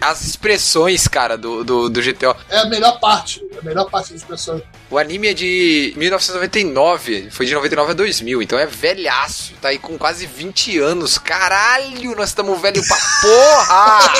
[0.00, 2.34] As expressões, cara, do, do, do GTO.
[2.50, 3.42] É a melhor parte.
[3.60, 4.62] A melhor parte das pessoas.
[4.90, 7.28] O anime é de 1999.
[7.30, 8.42] Foi de 99 a 2000.
[8.42, 9.54] Então é velhaço.
[9.60, 11.18] Tá aí com quase 20 anos.
[11.18, 14.12] Caralho, nós estamos velho pra porra!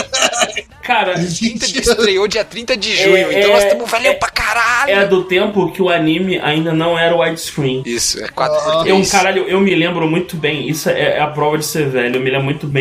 [0.88, 3.16] Cara, 30 de, estreou dia 30 de junho.
[3.16, 4.90] É, então é, nós estamos velho é- pra caralho.
[4.90, 7.82] é do tempo que o anime ainda não era widescreen.
[7.84, 11.20] Isso, é 4 Ah, Eu, 3 caralho, eu me lembro muito bem, isso é, é
[11.20, 12.77] a prova de ser velho, eu me lembro muito bem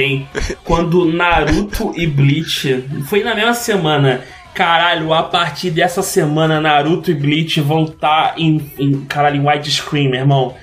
[0.63, 4.21] quando Naruto e Bleach foi na mesma semana.
[4.53, 10.09] Caralho, a partir dessa semana, Naruto e Bleach vão estar em, em, caralho, em widescreen,
[10.09, 10.55] meu irmão.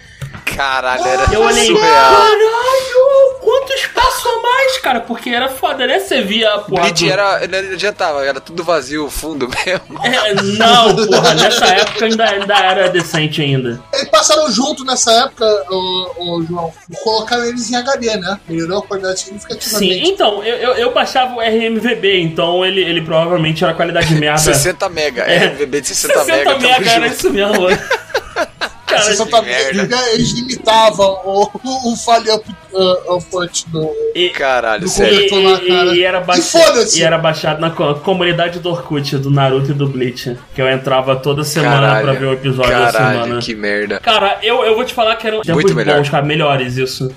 [0.45, 1.85] Caralho, era Eu olhei, surreal.
[1.87, 2.51] caralho,
[4.75, 5.99] mais, cara, porque era foda, né?
[5.99, 6.83] Você via a porra.
[6.83, 10.05] Bleach do- era, não adiantava, era tudo vazio, o fundo mesmo.
[10.05, 13.81] É, não, porra, nessa época ainda, ainda era decente ainda.
[13.93, 16.73] Eles passaram junto nessa época, o, o João.
[17.03, 18.39] Colocaram eles em HD, né?
[18.49, 20.09] Melhorou a qualidade Sim, significativamente.
[20.11, 24.39] então, eu, eu, eu baixava o RMVB, então ele, ele provavelmente era qualidade merda.
[24.55, 27.15] 60 mega, é, MVB de 60, 60 mega, mega, tamo era junto.
[27.19, 27.67] isso mesmo.
[29.03, 29.97] Cara, tá- merda.
[30.13, 33.91] eles limitavam o, o, o file up, uh, up punch do.
[34.15, 35.21] e, Caralho, Do sério.
[35.21, 37.01] e, e- e era baixado, foda-se!
[37.01, 40.37] e era baixado na co- comunidade do Orkut, do Naruto e do Bleach.
[40.55, 43.41] Que eu entrava toda semana Caralho, pra ver o episódio da Caralho, semana.
[43.43, 44.01] que merda.
[44.01, 45.97] Cara, eu, eu vou te falar que eram tempos Muito melhor.
[45.99, 47.11] bons, cara, melhores isso.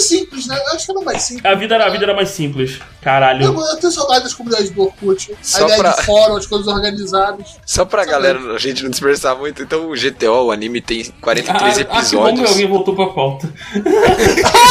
[0.00, 0.58] Simples, né?
[0.66, 1.44] Eu acho que era mais simples.
[1.44, 2.78] A vida, era- a vida era mais simples.
[2.78, 3.44] Eu, Caralho.
[3.44, 5.32] eu tenho saudade das comunidades do Orkut.
[5.32, 7.56] A Só ideia pra- de fórum, as coisas organizadas.
[7.64, 11.78] Só pra galera, a gente não dispersar muito, então o GTO, o anime, tem 43
[11.78, 12.50] Ah, ah, que bom que episódios.
[12.50, 13.52] alguém voltou pra pauta.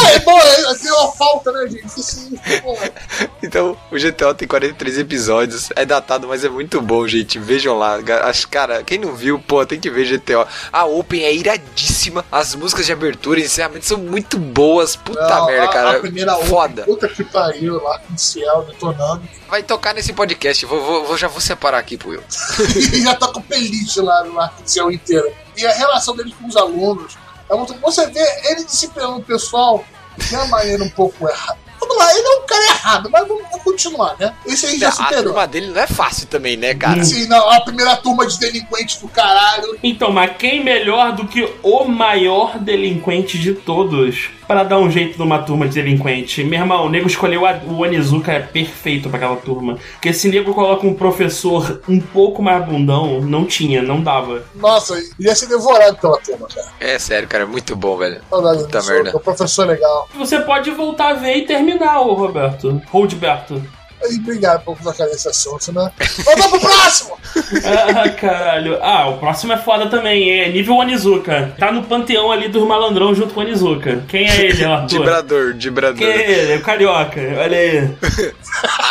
[0.02, 1.86] Ah, é bom, é, tem uma falta, né, gente?
[1.98, 2.30] Isso.
[3.42, 7.38] Então, o GTO tem 43 episódios, é datado, mas é muito bom, gente.
[7.38, 7.98] Vejam lá.
[8.24, 10.46] Acho, cara, quem não viu, pô, tem que ver GTO.
[10.72, 14.94] A Open é iradíssima, as músicas de abertura e encerramento são muito boas.
[14.94, 15.90] Puta Não, merda, a- cara.
[15.96, 16.82] A primeira open, Foda.
[16.84, 19.22] Puta que pariu lá com o Ciel detonando.
[19.48, 22.22] Vai tocar nesse podcast, vou, vou- vou- já vou separar aqui pro eu.
[22.92, 25.30] e já tá com playlist lá no Arco do Céu inteiro.
[25.56, 27.18] E a relação dele com os alunos.
[27.50, 27.74] É muito...
[27.80, 29.84] Você vê ele disciplinando o pessoal
[30.16, 31.58] de uma maneira um pouco errada.
[31.80, 34.34] Vamos lá, ele é um cara errado, mas vamos, vamos continuar, né?
[34.44, 35.24] Esse aí já a superou.
[35.24, 37.02] turma dele não é fácil também, né, cara?
[37.02, 39.78] Sim, não, a primeira turma de delinquentes do caralho.
[39.82, 45.16] Então, mas quem melhor do que o maior delinquente de todos para dar um jeito
[45.16, 46.42] numa turma de delinquente?
[46.42, 49.78] Meu irmão, o nego escolheu a- o Onizuka, é perfeito pra aquela turma.
[49.92, 54.42] Porque se nego coloca um professor um pouco mais bundão, não tinha, não dava.
[54.56, 56.66] Nossa, ia ser devorado pela turma, cara.
[56.80, 58.20] É sério, cara, é muito bom, velho.
[58.28, 59.16] Saudade Puta merda.
[59.16, 60.08] O professor é legal.
[60.18, 62.82] Você pode voltar a ver e terminar, ô Roberto.
[62.90, 63.62] Roldberto.
[64.02, 65.90] Obrigado por tocar esse assunto, né?
[66.24, 67.18] Vamos pro próximo!
[67.64, 68.78] Ah, caralho.
[68.82, 71.52] Ah, o próximo é foda também, é nível Onizuka.
[71.58, 74.04] Tá no panteão ali dos malandrão junto com o Onizuka.
[74.08, 74.86] Quem é ele, Arthur?
[74.86, 75.98] Dibrador, Dibrador.
[75.98, 76.52] Quem é ele?
[76.52, 77.20] É o Carioca.
[77.20, 77.90] Olha aí.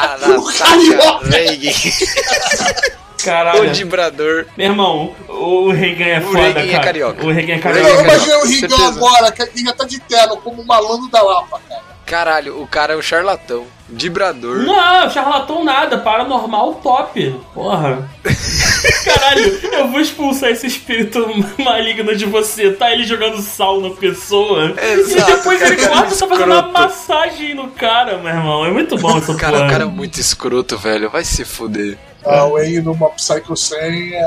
[0.02, 1.72] Anastasia Reagan.
[3.24, 3.64] Caralho.
[3.64, 4.46] O Dibrador.
[4.58, 6.84] Meu irmão, o Reagan é O foda, Reagan é cara.
[6.84, 7.26] carioca.
[7.26, 7.90] O Reagan é O Eu carioca.
[7.90, 8.88] é imaginei o Rigão certeza.
[8.98, 11.82] agora, que ele já tá de terno, como um malandro da Lapa, cara.
[12.10, 13.68] Caralho, o cara é um charlatão.
[13.88, 14.64] Dibrador.
[14.64, 17.36] Não, charlatão nada, paranormal top.
[17.54, 18.10] Porra.
[19.06, 21.24] Caralho, eu vou expulsar esse espírito
[21.64, 22.72] maligno de você.
[22.72, 24.74] Tá ele jogando sal na pessoa.
[24.82, 28.66] Exato, e depois ele corta, tá fazendo uma massagem no cara, meu irmão.
[28.66, 29.68] É muito bom essa Cara, porra.
[29.68, 31.10] o cara é muito escroto, velho.
[31.12, 31.96] Vai se fuder.
[32.26, 34.24] Ah, o Wayne no Mob Psycho 100 é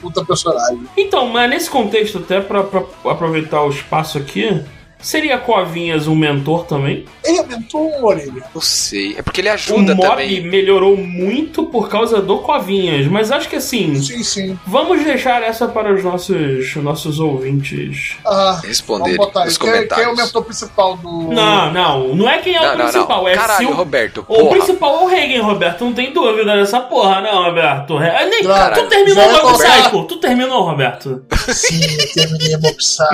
[0.00, 0.80] puta personagem.
[0.96, 4.62] Então, mas nesse contexto, até pra, pra aproveitar o espaço aqui,
[5.00, 7.04] seria Covinhas um mentor também?
[7.24, 8.42] Ele aumentou uma orelha.
[8.54, 9.14] Não sei.
[9.16, 10.40] É porque ele O ajuda mob também.
[10.42, 14.58] melhorou muito por causa do Covinhas, mas acho que assim, Sim, sim.
[14.66, 18.16] vamos deixar essa para os nossos, nossos ouvintes.
[18.26, 19.46] Ah, Responder vamos botar aí.
[19.46, 20.18] nos Quem, quem é o comentários.
[20.26, 21.08] mentor principal do.
[21.32, 23.28] Não, não, não é quem é Não, o não, principal, não.
[23.28, 24.50] é Caralho, o, Roberto, o porra.
[24.56, 27.98] principal é o Reagan, Roberto, não tem dúvida dessa porra, não, Roberto.
[28.00, 31.22] É, nem, Caralho, tu terminou já o Mob Psycho, tu terminou, Roberto.
[31.48, 33.06] Sim, eu terminei Mob Psycho.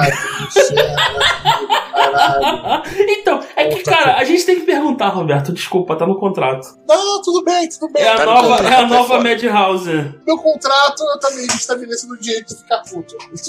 [1.73, 2.83] inferno, Caralho.
[3.09, 3.22] então,
[3.63, 6.67] é que, cara, a gente tem que perguntar, Roberto, desculpa, tá no contrato.
[6.89, 8.03] Não, tudo bem, tudo bem.
[8.03, 9.21] É a Tá no nova, contrato, é a é nova.
[9.23, 10.15] Madhouse.
[10.27, 13.15] Meu contrato eu também estabeleço no direito de ficar puto.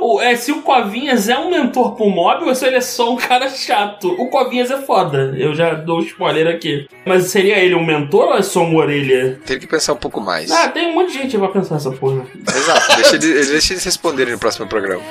[0.00, 3.12] O- é, se o Covinhas é um mentor pro mob ou se ele é só
[3.12, 4.08] um cara chato.
[4.18, 6.86] O Covinhas é foda, eu já dou spoiler aqui.
[7.06, 9.38] Mas seria ele um mentor ou é só uma orelha?
[9.44, 10.50] Tem que pensar um pouco mais.
[10.50, 12.26] Ah, tem um monte de gente que vai pensar essa porra.
[12.48, 12.96] Exato.
[12.96, 15.02] Deixa eles, deixa eles responderem no próximo programa.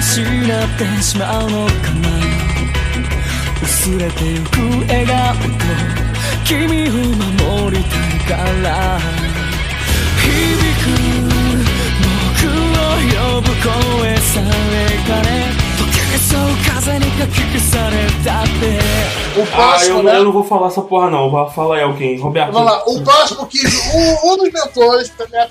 [0.00, 0.26] 失っ
[0.78, 1.72] てしまうのか
[2.02, 2.08] な
[3.62, 5.40] 薄れてゆく笑顔と
[6.44, 9.00] 君を守りたいから。
[10.26, 10.34] 響
[10.82, 10.86] く
[12.02, 15.65] 僕を呼ぶ声さえかれ
[19.36, 20.16] O ah, próximo, ah, eu, né?
[20.16, 21.30] eu não vou falar essa porra, não.
[21.30, 22.18] Vou falar aí alguém.
[22.18, 22.52] Roberto.
[22.52, 22.82] Vamos lá.
[22.86, 25.48] O próximo que um, um dos mentores, também a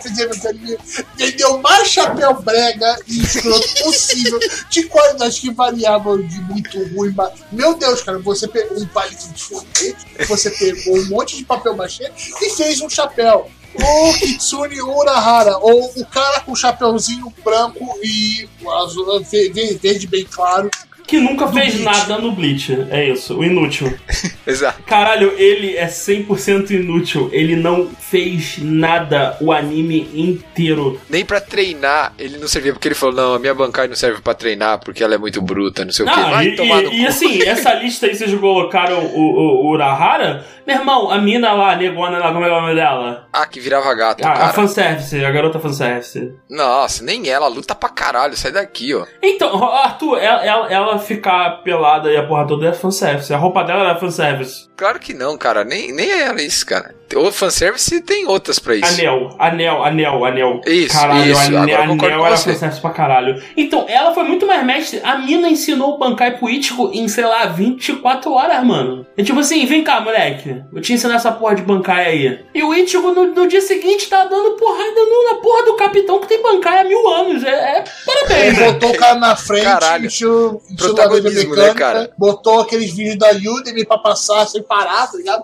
[0.49, 0.78] ele
[1.16, 4.39] vendeu mais chapéu brega e escroto possível,
[4.70, 7.13] de qualidade que variavam de muito ruim.
[7.16, 7.34] Mas...
[7.51, 9.97] Meu Deus, cara, você pegou um palito de sorvete,
[10.28, 12.11] você pegou um monte de papel machê
[12.41, 13.49] e fez um chapéu.
[13.82, 18.48] O Kitsune Urahara, ou o cara com chapéuzinho branco e
[18.84, 20.70] azul, ve- verde bem claro.
[21.08, 21.84] Que nunca fez Bleach.
[22.10, 22.76] nada no Bleach.
[22.90, 23.94] É isso, o inútil.
[24.48, 24.82] Exato.
[24.88, 27.30] Caralho, ele é 100% inútil.
[27.32, 31.00] Ele não fez nada o anime inteiro.
[31.08, 34.20] Nem pra treinar ele não servia, porque ele falou: não, a minha bancária não serve
[34.20, 36.20] pra treinar porque ela é muito bruta, não sei o quê.
[36.20, 37.08] Não, Vai e, tomar no e- e cu.
[37.10, 40.44] assim, essa lista aí vocês colocaram o, o, o Urahara.
[40.66, 43.28] Meu irmão, a mina lá, a negona lá, como é o nome dela?
[43.32, 44.53] Ah, que virava gato, A, a cara.
[44.53, 46.34] fanservice, a garota fanservice.
[46.49, 49.05] Nossa, nem ela, luta pra caralho, sai daqui, ó.
[49.22, 53.34] Então, Arthur, ela, ela, ela ficar pelada e a porra toda é fanservice.
[53.34, 54.68] A roupa dela era fanservice.
[54.76, 55.63] Claro que não, cara.
[55.63, 56.95] Nem, nem era isso, cara.
[57.16, 58.86] O fanservice tem outras pra isso.
[58.93, 60.62] Anel, anel, anel, anel.
[60.66, 62.53] Isso, caralho, isso, ane- agora eu anel era você.
[62.53, 63.43] fanservice pra caralho.
[63.56, 64.99] Então, ela foi muito mais mestre.
[65.03, 69.06] A mina ensinou o Bankai pro Ichigo em, sei lá, 24 horas, mano.
[69.18, 70.62] É tipo assim, vem cá, moleque.
[70.72, 72.39] Vou te ensinar essa porra de Bankai aí.
[72.53, 76.20] E o Ichigo, no, no dia seguinte, tá dando porrada no- na porra do capitão
[76.20, 77.43] que tem Bankai há mil anos.
[77.43, 78.72] É, é parabéns, Ele né?
[78.74, 80.06] botou o cara na frente, Caralho.
[80.08, 82.12] encheu, encheu Protagonismo, laranja né, cara?
[82.18, 85.43] botou aqueles vídeos da Udemy pra passar sem parar, tá ligado?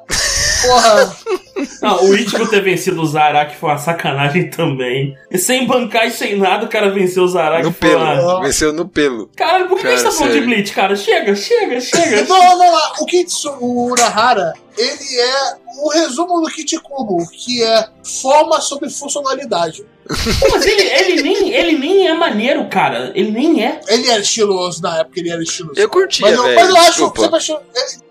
[0.61, 1.17] Porra,
[1.81, 5.15] Não, o Ichigo ter vencido o Zaraki foi uma sacanagem também.
[5.29, 7.63] E sem bancar e sem nada, o cara venceu o Zaraki.
[7.63, 8.03] No pelo.
[8.03, 9.27] uma- Venceu no pelo.
[9.35, 10.41] Caralho, por que, que a gente tá Cara, falando de.
[10.41, 10.95] Bleach, cara?
[10.95, 12.23] Chega, chega, chega.
[12.29, 12.93] não, vamos lá.
[12.99, 17.87] O Kitsu, o Urahara, ele é o resumo do Kitikubo, que é
[18.21, 19.85] forma sobre funcionalidade.
[20.51, 23.11] Mas ele, ele, nem, ele nem é maneiro, cara.
[23.15, 23.79] Ele nem é.
[23.87, 25.79] Ele era estiloso na época, ele era estiloso.
[25.79, 27.13] Eu curtia, mas, eu, velho, mas eu acho desculpa.
[27.13, 27.61] que você vai achar.
[27.75, 28.10] ele-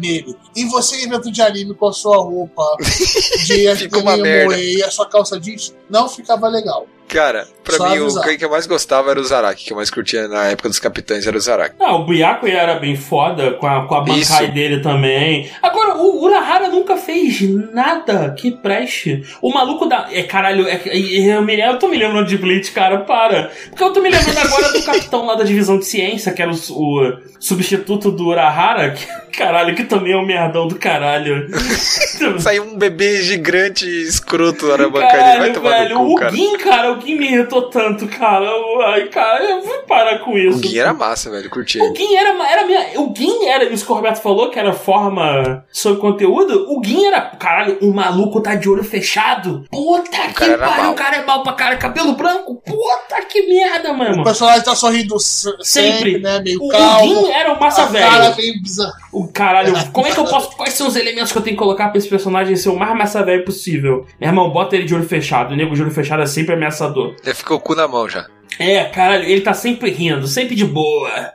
[0.00, 0.34] Nele.
[0.56, 2.64] E você, evento de anime com a sua roupa
[3.46, 6.86] de anime e a sua calça jeans, não ficava legal.
[7.06, 8.36] Cara, pra Só mim, o avisar.
[8.36, 11.26] que eu mais gostava era o Zaraki, que eu mais curtia na época dos capitães
[11.26, 11.76] era o Zaraki.
[11.80, 14.32] Ah, o Byaku era bem foda, com a, com a Isso.
[14.32, 15.50] Bankai dele também.
[15.62, 17.40] Agora, o Urahara nunca fez
[17.72, 19.22] nada que preste.
[19.42, 20.08] O maluco da.
[20.10, 23.50] É, caralho, é, é, eu, me, eu tô me lembrando de Bleach, cara, para.
[23.68, 26.50] Porque eu tô me lembrando agora do capitão lá da divisão de ciência, que era
[26.50, 28.90] o, o substituto do Urahara.
[28.92, 29.06] Que,
[29.38, 31.48] caralho, que também é um merdão do caralho.
[32.40, 35.38] Saiu um bebê gigante escroto na bancada dele.
[35.38, 36.32] Vai tomar velho, no cu, o cara.
[36.32, 38.46] Gin, cara, o Gin me irritou tanto, cara.
[38.86, 40.58] Ai, cara, eu vou parar com isso.
[40.58, 41.50] O Gui era massa, velho.
[41.50, 41.94] Curti O.
[41.94, 43.00] Gin era, era minha.
[43.00, 43.64] O Gin era.
[43.64, 46.66] Isso que o Roberto falou, que era forma sobre conteúdo.
[46.70, 47.20] O Gin era.
[47.22, 49.64] Caralho, o maluco tá de olho fechado.
[49.70, 50.92] Puta que cara era pariu, mal.
[50.92, 51.76] o cara é mal pra cara.
[51.76, 52.56] Cabelo branco.
[52.64, 54.24] Puta que merda, O mano.
[54.24, 56.18] personagem tá sorrindo se- sempre, Sempre.
[56.18, 56.40] né?
[56.40, 57.26] Meio O, o calmo.
[57.26, 58.36] Gin era o massa a cara velho.
[58.36, 58.92] meio bizarro.
[59.12, 60.56] O caralho, como é que eu posso.
[60.56, 62.96] Quais são os elementos que eu tenho que colocar pra esse personagem ser o mais
[62.96, 64.06] massa velho possível?
[64.20, 65.52] Meu irmão, bota ele de olho fechado.
[65.52, 67.14] O nego de olho fechado é sempre ameaçador.
[67.24, 68.26] Já ficou o cu na mão já.
[68.58, 71.32] É, caralho, ele tá sempre rindo, sempre de boa.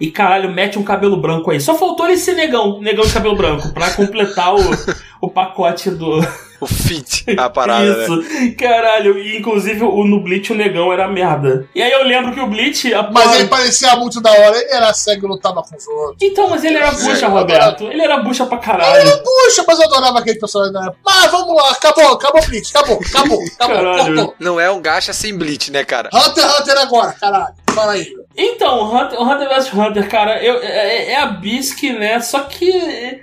[0.00, 1.60] E caralho, mete um cabelo branco aí.
[1.60, 4.58] Só faltou ele ser negão, negão de cabelo branco, pra completar o,
[5.20, 6.20] o pacote do.
[6.60, 8.02] O fit, a parada, né?
[8.04, 9.16] Isso, caralho.
[9.16, 11.68] E inclusive o, no Bleach o negão era merda.
[11.72, 12.92] E aí eu lembro que o Bleach.
[12.92, 14.56] A Mas ele parecia muito da hora.
[14.56, 16.16] Ele era cego e lutava com os outros.
[16.20, 17.84] Então, mas ele era bucha, Roberto.
[17.84, 19.08] Ele era bucha pra Ele caralho.
[19.08, 20.98] era bucha, mas eu adorava aquele personagem na época.
[21.04, 24.14] Mas vamos lá, acabou, acabou o Blitz, acabou, acabou, acabou, Caralho.
[24.16, 24.34] cortou.
[24.40, 26.10] Não é um gacha sem bleach, né, cara?
[26.12, 27.54] Hunter Hunter agora, caralho.
[27.72, 28.12] Fala aí.
[28.40, 32.20] Então, Hunter, Hunter vs Hunter, cara, eu, é, é a Bisque, né?
[32.20, 32.70] Só que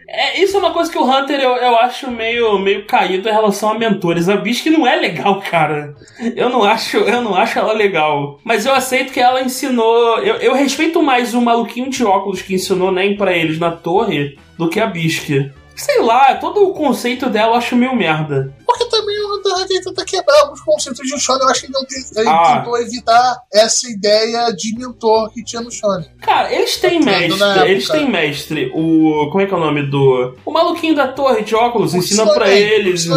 [0.06, 3.32] é, isso é uma coisa que o Hunter eu, eu acho meio, meio caído em
[3.32, 4.28] relação a mentores.
[4.28, 5.96] A Bisque não é legal, cara.
[6.36, 8.42] Eu não acho, eu não acho ela legal.
[8.44, 10.20] Mas eu aceito que ela ensinou.
[10.20, 14.38] Eu, eu respeito mais o maluquinho de óculos que ensinou nem pra eles na torre
[14.58, 15.50] do que a Bisque.
[15.76, 18.54] Sei lá, todo o conceito dela eu acho meio merda.
[18.66, 21.42] Porque também o Hunter tenta quebrar alguns conceitos de Shonen.
[21.44, 22.58] Eu acho que ele, tem, ele Ah.
[22.58, 26.06] tentou evitar essa ideia de mentor que tinha no Shonen.
[26.22, 27.68] Cara, eles têm Tá mestre, na época.
[27.68, 28.72] eles têm mestre.
[28.74, 29.30] O.
[29.32, 30.36] Como é que é o nome do.
[30.46, 33.08] O maluquinho da torre de óculos ensina Ensinou pra nem, eles.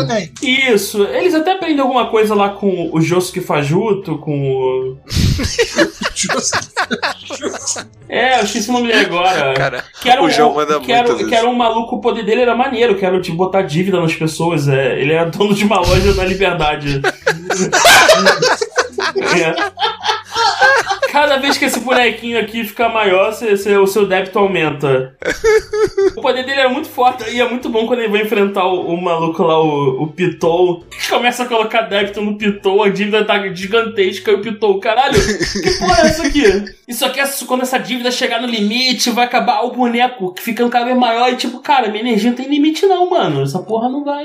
[0.42, 4.96] Isso, eles até aprendem alguma coisa lá com o Josuke Fajuto, com o.
[8.09, 9.53] É, eu esqueci o nome dele agora.
[9.55, 12.24] Cara, que era o um, João manda que era, que era um maluco, o poder
[12.24, 14.66] dele era maneiro, que era tipo botar dívida nas pessoas.
[14.66, 17.01] É, ele era dono de uma loja na liberdade.
[19.18, 19.55] É.
[21.12, 25.16] Cada vez que esse bonequinho aqui fica maior, cê- cê- o seu débito aumenta.
[26.16, 28.93] O poder dele era muito forte e é muito bom quando ele vai enfrentar o,
[28.95, 30.84] o maluco lá, o, o Pitou.
[31.09, 35.18] Começa a colocar débito no Pitou, a dívida tá gigantesca e o Pitou, caralho,
[35.62, 36.64] que porra é essa aqui?
[36.86, 40.84] Isso aqui é quando essa dívida chegar no limite, vai acabar o boneco ficando cada
[40.86, 43.43] vez maior e tipo, cara, minha energia não tem limite não, mano.
[43.43, 44.24] Essa porra não vai.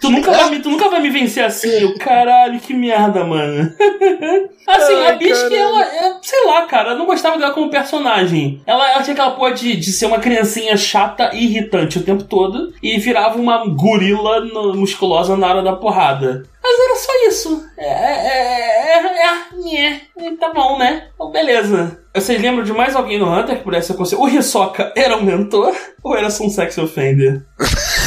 [0.00, 3.70] Tu nunca, vai me, tu nunca vai me vencer assim, eu, caralho, que merda, mano.
[4.66, 5.56] assim, a Ai, Bisque, caralho.
[5.56, 8.62] ela, é, sei lá, cara, eu não gostava dela como personagem.
[8.66, 12.24] Ela, ela tinha aquela porra de, de ser uma criancinha chata e irritante o tempo
[12.24, 16.44] todo e virava uma gorila no- musculosa na hora da porrada.
[16.62, 17.66] Mas era só isso.
[17.78, 21.08] É, é, é, é, é, é, tá bom, né?
[21.14, 21.98] Então, beleza.
[22.14, 24.16] Vocês lembram de mais alguém no Hunter que pudesse acontecer?
[24.16, 27.42] O Hisoka era um mentor ou era só um sex offender?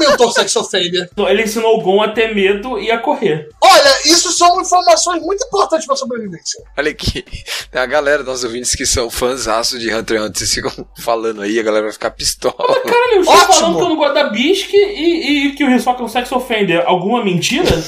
[0.00, 1.10] Mentor sex offender.
[1.28, 3.48] Ele ensinou o Gon a ter medo e a correr.
[3.62, 6.62] Olha, isso são informações muito importantes pra sobrevivência.
[6.76, 7.22] Olha aqui,
[7.70, 11.42] tem a galera, nossos ouvintes que são fãs de Hunter x Hunter, vocês ficam falando
[11.42, 12.54] aí, a galera vai ficar pistola.
[12.56, 13.54] Caralho, eu estou Ótimo.
[13.54, 16.32] falando que eu não gosto da Bisque e, e que o Hisoka é um sex
[16.32, 16.82] offender.
[16.86, 17.70] Alguma mentira?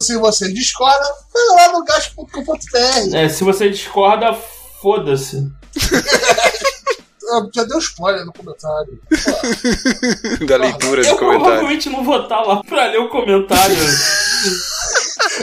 [0.00, 3.14] Se você discorda, vai lá no gasto.com.br.
[3.14, 4.32] é, se você discorda,
[4.80, 5.46] foda-se.
[7.30, 8.98] Ah, Já deu spoiler no comentário.
[10.46, 11.44] da leitura do Eu comentário.
[11.44, 13.76] provavelmente não vou estar lá pra ler o comentário.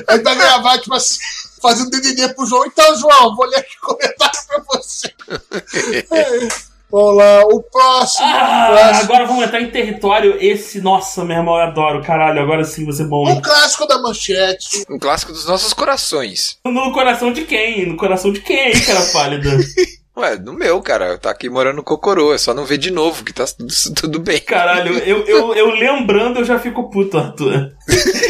[0.07, 1.19] Aí vai gravar, tipo assim,
[1.61, 2.65] fazendo DDD pro João.
[2.65, 5.13] Então, João, vou ler aqui o comentário pra você.
[6.91, 8.25] Vamos lá, o próximo.
[8.27, 8.99] Ah, próximo.
[9.01, 10.37] agora vamos entrar em território.
[10.39, 12.01] Esse, nossa, meu irmão, eu adoro.
[12.03, 13.27] Caralho, agora sim você é bom.
[13.27, 14.85] Um clássico da manchete.
[14.89, 16.57] Um clássico dos nossos corações.
[16.63, 17.87] No coração de quem?
[17.89, 19.49] No coração de quem, aí, cara pálida?
[20.17, 23.23] Ué, no meu, cara, tá aqui morando no Cocorô, é só não ver de novo,
[23.23, 24.39] que tá tudo, tudo bem.
[24.39, 27.73] Caralho, eu, eu, eu lembrando eu já fico puto, Arthur.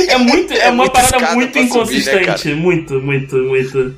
[0.09, 2.53] É muito, é, É uma parada muito pra subir, né, inconsistente.
[2.55, 3.95] muito, muito, muito.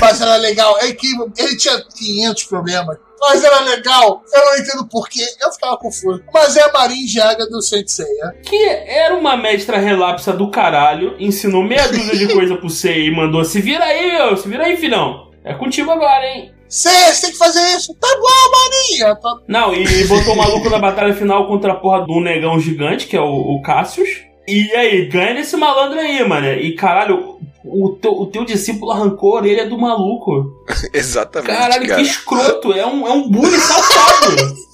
[0.00, 0.76] Mas era legal.
[0.80, 1.06] É que
[1.38, 2.98] ele tinha 500 problemas.
[3.20, 4.22] Mas era legal.
[4.32, 5.24] Eu não entendo porquê.
[5.40, 6.22] Eu ficava confuso.
[6.32, 8.34] Mas é a Marin Jaga do Senseiya.
[8.44, 13.10] Que era uma mestra relapsa do caralho, ensinou meia dúzia de coisa pro Sei e
[13.10, 15.30] mandou se vira aí, se vira aí, filhão.
[15.42, 16.52] É contigo agora, hein?
[16.68, 17.94] Cê, você tem que fazer isso.
[17.94, 19.16] Tá bom, Marinha.
[19.16, 19.36] Tá...
[19.48, 23.16] Não, e botou o maluco na batalha final contra a porra do negão gigante, que
[23.16, 24.08] é o, o Cassius.
[24.46, 26.46] E aí, ganha nesse malandro aí, mano.
[26.52, 30.64] E caralho, o teu, o teu discípulo arrancou a orelha do maluco.
[30.92, 32.02] Exatamente, Caralho, cara.
[32.02, 32.72] que escroto.
[32.72, 34.36] É um, é um bullying safado.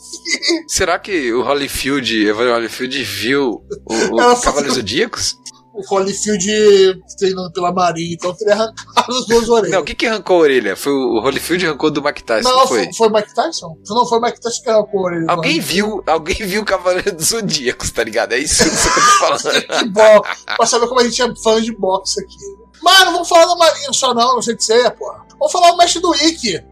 [0.67, 5.37] Será que o Holyfield, Evan Holyfield viu o, o Cavaleiros Zodíacos?
[5.75, 9.73] O Holyfield treinando pela Marinha, então teria arrancado as duas orelhas.
[9.73, 10.77] Não, quem que arrancou a orelha?
[10.77, 12.85] Foi o Holyfield que arrancou do Mike Tyson, Não, não foi?
[12.85, 13.77] foi, foi Mike Tyson?
[13.89, 15.27] Não, foi Mike Tyson que arrancou a orelha.
[15.29, 18.35] Alguém viu, alguém viu o Cavaleiro dos Zodíacos, tá ligado?
[18.35, 19.79] É isso, que eu tô falando.
[19.85, 20.45] de boxe.
[20.57, 22.37] pra saber como a gente é fã de boxe aqui.
[22.83, 25.25] Mano, vamos falar da Marinha só não, não sei o que você é, porra.
[25.39, 26.63] Vamos falar o mestre do Wiki.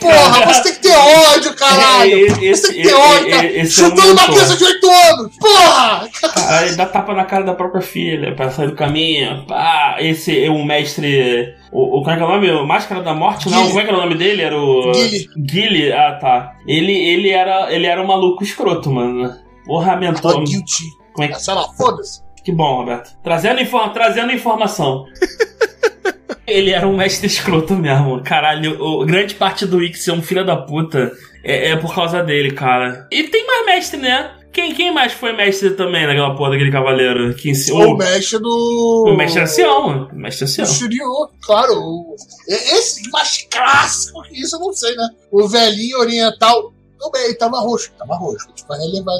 [0.00, 2.12] Porra, você tem que ter ódio, caralho.
[2.12, 3.58] É, esse- você tem que ter ódio, cara.
[3.58, 5.36] é Chutando uma criança de 8 anos.
[5.36, 6.08] Porra!
[6.48, 9.44] Aí dá tapa na cara da própria filha pra sair do caminho.
[9.46, 11.54] Pá, esse é o mestre.
[11.70, 12.50] O, o, como é que é o nome?
[12.50, 13.50] O Máscara da Morte?
[13.50, 14.42] Não, como é que era o nome dele?
[14.42, 14.92] Era o.
[14.92, 15.28] Guile.
[15.36, 16.52] Guile, ah tá.
[16.66, 19.34] Ele, ele, era, ele era um maluco escroto, mano.
[19.66, 20.32] Porra, mentor.
[20.32, 20.84] Tô guilty.
[21.12, 21.42] Como é que.
[21.42, 22.22] Sei lá, foda-se.
[22.42, 23.10] Que bom, Roberto.
[23.22, 25.04] Trazendo, informa, trazendo informação.
[26.46, 28.22] Ele era um mestre escroto mesmo.
[28.22, 31.12] Caralho, o, grande parte do Ix ser um filho da puta
[31.44, 33.06] é, é por causa dele, cara.
[33.10, 34.34] E tem mais mestre, né?
[34.52, 39.04] Quem, quem mais foi mestre também naquela porra daquele cavaleiro que O mestre do.
[39.08, 40.08] O mestre ancião.
[40.10, 40.66] O mestre O ancião.
[40.66, 41.72] Shiryu, claro.
[41.74, 42.16] o-
[42.48, 45.08] Esse mais clássico que isso eu não sei, né?
[45.30, 46.72] O velhinho oriental.
[46.98, 47.92] Também, ele tava roxo.
[47.96, 48.48] Tava roxo.
[48.56, 49.12] Tipo, vai relevar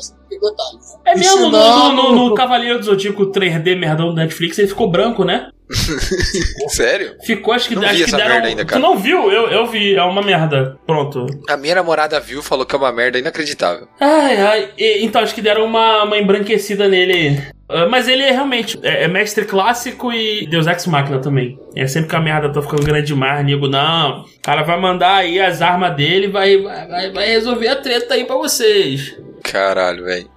[1.05, 4.91] É mesmo, no, no, no, no Cavaleiro do Zodíaco 3D merdão do Netflix, ele ficou
[4.91, 5.49] branco, né?
[6.68, 7.14] Sério?
[7.24, 8.31] Ficou, acho que, Não acho vi que essa deram.
[8.31, 8.81] merda ainda, cara.
[8.81, 9.31] Tu não viu?
[9.31, 10.79] Eu, eu vi, é uma merda.
[10.87, 11.26] Pronto.
[11.49, 13.87] A minha namorada viu, falou que é uma merda inacreditável.
[14.01, 14.70] Ai, ai.
[14.79, 17.43] E- então, acho que deram uma, uma embranquecida nele aí.
[17.70, 21.59] Ah, Mas ele é realmente é, é mestre clássico e Deus Ex Machina também.
[21.76, 23.68] É sempre que a merda tá ficando grande demais, nego.
[23.68, 27.68] Não, o cara vai mandar aí as armas dele e vai, vai, vai- vai resolver
[27.68, 29.14] a treta aí pra vocês.
[29.51, 30.30] Caralho, velho.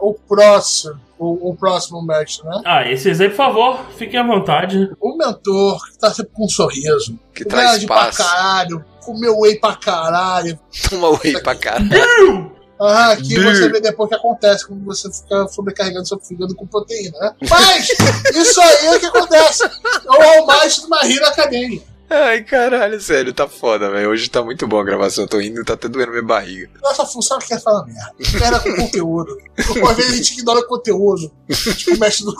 [0.00, 1.00] O próximo.
[1.18, 2.60] O, o próximo mestre, né?
[2.64, 4.90] Ah, esses aí, por favor, fiquem à vontade.
[5.00, 7.18] O mentor que tá sempre com um sorriso.
[7.34, 8.16] Que traz Grande pra paz.
[8.18, 8.84] caralho.
[9.02, 10.58] Comeu whey pra caralho.
[10.90, 12.52] Toma whey pra caralho.
[12.78, 16.66] Ah, que você vê depois o que acontece quando você fica sobrecarregando seu fígado com
[16.66, 17.32] proteína, né?
[17.48, 17.88] Mas,
[18.34, 19.64] isso aí é o que acontece.
[19.64, 21.80] É o Might do My Hero Academia.
[22.08, 24.10] Ai, caralho, sério, tá foda, velho.
[24.10, 25.24] Hoje tá muito bom a gravação.
[25.24, 26.70] Eu tô indo, tá até doendo minha barriga.
[26.82, 28.12] Nossa função é que é falar merda.
[28.44, 29.36] Era com conteúdo.
[29.76, 31.32] Uma vez a gente ignora o conteúdo.
[31.76, 32.32] Tipo, o mestre do.
[32.32, 32.36] do,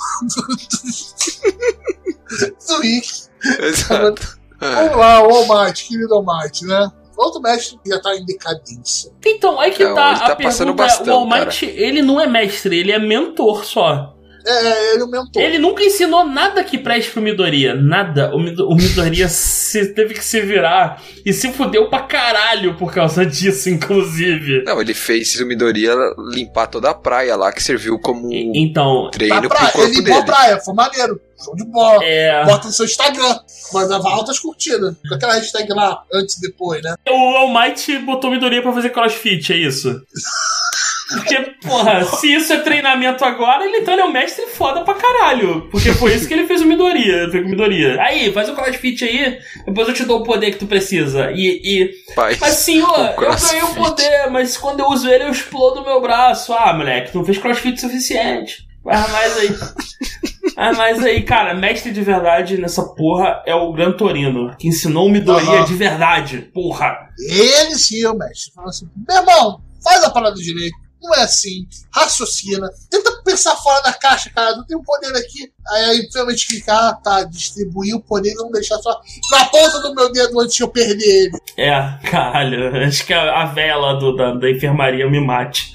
[2.77, 3.09] do Rick.
[3.61, 4.39] Exato.
[4.61, 6.91] Vamos lá, o All Might, querido All Might, né?
[7.17, 9.11] Outro mestre que já tá em decadência.
[9.25, 10.83] Então, aí que É, tá ele tá a passando pergunta.
[10.99, 14.16] bastão, o All Might, ele não é mestre, ele é mentor só.
[14.49, 15.43] É, ele é o mentor.
[15.43, 17.75] Ele nunca ensinou nada que preste pro Midoriya.
[17.75, 18.35] Nada.
[18.35, 22.93] O, Mido- o Midoriya se, teve que se virar e se fudeu pra caralho por
[22.93, 24.63] causa disso, inclusive.
[24.65, 25.95] Não, ele fez o Midoriya
[26.33, 29.83] limpar toda a praia lá, que serviu como E- Então, treino Tá pro pra, corpo
[29.89, 30.27] ele limpou a dele.
[30.27, 31.21] praia, foi maneiro.
[31.45, 32.03] Show de bola.
[32.05, 32.45] é.
[32.47, 33.39] Bota no seu Instagram.
[33.75, 34.95] Mandava altas curtidas.
[35.09, 36.95] Com aquela hashtag lá, antes e depois, né?
[37.09, 39.89] O All Might botou o Midoriya pra fazer crossfit, é isso?
[41.09, 44.95] Porque, porra, se isso é treinamento agora, ele então ele é um mestre foda pra
[44.95, 45.69] caralho.
[45.71, 47.31] Porque foi isso que ele fez o Midoriya.
[47.31, 48.01] Fez com o Midoriya.
[48.01, 51.31] Aí, faz o crossfit aí, depois eu te dou o poder que tu precisa.
[51.33, 52.37] E, e Pai.
[52.41, 56.01] Mas senhor, eu ganhei o poder, mas quando eu uso ele, eu explodo o meu
[56.01, 56.53] braço.
[56.53, 58.67] Ah, moleque, tu não fez crossfit suficiente.
[58.83, 59.49] Vai mais aí.
[60.57, 65.07] Ah, mas aí, cara, mestre de verdade nessa porra é o Gran Torino, que ensinou
[65.07, 65.65] o Midoriya Aham.
[65.67, 66.39] de verdade.
[66.55, 67.11] Porra.
[67.19, 68.53] Ele sim é o mestre.
[68.55, 70.86] Falou assim: meu irmão, faz a parada direito.
[71.07, 71.67] Não é assim.
[71.95, 72.69] Raciocina.
[72.91, 74.57] Tenta pensar fora da caixa, cara.
[74.57, 75.51] Não tem um poder aqui.
[75.69, 77.23] Aí, aí finalmente clicar, ah, tá.
[77.25, 79.01] Distribuir o poder e não deixar só
[79.31, 81.39] na ponta do meu dedo antes de eu perder ele.
[81.57, 81.81] É,
[82.11, 85.73] caralho, acho que a, a vela do, da, da enfermaria me mate.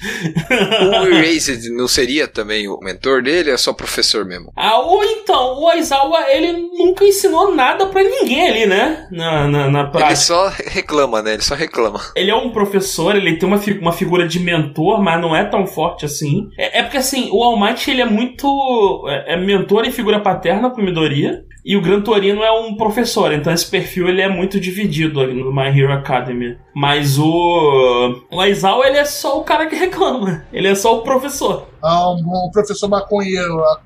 [1.01, 3.51] O Erased não seria também o mentor dele?
[3.51, 4.51] É só professor mesmo?
[4.55, 9.07] Ah, ou então, o Aizawa, ele nunca ensinou nada pra ninguém ali, né?
[9.11, 10.15] Na, na, na Ele prática.
[10.15, 11.33] só reclama, né?
[11.33, 11.99] Ele só reclama.
[12.15, 15.43] Ele é um professor, ele tem uma, fi- uma figura de mentor, mas não é
[15.43, 16.49] tão forte assim.
[16.57, 19.05] É, é porque assim, o All Might, ele é muito.
[19.07, 21.43] É, é mentor e figura paterna pro Midoriya.
[21.63, 25.33] E o Gran Torino é um professor, então esse perfil ele é muito dividido ali
[25.33, 26.57] no My Hero Academy.
[26.73, 28.21] Mas o.
[28.31, 30.43] O Aizawa, ele é só o cara que reclama.
[30.51, 31.67] Ele é só o professor.
[31.81, 32.15] Ah, um,
[32.47, 33.79] um professor maconheiro lá.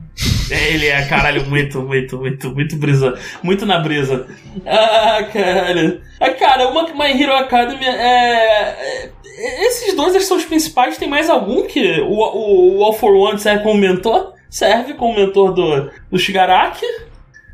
[0.51, 3.17] É, Ele é, caralho, muito, muito, muito, muito brisa.
[3.43, 4.26] Muito na brisa.
[4.65, 6.01] Ah, caralho.
[6.19, 8.76] Ah, cara, uma My Hero Academy é.
[9.03, 10.97] é- Esses dois que são os principais.
[10.97, 14.34] Tem mais algum que o, o, o All for One serve como mentor?
[14.49, 16.86] Serve como mentor do, do Shigaraki.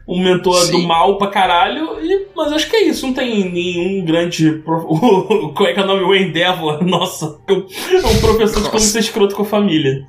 [0.08, 0.72] Um mentor Sim.
[0.72, 1.99] do mal pra caralho.
[2.02, 3.06] E, mas acho que é isso.
[3.06, 4.52] Não tem nenhum grande.
[4.64, 4.82] Pro,
[5.56, 6.04] qual é que é o nome?
[6.04, 6.84] O Endeavor.
[6.86, 7.39] Nossa.
[7.47, 8.88] É um professor de como Nossa.
[8.88, 10.06] ser escroto com a família.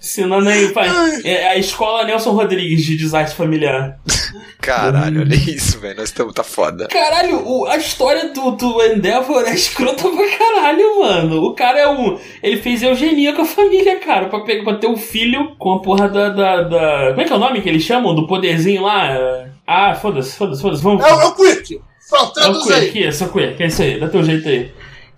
[0.00, 0.88] Ensinando aí, pai.
[1.24, 3.98] É a escola Nelson Rodrigues de desastre familiar.
[4.62, 5.96] Caralho, olha isso, velho.
[5.96, 6.86] Nós estamos tá foda.
[6.88, 11.42] Caralho, o- a história do, do Endeavor é escrota pra caralho, mano.
[11.44, 12.18] O cara é um.
[12.42, 15.80] Ele fez eugenia com a família, cara, pra, pegar, pra ter um filho com a
[15.80, 18.14] porra da, da, da- Como é que é o nome que eles chamam?
[18.14, 19.46] Do poderzinho lá?
[19.66, 20.82] Ah, foda-se, foda-se, foda-se.
[20.82, 21.04] Vamos.
[21.04, 21.80] É o, é o Quick.
[22.12, 22.90] É o traduz aí.
[22.90, 24.70] Quirk, essa Quirk, é isso aí, dá teu jeito aí.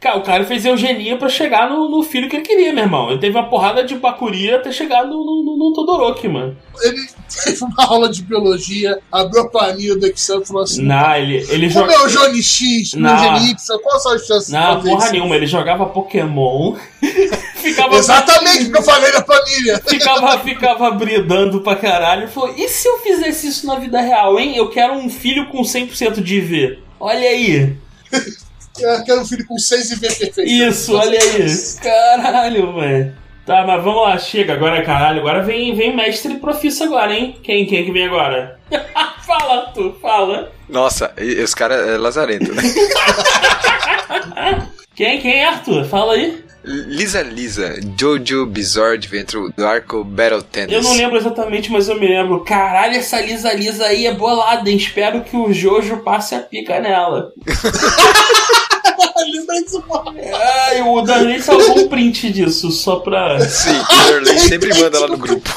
[0.05, 3.11] Cara, o cara fez eugenia pra chegar no, no filho que ele queria, meu irmão.
[3.11, 6.55] Ele teve uma porrada de bacuri até chegar no, no, no, Todoroki, mano.
[6.83, 7.01] Ele
[7.43, 11.37] teve uma aula de biologia, abriu a planilha do Excel e falou assim: Não, ele,
[11.49, 11.95] ele Como joga.
[11.95, 12.99] é o Johnny X, o.
[12.99, 16.77] Johnny Y, qual são as chances de Não, fazer porra nenhuma, ele jogava Pokémon.
[17.57, 19.81] ficava Exatamente o que eu falei na planilha.
[19.89, 22.29] ficava, ficava bridando pra caralho.
[22.29, 24.55] Falou, e se eu fizesse isso na vida real, hein?
[24.55, 26.79] Eu quero um filho com 100% de IV.
[27.01, 27.75] Olha aí.
[28.79, 30.41] Eu quero um filho com 6 e V perfeito.
[30.43, 31.47] Isso, olha aí.
[31.83, 33.15] Caralho, velho.
[33.47, 35.21] Tá, mas vamos lá, chega agora, caralho.
[35.21, 37.39] Agora vem, vem mestre profissa agora, hein?
[37.43, 38.59] Quem, quem que vem agora?
[39.27, 40.51] fala, tu, fala.
[40.69, 42.63] Nossa, e- os caras é lazarento, né?
[44.95, 45.85] Quem, quem, Arthur?
[45.87, 46.45] Fala aí.
[46.65, 50.73] Lisa Lisa, Jojo Bizarre Adventure do arco Battle Tennis.
[50.73, 52.43] Eu não lembro exatamente, mas eu me lembro.
[52.43, 54.77] Caralho, essa Lisa Lisa aí é bolada, hein?
[54.77, 57.33] Espero que o Jojo passe a pica nela.
[59.17, 60.15] Lembra disso, mano?
[60.35, 63.39] Ai, o Darley salvou um print disso, só pra.
[63.49, 65.51] Sim, o Darley sempre manda lá no grupo.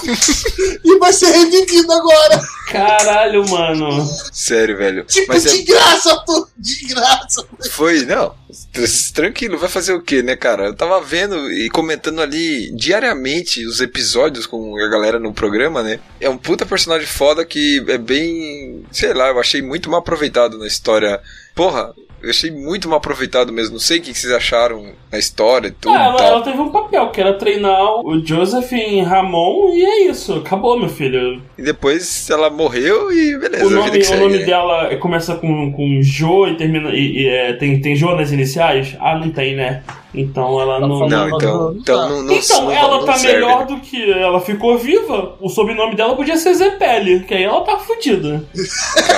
[0.84, 2.42] E vai ser revivido agora.
[2.72, 4.06] Caralho, mano.
[4.32, 5.04] Sério, velho.
[5.06, 6.48] Tipo, Mas de é, graça, tu.
[6.58, 7.48] De graça.
[7.72, 8.34] foi, não.
[8.74, 10.66] tr- Tranquilo, vai fazer o quê, né, cara?
[10.66, 16.00] Eu tava vendo e comentando ali diariamente os episódios com a galera no programa, né?
[16.20, 18.84] É um puta personagem foda que é bem.
[18.92, 21.20] Sei lá, eu achei muito mal aproveitado na história.
[21.56, 23.74] Porra, eu achei muito mal aproveitado mesmo.
[23.74, 26.70] Não sei o que vocês acharam na história e tudo Ah, ela, ela teve um
[26.70, 30.34] papel, que era treinar o Joseph em Ramon, e é isso.
[30.34, 31.42] Acabou, meu filho.
[31.58, 34.46] E depois ela morreu e beleza, O nome, o segue, nome né?
[34.46, 36.90] dela começa com, com Jo e termina.
[36.90, 38.96] E, e, é, tem, tem Jo nas iniciais?
[39.00, 39.84] Ah, não tem, né?
[40.14, 41.00] Então ela não.
[41.00, 42.10] falando- Não, então, Não, então tá.
[42.10, 45.36] não, não Então, não- ela não tá serve, melhor do que ela ficou viva.
[45.42, 48.44] O sobrenome dela podia ser Zepeli, que aí ela tá fudida.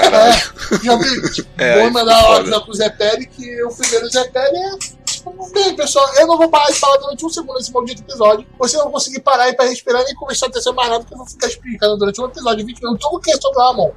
[0.02, 0.34] Caralho.
[0.84, 2.34] Já vi, tipo, É, vou mandar foda.
[2.34, 4.78] ordem pro Zé Pérez que o primeiro Zé Pérez é.
[5.06, 8.46] tipo, Bem, pessoal, eu não vou parar de falar durante um segundo nesse maldito episódio.
[8.58, 11.18] Você não vai conseguir parar aí pra respirar nem conversar atenção mais nada, porque eu
[11.20, 13.62] vou ficar explicando durante um episódio de 20 minutos tudo o que é sobre o
[13.62, 13.92] Ramon.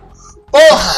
[0.53, 0.93] Porra!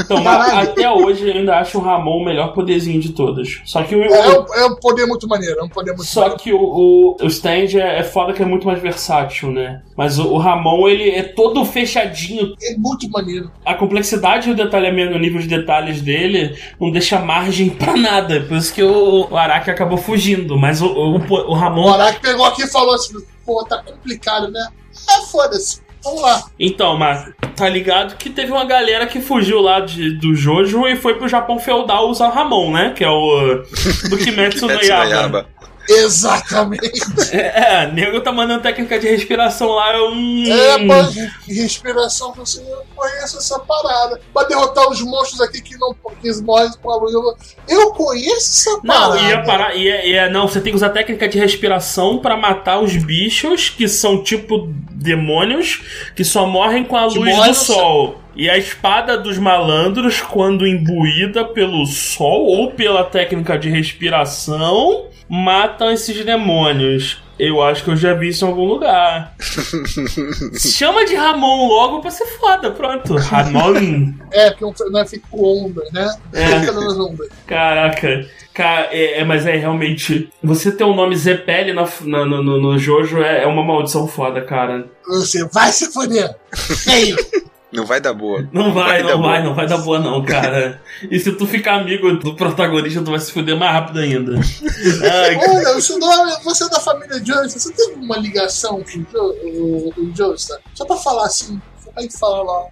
[0.00, 0.70] Então, mas Caralho.
[0.70, 3.60] até hoje eu ainda acho o Ramon o melhor poderzinho de todos.
[3.66, 4.02] Só que o.
[4.02, 6.42] É um, é um poder muito maneiro, é um poder muito Só maneiro.
[6.42, 9.82] que o, o, o Stand é, é foda que é muito mais versátil, né?
[9.94, 12.54] Mas o, o Ramon, ele é todo fechadinho.
[12.62, 13.50] É muito maneiro.
[13.66, 18.40] A complexidade e o detalhamento, o nível de detalhes dele, não deixa margem pra nada.
[18.48, 20.56] Por isso que o, o Araki acabou fugindo.
[20.56, 21.92] Mas o, o, o O Ramon.
[21.92, 24.68] Araki pegou aqui e falou assim: pô, tá complicado, né?
[25.10, 25.82] É, foda-se.
[26.02, 26.42] Vamos lá.
[26.58, 30.96] Então, mas tá ligado que teve uma galera que fugiu lá de, do Jojo e
[30.96, 32.92] foi pro Japão feudal usar Ramon, né?
[32.94, 33.62] Que é o.
[34.10, 35.46] Do Kimetsu no Kimetsu no Yaba.
[35.88, 36.92] Exatamente.
[37.32, 39.92] É, nego tá mandando técnica de respiração lá.
[39.96, 41.02] Eu, hum, É, pô,
[41.46, 44.20] de respiração, você eu conheço essa parada.
[44.32, 47.36] Pra derrotar os monstros aqui que não que morrem com a lua.
[47.68, 49.20] Eu conheço essa Não, parada.
[49.20, 49.74] ia parar.
[49.76, 53.88] Ia, ia, não, você tem que usar técnica de respiração pra matar os bichos que
[53.88, 55.82] são tipo demônios
[56.14, 58.20] que só morrem com a Que luz do sol.
[58.34, 65.90] E a espada dos malandros, quando imbuída pelo sol ou pela técnica de respiração, matam
[65.90, 67.22] esses demônios.
[67.38, 69.34] Eu acho que eu já vi isso em algum lugar.
[70.60, 73.16] Chama de Ramon logo pra ser foda, pronto.
[73.16, 74.12] Ramon.
[74.30, 76.14] É, porque não é fica com onda, né?
[76.32, 76.60] É.
[76.60, 77.28] Fica nas ondas.
[77.46, 78.26] Caraca.
[78.54, 80.30] Cara, é, é- mas é realmente.
[80.42, 84.06] Você ter o nome Zepeli na, na- no, no, no Jojo é, é uma maldição
[84.06, 84.86] foda, cara.
[85.06, 86.34] Você vai se foder.
[86.88, 87.44] É isso.
[87.72, 88.46] Não vai dar boa.
[88.52, 89.48] Não vai, dar não vai, boa.
[89.48, 90.82] não vai dar boa, não, cara.
[91.10, 94.32] E se tu ficar amigo do protagonista, tu vai se fuder mais rápido ainda.
[94.34, 99.06] Ai, Olha, não é- você é da família Johnson, você teve uma ligação com o,
[99.10, 100.58] jo, o, o Joestar?
[100.74, 101.60] Só pra falar assim,
[101.96, 102.66] a gente fala lá.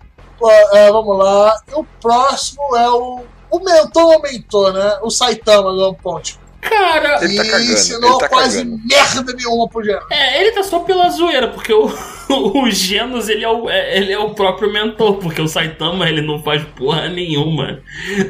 [0.74, 1.60] É, vamos lá.
[1.70, 3.20] E o próximo é o.
[3.50, 4.98] O mentor ou mentor, né?
[5.02, 6.38] O Saitama do Punch.
[6.60, 8.80] Cara, Ele tá cagando, ensinou ele tá quase cagando.
[8.84, 10.06] merda nenhuma pro Geral.
[10.10, 11.86] é, ele tá só pela zoeira, porque o,
[12.28, 16.20] o Genos, ele é o, é- ele é o próprio mentor, porque o Saitama, ele
[16.22, 17.80] não faz porra nenhuma.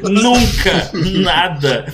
[0.03, 0.91] Nunca,
[1.21, 1.85] nada.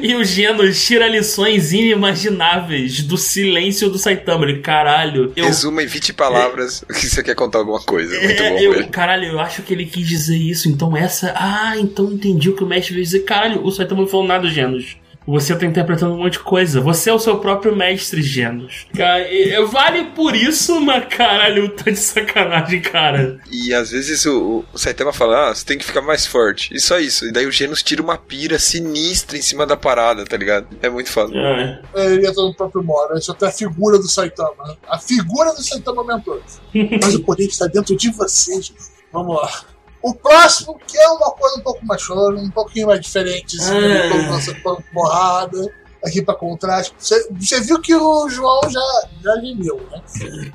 [0.00, 4.44] E o Genos tira lições inimagináveis do silêncio do Saitama.
[4.44, 8.18] Ele, caralho, eu Resuma em 20 palavras que você quer contar alguma coisa.
[8.20, 11.32] Muito É, bom, eu, caralho, eu acho que ele quis dizer isso, então essa.
[11.36, 13.20] Ah, então entendi o que o mestre veio dizer.
[13.20, 14.96] Caralho, o Saitama não falou nada, Genos.
[15.26, 16.80] Você tá interpretando um monte de coisa.
[16.80, 18.86] Você é o seu próprio mestre, Genos.
[18.96, 19.24] Cara,
[19.66, 23.38] vale por isso, mas caralho, tá de sacanagem, cara.
[23.50, 26.74] E às vezes o, o Saitama fala, ah, você tem que ficar mais forte.
[26.74, 27.26] E só isso.
[27.26, 30.66] E daí o Genos tira uma pira sinistra em cima da parada, tá ligado?
[30.80, 31.32] É muito foda.
[31.34, 31.80] É.
[31.94, 33.16] Ele entra no próprio modo.
[33.16, 34.76] Isso até a figura do Saitama.
[34.88, 36.40] A figura do Saitama aumentou.
[36.74, 38.74] Mas o poder está dentro de você, gente.
[39.12, 39.71] Vamos lá.
[40.02, 43.72] O próximo, que é uma coisa um pouco mais choro, um pouquinho mais diferente, assim,
[43.76, 44.76] Ah.
[44.92, 45.58] porrada,
[46.04, 46.92] aqui pra contraste.
[46.98, 48.80] Você, viu que o João já,
[49.22, 50.00] já gemeu, né?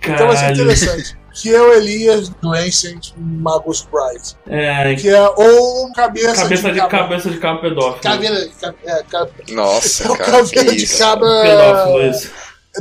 [0.02, 0.54] Então vai ser Caralho.
[0.54, 1.18] interessante.
[1.40, 4.36] Que é o Elias do Ancient Magus Pride.
[4.48, 6.98] É, Que é ou cabeça, cabeça de cabra.
[7.00, 8.02] cabeça de cabo pedófilo.
[8.02, 10.98] Caveira, ca- é, ca- Nossa, cara, caveira de isso.
[10.98, 11.30] cabra.
[11.44, 12.32] Pedófilo, isso.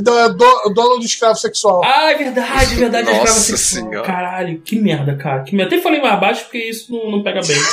[0.01, 1.81] Do- é do- dono de escravo sexual.
[1.83, 3.05] Ah, é verdade, é verdade.
[3.07, 3.83] Nossa escrava sexual.
[3.85, 4.05] Senhora.
[4.07, 5.43] Caralho, que merda, cara.
[5.43, 5.73] Que merda.
[5.75, 7.57] Até falei mais baixo porque isso não, não pega bem.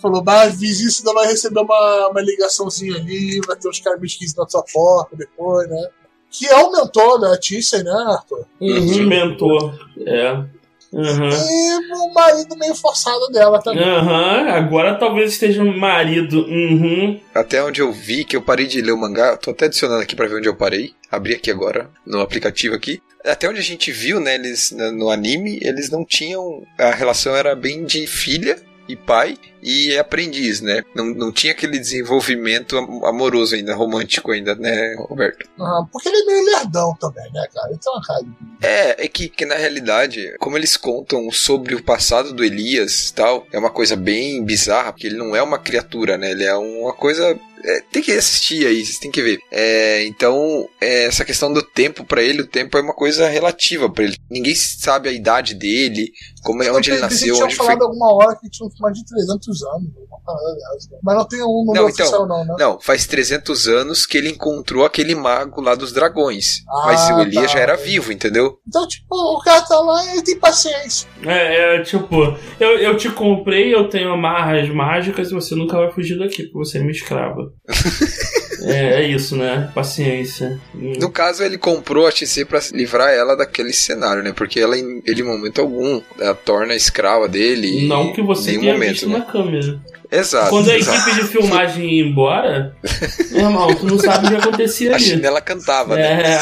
[0.00, 4.42] Falou, mas isso ainda vai receber uma, uma ligaçãozinha ali, vai ter uns caras esquisitos
[4.44, 5.88] na sua porta depois, né?
[6.30, 8.44] Que é o mentor da Tissy, né, Arthur?
[8.60, 9.74] Uhum, mentor.
[10.06, 10.44] É.
[10.92, 11.28] Uhum.
[11.28, 13.82] E o marido meio forçado dela também.
[13.82, 16.46] Aham, agora talvez esteja um marido.
[16.46, 17.20] Uhum.
[17.34, 20.16] Até onde eu vi que eu parei de ler o mangá, tô até adicionando aqui
[20.16, 20.92] pra ver onde eu parei.
[21.10, 23.02] Abri aqui agora, no aplicativo aqui.
[23.24, 26.62] Até onde a gente viu, né, eles no anime, eles não tinham.
[26.78, 28.56] A relação era bem de filha
[28.88, 30.82] e pai e aprendiz, né?
[30.94, 35.46] Não, não tinha aquele desenvolvimento am- amoroso ainda, romântico ainda, né, Roberto?
[35.60, 37.70] Ah, porque ele é meio lerdão também, né, cara?
[37.72, 38.24] Então, cara.
[38.62, 43.14] É, é que, que na realidade, como eles contam sobre o passado do Elias e
[43.14, 46.30] tal, é uma coisa bem bizarra, porque ele não é uma criatura, né?
[46.32, 47.38] Ele é uma coisa.
[47.64, 49.38] é, tem que assistir aí, vocês têm que ver.
[49.50, 53.88] É, então, é, essa questão do tempo pra ele, o tempo é uma coisa relativa
[53.90, 54.16] pra ele.
[54.30, 56.12] Ninguém sabe a idade dele,
[56.42, 57.66] como é, onde ele nasceu, tinham onde foi.
[57.66, 60.90] falado alguma hora que tinha mais de 300 anos, uma parada dessa.
[60.92, 60.98] né?
[61.02, 62.56] Mas não tem um número Não, então, oficial, não, né?
[62.58, 66.62] Não, faz 300 anos que ele encontrou aquele mago lá dos dragões.
[66.84, 67.58] mas Ah, o Elias tá.
[67.58, 68.58] já era vivo, entendeu?
[68.66, 71.08] Então, tipo, o cara tá lá e ele tem paciência.
[71.24, 72.14] É, é tipo,
[72.60, 76.58] eu, eu te comprei, eu tenho amarras mágicas e você nunca vai fugir daqui, porque
[76.58, 77.52] você é minha escrava.
[78.62, 79.70] é, é isso, né?
[79.74, 80.58] Paciência.
[80.74, 84.32] No caso, ele comprou a XC pra livrar ela daquele cenário, né?
[84.34, 87.84] Porque ela, em ele, momento algum, a torna escrava dele.
[87.84, 89.18] e Não que você tenha momento, visto né?
[89.18, 89.80] na câmera.
[90.10, 90.50] Exato.
[90.50, 90.98] Quando a exato.
[91.10, 92.74] equipe de filmagem ia embora,
[93.30, 95.04] meu irmão, tu não sabe o que acontecia A ali.
[95.04, 96.34] chinela cantava, né?
[96.34, 96.38] É,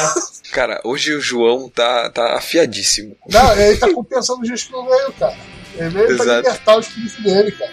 [0.53, 3.17] Cara, hoje o João tá, tá afiadíssimo.
[3.29, 5.37] Não, ele tá compensando os dias que não veio, cara.
[5.77, 6.37] Ele veio pra Exato.
[6.37, 7.73] libertar o espírito dele, cara.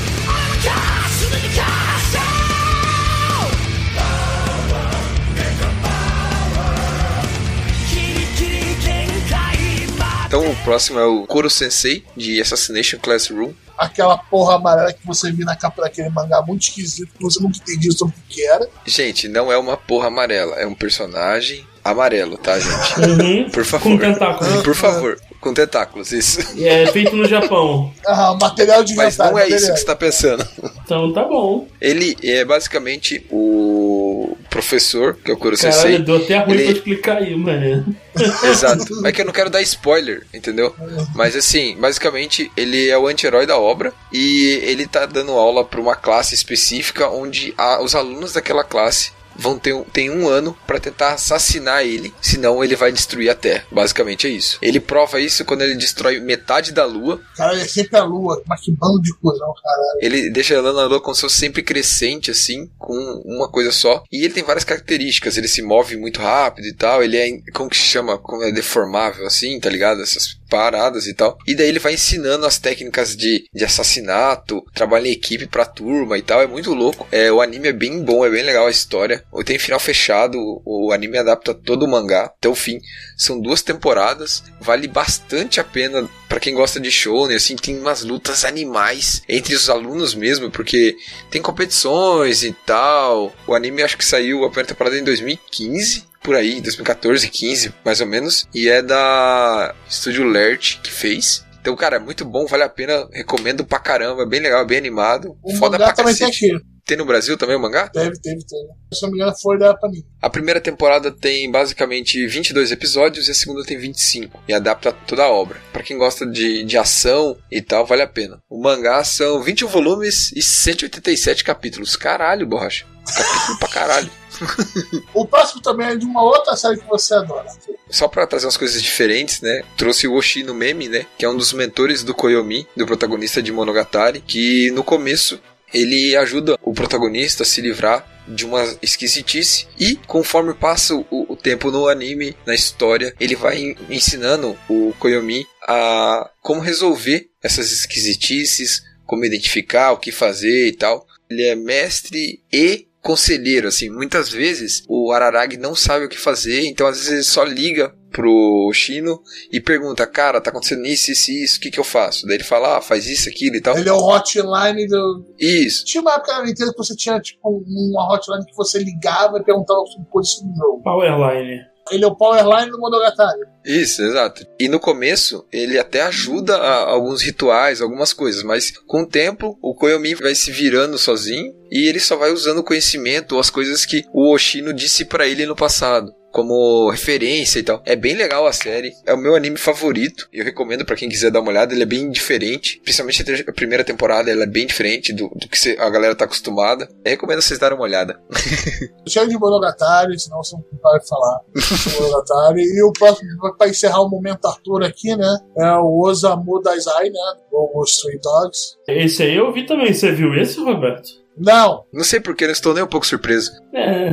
[10.31, 13.51] Então o próximo é o Kuro Sensei, de Assassination Classroom.
[13.77, 17.57] Aquela porra amarela que você viu na capa daquele mangá muito esquisito, que você nunca
[17.57, 18.65] entendia sobre o que era.
[18.85, 23.01] Gente, não é uma porra amarela, é um personagem amarelo, tá, gente?
[23.01, 23.99] uhum, Por com favor.
[23.99, 24.63] tentáculos.
[24.63, 26.39] Por favor, com tentáculos, isso.
[26.55, 27.91] E é feito no Japão.
[28.05, 29.73] Ah, material de Mas não é isso beleza.
[29.73, 30.47] que você tá pensando.
[30.83, 31.67] Então tá bom.
[31.79, 35.99] Ele é basicamente o professor, que é o Kuro Caralho, Sensei.
[35.99, 37.95] deu até ruim ele- pra explicar aí, mano.
[38.43, 39.05] Exato.
[39.07, 40.75] É que eu não quero dar spoiler, entendeu?
[41.15, 45.79] Mas assim, basicamente, ele é o anti-herói da obra e ele tá dando aula pra
[45.79, 50.57] uma classe específica onde a- os alunos daquela classe vão ter um, tem um ano
[50.65, 53.65] pra tentar assassinar ele, senão ele vai destruir a Terra.
[53.71, 54.57] Basicamente é isso.
[54.61, 57.21] Ele prova isso quando ele destrói metade da Lua.
[57.35, 58.41] Cara, é sempre a lua.
[58.47, 59.99] Mas que bando de cuzão, caralho.
[60.01, 62.95] Ele deixa ela na Lua como se fosse sempre crescente, assim, com
[63.25, 64.03] uma coisa só.
[64.11, 65.37] E ele tem várias características.
[65.37, 67.03] Ele se move muito rápido e tal.
[67.03, 68.17] Ele é, como que se chama?
[68.17, 70.01] Como é deformável, assim, tá ligado?
[70.01, 71.37] Essas paradas e tal.
[71.47, 76.17] E daí ele vai ensinando as técnicas de, de assassinato, trabalho em equipe pra turma
[76.17, 76.41] e tal.
[76.41, 77.07] É muito louco.
[77.09, 79.23] É, o anime é bem bom, é bem legal a história.
[79.45, 80.37] Tem final fechado.
[80.37, 82.81] O, o anime adapta todo o mangá até o fim.
[83.15, 84.43] São duas temporadas.
[84.59, 89.53] Vale bastante a pena Pra quem gosta de shonen, assim, tem umas lutas animais entre
[89.53, 90.95] os alunos mesmo, porque
[91.29, 93.35] tem competições e tal.
[93.45, 98.01] O anime acho que saiu a primeira temporada em 2015, por aí, 2014, 15, mais
[98.01, 98.47] ou menos.
[98.53, 101.45] E é da Estúdio Lert que fez.
[101.59, 104.79] Então, cara, é muito bom, vale a pena, recomendo pra caramba, é bem legal, bem
[104.79, 105.37] animado.
[105.43, 106.45] O foda mangá pra também tem cacete.
[106.55, 106.65] aqui.
[106.83, 107.87] Tem no Brasil também o mangá?
[107.87, 108.67] Teve, teve, teve.
[108.91, 110.03] Se não me engano, foi da Panini.
[110.19, 114.41] A primeira temporada tem basicamente 22 episódios e a segunda tem 25.
[114.47, 115.61] E adapta toda a obra.
[115.71, 118.41] Pra quem gosta de, de ação e tal, vale a pena.
[118.49, 121.95] O mangá são 21 volumes e 187 capítulos.
[121.95, 122.85] Caralho, borracha.
[123.05, 124.11] Capítulo pra caralho.
[125.13, 127.47] O próximo também é de uma outra série que você adora.
[127.89, 129.63] Só pra trazer umas coisas diferentes, né?
[129.77, 131.05] Trouxe o Oshi no meme, né?
[131.17, 135.39] Que é um dos mentores do Koyomi, do protagonista de Monogatari, que no começo
[135.73, 141.35] ele ajuda o protagonista a se livrar de uma esquisitice e conforme passa o, o
[141.35, 147.71] tempo no anime, na história, ele vai en- ensinando o Koyomi a como resolver essas
[147.71, 151.05] esquisitices, como identificar, o que fazer e tal.
[151.29, 156.67] Ele é mestre e conselheiro, assim, muitas vezes o Araragi não sabe o que fazer,
[156.67, 159.21] então às vezes ele só liga pro Shino
[159.51, 162.27] e pergunta, cara, tá acontecendo isso, isso, e isso, o que que eu faço?
[162.27, 163.77] Daí ele fala, ah, faz isso, aquilo e tal.
[163.77, 165.25] Ele é o hotline do.
[165.39, 169.39] Isso, Tinha uma época na Nintendo que você tinha tipo uma hotline que você ligava
[169.39, 170.83] e perguntava sobre coisas do jogo.
[170.83, 171.70] Powerline.
[171.89, 173.41] Ele é o Powerline do Monogatari.
[173.65, 174.45] Isso, exato.
[174.59, 179.75] E no começo, ele até ajuda alguns rituais, algumas coisas, mas com o tempo, o
[179.75, 183.85] Koyomi vai se virando sozinho e ele só vai usando o conhecimento ou as coisas
[183.85, 186.13] que o Oshino disse pra ele no passado.
[186.31, 187.81] Como referência e tal.
[187.85, 188.91] É bem legal a série.
[189.05, 190.27] É o meu anime favorito.
[190.31, 191.73] Eu recomendo pra quem quiser dar uma olhada.
[191.73, 192.79] Ele é bem diferente.
[192.83, 194.31] Principalmente a ter- a primeira temporada.
[194.31, 196.87] Ela é bem diferente do, do que cê- a galera tá acostumada.
[197.03, 198.19] Eu recomendo vocês darem uma olhada.
[199.07, 202.61] Cheio de Monogatari, senão você não vai falar de Monogatari.
[202.63, 203.27] E o próximo,
[203.57, 205.37] pra encerrar o momento Arthur aqui, né?
[205.57, 207.19] É o Osamu Daizai, né?
[207.51, 208.75] Ou os Stray Dogs.
[208.87, 209.93] Esse aí eu vi também.
[209.93, 211.20] Você viu esse, Roberto?
[211.37, 213.51] Não, Não sei porque, não estou nem um pouco surpreso.
[213.73, 214.09] É.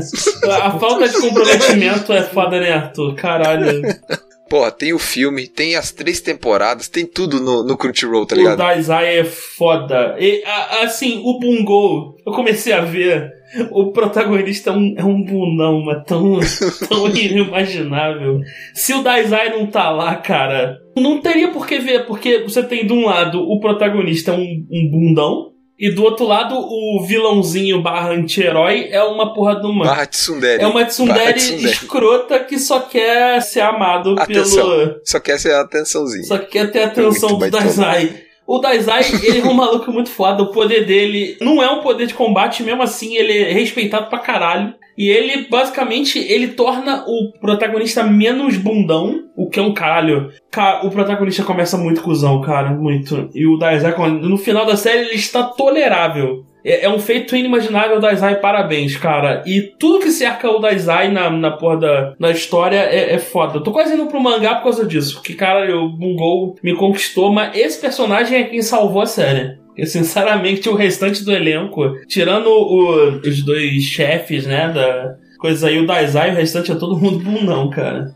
[0.62, 3.14] A falta de comprometimento é foda, né, Arthur?
[3.16, 3.82] Caralho.
[4.48, 8.38] Porra, tem o filme, tem as três temporadas, tem tudo no, no Crunchyroll, tá O
[8.38, 8.56] ligado?
[8.56, 10.16] Daizai é foda.
[10.18, 13.30] E, a- assim, o Bungo, eu comecei a ver.
[13.70, 16.38] O protagonista é um, é um bundão, mas tão,
[16.88, 18.40] tão inimaginável.
[18.74, 22.86] Se o Daizai não tá lá, cara, não teria por que ver, porque você tem
[22.86, 27.80] de um lado o protagonista é um, um bundão, e do outro lado o vilãozinho
[27.80, 29.84] barra anti-herói é uma porra de uma.
[29.84, 30.62] Barra Tsundere.
[30.62, 31.70] É uma tsundere tsundere.
[31.70, 34.68] escrota que só quer ser amado Atenção.
[34.68, 35.00] pelo.
[35.04, 36.24] Só quer ser a atençãozinha.
[36.24, 37.58] Só quer ter a atenção Muito do.
[37.58, 38.24] Daizai.
[38.44, 40.42] O Daizai, ele é um maluco muito foda.
[40.42, 44.18] O poder dele não é um poder de combate, mesmo assim, ele é respeitado pra
[44.18, 44.74] caralho.
[44.98, 50.32] E ele, basicamente, ele torna o protagonista menos bundão, o que é um caralho.
[50.50, 53.30] Ca- O protagonista começa muito cuzão, cara, muito.
[53.32, 56.44] E o Daizai, no final da série, ele está tolerável.
[56.64, 59.44] É, é um feito inimaginável, Daizai, parabéns, cara.
[59.46, 63.58] E tudo que cerca o Daizai na, na porra da, da história é, é foda.
[63.58, 67.32] Eu tô quase indo pro mangá por causa disso, porque, cara, o Bungo me conquistou,
[67.32, 69.57] mas esse personagem é quem salvou a série.
[69.78, 75.78] Porque, sinceramente, o restante do elenco, tirando o- os dois chefes, né, da coisa aí,
[75.78, 78.12] o Daizai, o restante é todo mundo bundão, cara.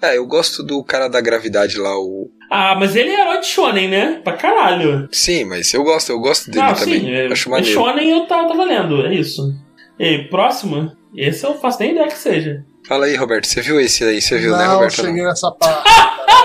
[0.00, 2.30] É, eu gosto do cara da gravidade lá, o.
[2.50, 4.20] Ah, mas ele é herói de shonen, né?
[4.24, 5.06] Pra caralho.
[5.12, 7.00] Sim, mas eu gosto, eu gosto dele Não, também.
[7.00, 7.74] sim, é, Acho é maneiro.
[7.78, 9.54] shonen eu tava, tava lendo, é isso.
[10.00, 10.92] E próximo?
[11.14, 12.64] Esse eu faço nem ideia que seja.
[12.88, 14.20] Fala aí, Roberto, você viu esse aí?
[14.20, 14.94] Você viu, né, não, Roberto?
[14.94, 15.90] cheguei nessa parte.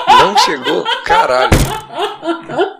[0.10, 0.28] Não?
[0.34, 0.84] não chegou?
[1.06, 1.52] Caralho.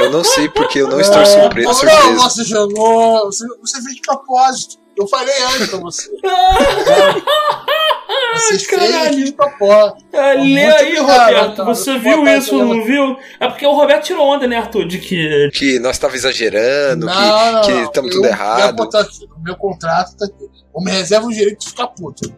[0.00, 2.14] Eu não sei porque eu não estou surpre Não, surpreso.
[2.20, 3.24] você jogou.
[3.26, 4.78] Você, você fez de propósito.
[4.96, 6.10] Eu falei antes pra você.
[8.40, 9.24] Você fez caralho.
[9.24, 10.04] de propósito.
[10.12, 11.64] É, lê aí, obrigado, Roberto.
[11.64, 13.16] Você viu tarde, isso, não viu?
[13.38, 14.86] É porque o Roberto tirou onda, né, Arthur?
[14.86, 15.50] De que.
[15.52, 17.20] Que nós tava exagerando, Não, que
[17.52, 17.82] não, que não.
[17.84, 18.82] estamos tudo eu errado.
[18.96, 20.48] aqui, meu contrato tá aqui.
[20.72, 22.32] Eu me reservo o direito de ficar puto.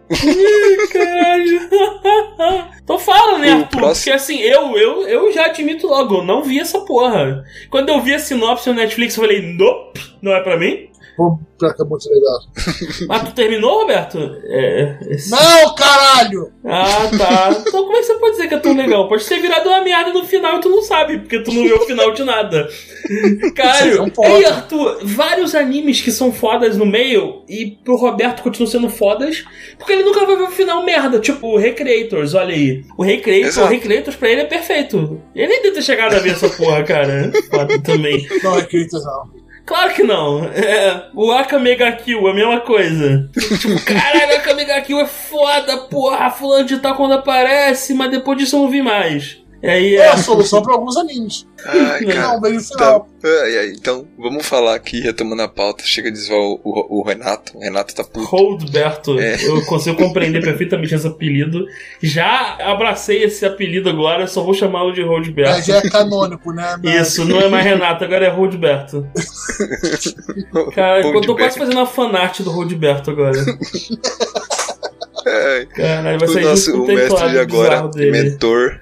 [0.90, 1.68] Caralho.
[2.82, 3.68] então fala, né, Arthur?
[3.78, 7.44] próximo- Porque assim, eu, eu, eu já admito logo, eu não vi essa porra.
[7.70, 10.88] Quando eu vi a sinopse no Netflix, eu falei, nope, não é pra mim.
[11.18, 12.38] É muito legal.
[13.06, 14.18] Mas tu terminou, Roberto?
[14.44, 14.98] É.
[15.10, 16.50] esse- Não, caralho!
[16.64, 17.50] Ah, tá.
[17.60, 19.08] Então como é que você pode dizer que é tão legal?
[19.08, 21.76] Pode ter virado uma merda no final e tu não sabe, porque tu não viu
[21.76, 22.68] o final de nada.
[23.54, 28.88] Caralho, ei, Arthur, vários animes que são fodas no meio e pro Roberto continuam sendo
[28.90, 29.44] fodas,
[29.78, 31.18] porque ele nunca vai ver o final merda.
[31.20, 32.84] Tipo, o Recreators, olha aí.
[32.96, 33.66] O Recreators, o.
[33.66, 35.20] Recreators pra ele é perfeito.
[35.34, 37.30] Ele nem deve ter chegado a ver essa porra, cara.
[37.50, 38.26] Foda também.
[38.42, 39.41] Não é Critas, não.
[39.64, 40.44] Claro que não.
[40.44, 43.28] É, o Akamega Kill, a mesma coisa.
[43.60, 46.30] tipo, caralho, Akamega Kill é foda, porra.
[46.30, 49.41] Fulano de tal quando aparece, mas depois disso eu não vi mais.
[49.62, 50.08] E aí É é.
[50.08, 51.46] a solução pra alguns animes.
[51.64, 52.40] Ai, cara.
[52.40, 53.08] Não, final.
[53.24, 55.84] Ai, ai, então, vamos falar aqui, retomando a pauta.
[55.84, 57.56] Chega de zoar o, o- o Renato.
[57.56, 58.24] O Renato tá puto.
[58.26, 59.36] Roldberto, É.
[59.46, 61.64] eu consigo compreender perfeitamente esse apelido.
[62.02, 65.62] Já abracei esse apelido agora, só vou chamá-lo de É, Roldberto.
[65.64, 66.76] já é canônico, né?
[66.82, 69.06] Na- Isso, não é mais Renato, agora é Roldberto.
[70.74, 71.36] Cara, eu tô Roldberto.
[71.36, 73.38] quase fazendo a fanart do Roldberto agora.
[75.76, 78.80] Caralho, vai o sair nosso o mestre de agora, mentor.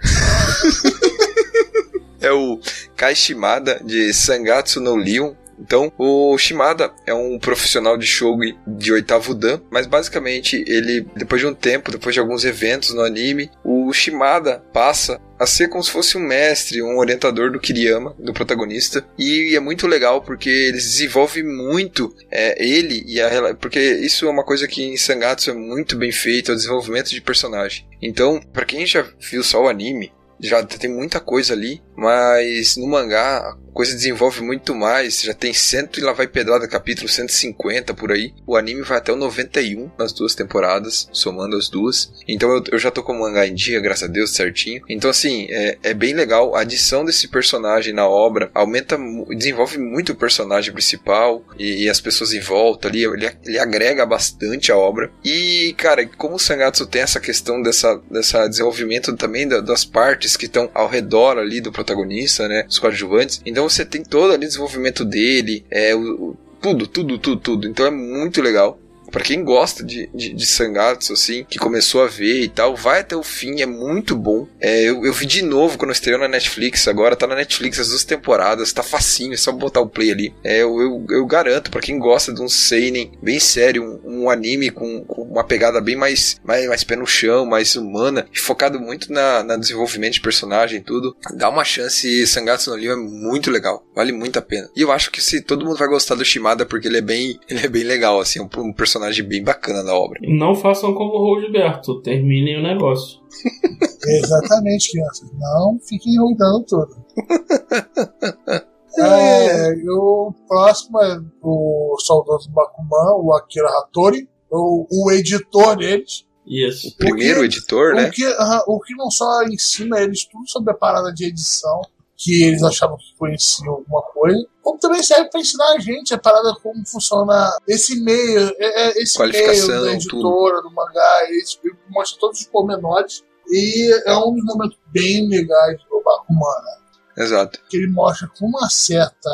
[2.21, 2.61] é o
[2.97, 5.35] Kai Shimada de Sangatsu no Lion.
[5.59, 11.43] Então, o Shimada é um profissional de shogi de oitavo dan, mas basicamente ele, depois
[11.43, 15.85] de um tempo, depois de alguns eventos no anime, o Shimada passa a ser como
[15.85, 20.49] se fosse um mestre, um orientador do Kiriyama, do protagonista, e é muito legal porque
[20.49, 25.51] eles desenvolvem muito é, ele e a porque isso é uma coisa que em Sangatsu
[25.51, 27.87] é muito bem feito, é o desenvolvimento de personagem.
[28.03, 32.87] Então, pra quem já viu só o anime, já tem muita coisa ali, mas no
[32.87, 37.95] mangá a coisa desenvolve muito mais, já tem cento e lá vai pedrada, capítulo 150
[37.95, 38.33] por aí.
[38.47, 42.13] O anime vai até o 91 nas duas temporadas, somando as duas.
[42.27, 44.83] Então eu, eu já tô com o mangá em dia, graças a Deus, certinho.
[44.89, 48.99] Então assim, é, é bem legal a adição desse personagem na obra, aumenta,
[49.37, 54.05] desenvolve muito o personagem principal e, e as pessoas em volta ali, ele, ele agrega
[54.05, 55.11] bastante a obra.
[55.25, 60.30] E cara, como o Sangatsu tem essa questão dessa, dessa desenvolvimento também da- das partes
[60.37, 64.45] que estão ao redor ali do protagonista, né, os coadjuvantes, então você tem todo ali
[64.45, 67.69] o desenvolvimento dele, é o, o- tudo, tudo, tudo, tudo.
[67.69, 68.79] Então é muito legal.
[69.11, 73.01] Pra quem gosta de, de, de Sangatsu, assim, que começou a ver e tal, vai
[73.01, 74.47] até o fim, é muito bom.
[74.61, 77.89] É, eu, eu vi de novo quando estreou na Netflix, agora tá na Netflix as
[77.89, 80.35] duas temporadas, tá facinho, é só botar o play ali.
[80.45, 84.31] É, eu, eu, eu garanto, pra quem gosta de um seinen bem sério, um, um
[84.31, 88.81] anime com, com uma pegada bem mais, mais, mais pé no chão, mais humana, focado
[88.81, 92.97] muito na, na desenvolvimento de personagem e tudo, dá uma chance, Sangatsu no Lion é
[92.97, 94.69] muito legal, vale muito a pena.
[94.75, 97.39] E eu acho que se todo mundo vai gostar do Shimada, porque ele é bem,
[97.49, 100.19] ele é bem legal, assim, um, um personagem bem bacana da obra.
[100.23, 103.21] Não façam como o Roldberto, terminem o negócio.
[104.07, 105.31] Exatamente, crianças.
[105.39, 106.97] Não fiquem enrolando tudo.
[108.99, 116.27] É, e o próximo é o saudoso Bakuman, o Akira Hattori, o, o editor deles.
[116.45, 116.95] Isso.
[116.97, 118.09] Primeiro O que- editor, né?
[118.09, 121.81] O que, aham, o que não só ensina eles tudo sobre a parada de edição,
[122.21, 126.19] que eles achavam que conheciam alguma coisa, como também serve para ensinar a gente a
[126.19, 132.21] parada como funciona esse meio, é, é, esse meio da editora, do mangá, esse, mostra
[132.21, 133.25] todos os pormenores.
[133.49, 137.25] E é um dos momentos bem legais do Bakuman, né?
[137.25, 137.59] Exato.
[137.69, 139.31] que ele mostra com uma certa,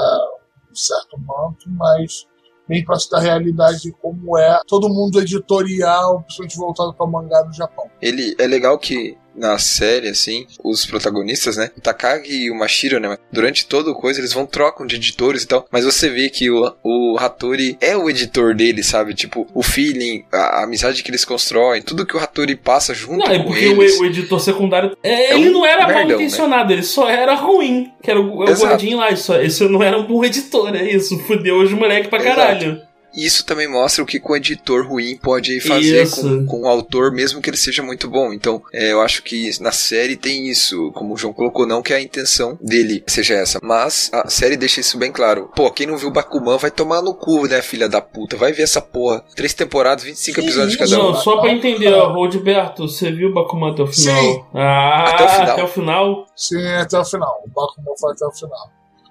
[0.71, 2.25] um certo manto, mas
[2.69, 7.53] bem próximo da realidade de como é todo mundo editorial, principalmente voltado para mangá no
[7.53, 7.91] Japão.
[8.01, 11.71] Ele é legal que na série, assim, os protagonistas, né?
[11.77, 13.17] O Takagi e o Mashiro, né?
[13.33, 15.67] Durante toda a coisa, eles vão trocam de editores e tal.
[15.71, 19.15] Mas você vê que o, o Hattori é o editor dele, sabe?
[19.15, 23.19] Tipo, o feeling, a, a amizade que eles constroem, tudo que o Hattori passa junto
[23.27, 23.99] Não, é com porque eles.
[23.99, 24.97] o, o editor secundário.
[25.03, 27.91] é, É ele um não era mal merdão, intencionado, ele só era ruim.
[28.03, 29.11] Que era o, o gordinho lá.
[29.11, 31.19] Isso, isso não era um bom editor, é isso.
[31.21, 32.37] Fudeu os moleques pra Exato.
[32.37, 32.81] caralho.
[33.17, 36.21] E isso também mostra o que o editor ruim pode fazer Isso.
[36.21, 38.33] com, com o autor, mesmo que ele seja muito bom.
[38.33, 41.95] Então, é, eu acho que na série tem isso, como o João colocou, não que
[41.95, 43.59] a intenção dele seja essa.
[43.63, 45.51] Mas a série deixa isso bem claro.
[45.57, 48.37] Pô, quem não viu Bakuman vai tomar no cu, né, filha da puta?
[48.37, 49.25] Vai ver essa porra.
[49.35, 51.13] Três temporadas, 25 Que episódios cada um.
[51.13, 54.23] Não, só pra entender, ó, Roldberto, você viu o Bakuman até o final?
[54.23, 54.45] Sim.
[54.55, 55.51] Ah, Até o final.
[55.53, 56.27] Até o final?
[56.37, 57.43] Sim, até o final.
[57.47, 58.71] O Bakuman foi até o final.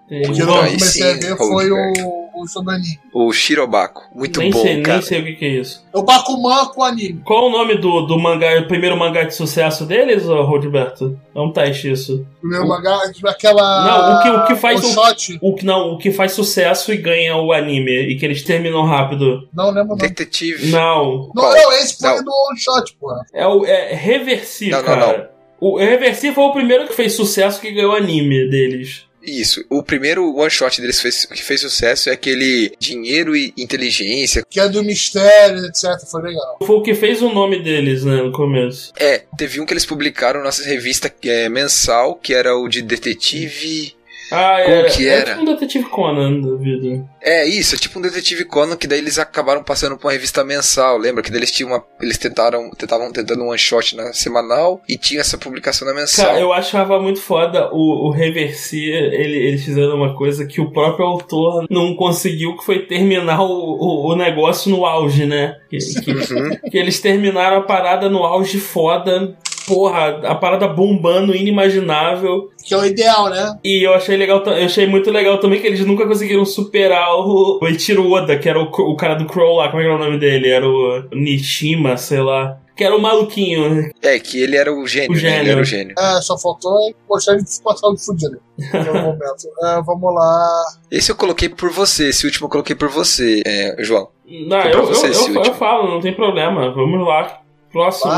[0.09, 0.29] Entendi.
[0.29, 2.24] O que eu Aí comecei sim, a ver foi Goldberg.
[2.35, 2.97] O, o Shodanin.
[3.13, 4.03] O Shirobako.
[4.13, 4.97] Muito nem bom, sei, cara.
[4.97, 5.85] nem sei o que, que é isso.
[5.93, 7.21] É o Bakuman com anime.
[7.25, 11.19] Qual o nome do, do mangá, o primeiro mangá de sucesso deles, ô, Roldberto?
[11.35, 12.25] É um teste isso.
[12.41, 13.85] Primeiro mangá, aquela.
[13.85, 15.37] Não, o que- o que faz o o- shot.
[15.41, 18.83] O que não, o que faz sucesso e ganha o anime e que eles terminam
[18.85, 19.47] rápido.
[19.53, 20.01] Não lembro o nome.
[20.01, 20.71] Detetive.
[20.71, 21.53] Não, Não, Qual?
[21.53, 22.23] não, esse foi Não.
[22.23, 23.25] do One Shot, porra.
[23.33, 25.31] é o é Reversi, Não, não, cara.
[25.59, 29.05] O Reversi foi o primeiro que fez sucesso que ganhou o anime deles.
[29.25, 29.63] Isso.
[29.69, 34.43] O primeiro one shot deles fez, que fez sucesso é aquele Dinheiro e Inteligência.
[34.49, 35.99] Que é do mistério, etc.
[36.09, 36.57] Foi legal.
[36.65, 38.93] Foi o que fez o nome deles, né, no começo.
[38.97, 42.81] É, teve um que eles publicaram na nossa revista é, mensal, que era o de
[42.81, 43.95] detetive.
[44.31, 45.29] Ah, Como era, que era era?
[45.31, 47.05] tipo um detetive Conan da vida.
[47.21, 50.43] É isso, é tipo um detetive Conan que daí eles acabaram passando por uma revista
[50.43, 54.13] mensal, lembra que daí eles tinham uma, eles tentaram, tentavam tentando um one shot na
[54.13, 56.25] semanal e tinha essa publicação na mensal.
[56.25, 60.71] Cara, eu achava muito foda o, o Reversi, ele, eles fizeram uma coisa que o
[60.71, 65.55] próprio autor não conseguiu, que foi terminar o, o, o negócio no auge, né?
[65.69, 66.49] Que, que- Uhum.
[66.71, 69.35] que eles terminaram a parada no auge foda.
[69.67, 72.49] Porra, a parada bombando, inimaginável.
[72.63, 73.57] Que é o ideal, né?
[73.63, 77.59] E eu achei legal, eu achei muito legal também que eles nunca conseguiram superar o,
[77.61, 79.99] o Eiichiro Oda, que era o, o cara do Crow lá, como é que era
[79.99, 80.49] o nome dele?
[80.49, 82.57] Era o Nishima, sei lá.
[82.75, 83.89] Que era o maluquinho.
[84.01, 85.19] É, que ele era o gênio, O né?
[85.19, 85.39] gênio.
[85.39, 85.95] Ele era o gênio.
[85.97, 86.73] É, só faltou
[87.09, 88.37] mostrar ele passar de fudido.
[88.57, 89.47] No momento.
[89.63, 90.63] É, vamos lá.
[90.91, 94.09] Esse eu coloquei por você, esse último eu coloquei por você, é, João.
[94.25, 96.69] Não, Foi eu, eu, eu, eu falo, não tem problema.
[96.73, 97.39] Vamos lá.
[97.75, 98.09] Próximo.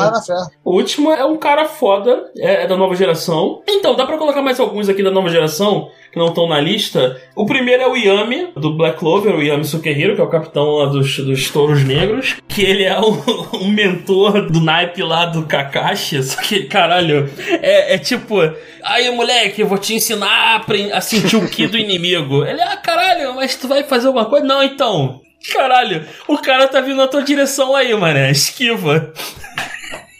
[0.63, 3.63] O último é um cara foda, é, é da nova geração.
[3.67, 7.19] Então, dá pra colocar mais alguns aqui da nova geração que não estão na lista.
[7.35, 10.75] O primeiro é o Yami, do Black Clover, o Yami Sukehiro, que é o capitão
[10.75, 12.35] lá dos, dos Touros Negros.
[12.47, 13.19] Que ele é um,
[13.65, 16.21] um mentor do naipe lá do Kakashi.
[16.21, 17.27] Só que, caralho,
[17.59, 18.35] é, é tipo...
[18.84, 22.45] Aí, moleque, eu vou te ensinar a, a sentir o ki do inimigo.
[22.45, 24.45] Ele, ah, caralho, mas tu vai fazer alguma coisa?
[24.45, 25.19] Não, então...
[25.53, 28.31] Caralho, o cara tá vindo na tua direção aí, mané.
[28.31, 29.13] Esquiva.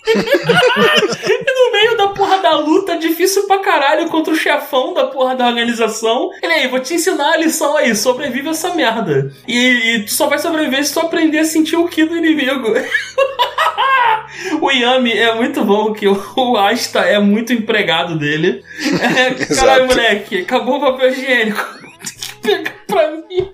[0.08, 5.36] E no meio da porra da luta, difícil pra caralho contra o chefão da porra
[5.36, 6.30] da organização.
[6.42, 9.32] Ele aí, vou te ensinar a lição aí, sobrevive essa merda.
[9.48, 12.74] E, e tu só vai sobreviver se tu aprender a sentir o ki do inimigo.
[14.62, 18.64] o Yami é muito bom, que o, Asta é muito empregado dele.
[19.02, 21.66] É, caralho, moleque, acabou o papel higiênico.
[22.42, 23.52] Tem que pegar pra mim.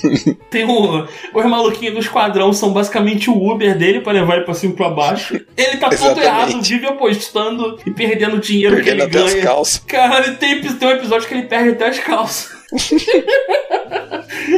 [0.50, 4.54] Tem o, os maluquinhos do esquadrão são basicamente o Uber dele pra levar ele pra
[4.54, 5.40] cima e pra baixo.
[5.56, 9.44] Ele tá todo errado, vive apostando e perdendo dinheiro Perdendo que até ele as ganha.
[9.44, 9.82] calças.
[9.86, 12.50] Cara, tem, tem um episódio que ele perde até as calças.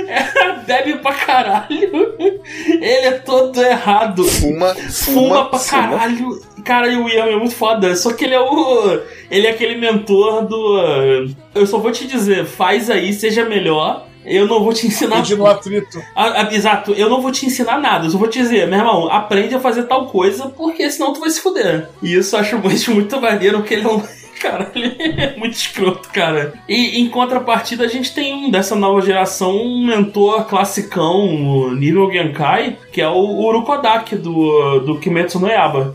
[0.09, 2.15] É, Bebe pra caralho.
[2.19, 4.25] Ele é todo errado.
[4.25, 5.83] Fuma, Fuma, fuma, pra fuma.
[5.83, 6.41] caralho.
[6.65, 7.95] Cara, e o Yami é muito foda.
[7.95, 9.01] Só que ele é o.
[9.31, 11.29] Ele é aquele mentor do.
[11.55, 14.07] Eu só vou te dizer, faz aí, seja melhor.
[14.25, 15.23] Eu não vou te ensinar.
[15.37, 15.99] No atrito.
[16.15, 18.79] Ah, ah, exato, eu não vou te ensinar nada, eu só vou te dizer, meu
[18.79, 21.89] irmão, aprende a fazer tal coisa, porque senão tu vai se fuder.
[22.03, 24.03] E isso eu acho muito, muito maneiro, porque ele é um.
[24.41, 26.53] Caralho, ele é muito escroto, cara.
[26.69, 32.11] E em contrapartida, a gente tem um dessa nova geração, um mentor classicão, o nível
[32.13, 35.95] Genkai, que é o Urukodaki do, do Kimetsu no Yaba.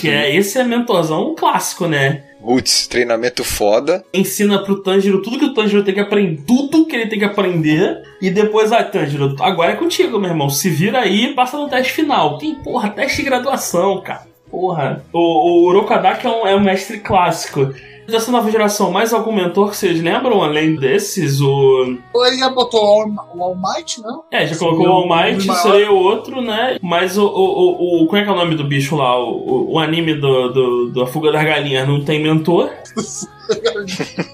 [0.00, 2.24] Que é esse é mentorzão clássico, né?
[2.40, 4.04] Roots, treinamento foda.
[4.12, 7.24] ensina pro Tanjiro tudo que o Tanjiro tem que aprender, tudo que ele tem que
[7.24, 10.48] aprender, e depois, ah, Tanjiro, agora é contigo, meu irmão.
[10.48, 12.38] Se vira aí passa no teste final.
[12.38, 14.26] Tem, porra, teste de graduação, cara.
[14.50, 15.04] Porra.
[15.12, 17.74] O, o Urokodaki é um, é um mestre clássico.
[18.08, 21.40] Dessa nova geração, mais algum mentor que vocês lembram, além desses?
[21.40, 21.96] O.
[22.14, 24.08] Ele já botou o All, Might, né?
[24.30, 26.78] É, já colocou o All Might, seria o outro, né?
[26.82, 29.18] Mas o, o, o, o- Como é que é o nome do bicho lá?
[29.18, 32.70] O, o, o anime do, do, do A Fuga das Galinhas não tem mentor?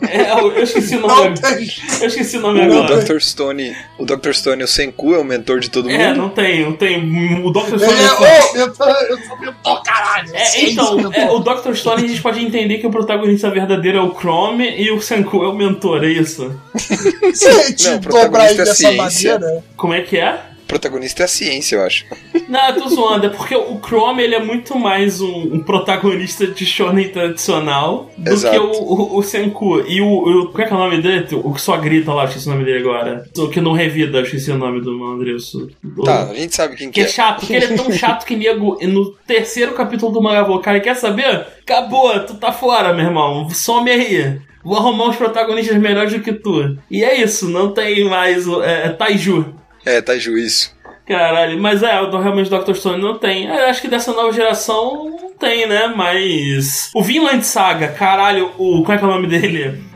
[0.09, 1.39] É, eu, eu esqueci o nome.
[1.41, 1.69] Tem.
[2.01, 3.03] Eu esqueci o nome O agora.
[3.03, 3.19] Dr.
[3.21, 4.33] Stone, o Dr.
[4.33, 6.17] Stone, o Senku é o mentor de todo É, mundo.
[6.19, 7.43] não tem, não tem.
[7.45, 7.75] O Dr.
[7.75, 8.27] Ele Stone.
[8.27, 10.31] é, mentor, eu sou mentor, caralho.
[10.35, 11.75] É, então, é, o Dr.
[11.75, 15.43] Stone a gente pode entender que o protagonista verdadeiro é o Chrome e o Senku
[15.45, 16.55] é o mentor, é isso?
[17.35, 18.21] Se a gente Não, o dobrar
[18.51, 18.75] ele protagonista é dessa
[19.11, 19.39] ciência.
[19.39, 19.65] maneira.
[19.77, 20.41] Como é que é?
[20.73, 22.07] Protagonista é a ciência, eu acho.
[22.49, 26.47] Não, eu tô zoando, é porque o Chrome ele é muito mais um, um protagonista
[26.47, 28.55] de shonen tradicional do Exato.
[28.55, 29.81] que o, o, o Senku.
[29.87, 30.49] E o, o.
[30.51, 31.27] Qual é que é o nome dele?
[31.45, 33.27] O que só grita lá, eu esqueci o nome dele agora.
[33.37, 35.69] O que não revida, eu esqueci o nome do Andresso.
[36.05, 37.09] Tá, a gente sabe quem Que que é é.
[37.09, 40.97] chato, que ele é tão chato que nego no terceiro capítulo do mangá cara, quer
[40.97, 41.47] saber?
[41.61, 43.47] Acabou, tu tá fora, meu irmão.
[43.51, 44.41] Some aí.
[44.65, 46.79] Vou arrumar uns protagonistas melhores do que tu.
[46.91, 48.63] E é isso, não tem mais o.
[48.63, 49.55] É, é Taiju.
[49.85, 50.71] É, tá juízo.
[51.07, 52.75] Caralho, mas é, realmente Dr.
[52.75, 53.49] Stone não tem.
[53.49, 55.93] É, acho que dessa nova geração não tem, né?
[55.97, 56.91] Mas.
[56.95, 58.83] O Vinland Saga, caralho, o.
[58.85, 59.83] Qual é que é o nome dele?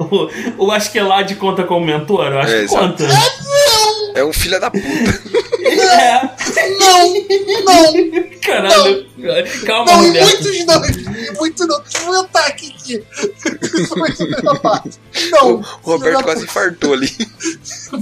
[0.58, 2.26] O, o Askeladd conta como mentor?
[2.32, 3.04] Eu acho É, que exato.
[3.04, 3.04] conta.
[4.14, 4.82] É um filho da puta.
[5.62, 6.22] É,
[6.78, 7.14] Não,
[7.64, 9.06] não, caralho.
[9.64, 10.42] Calma, não, Roberto.
[10.42, 10.80] muitos não.
[11.38, 11.80] Muito não.
[11.82, 13.04] Deixa eu aumentar aqui.
[14.48, 14.98] a parte.
[15.30, 15.56] Não.
[15.56, 17.08] O Roberto quase infartou ali.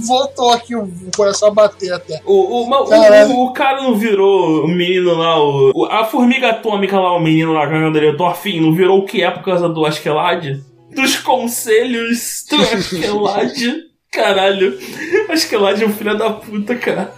[0.05, 2.21] Voltou aqui o coração a bater até.
[2.25, 7.15] O, o, o- o, cara não virou o menino lá, o, a formiga atômica lá,
[7.15, 9.67] o menino lá, com a dele, o Thorfinn, não virou o que é por causa
[9.69, 10.61] do Askeladd?
[10.93, 13.85] Dos conselhos do Askeladd?
[14.11, 14.79] Caralho,
[15.29, 17.13] Askeladd é um filho da puta, cara.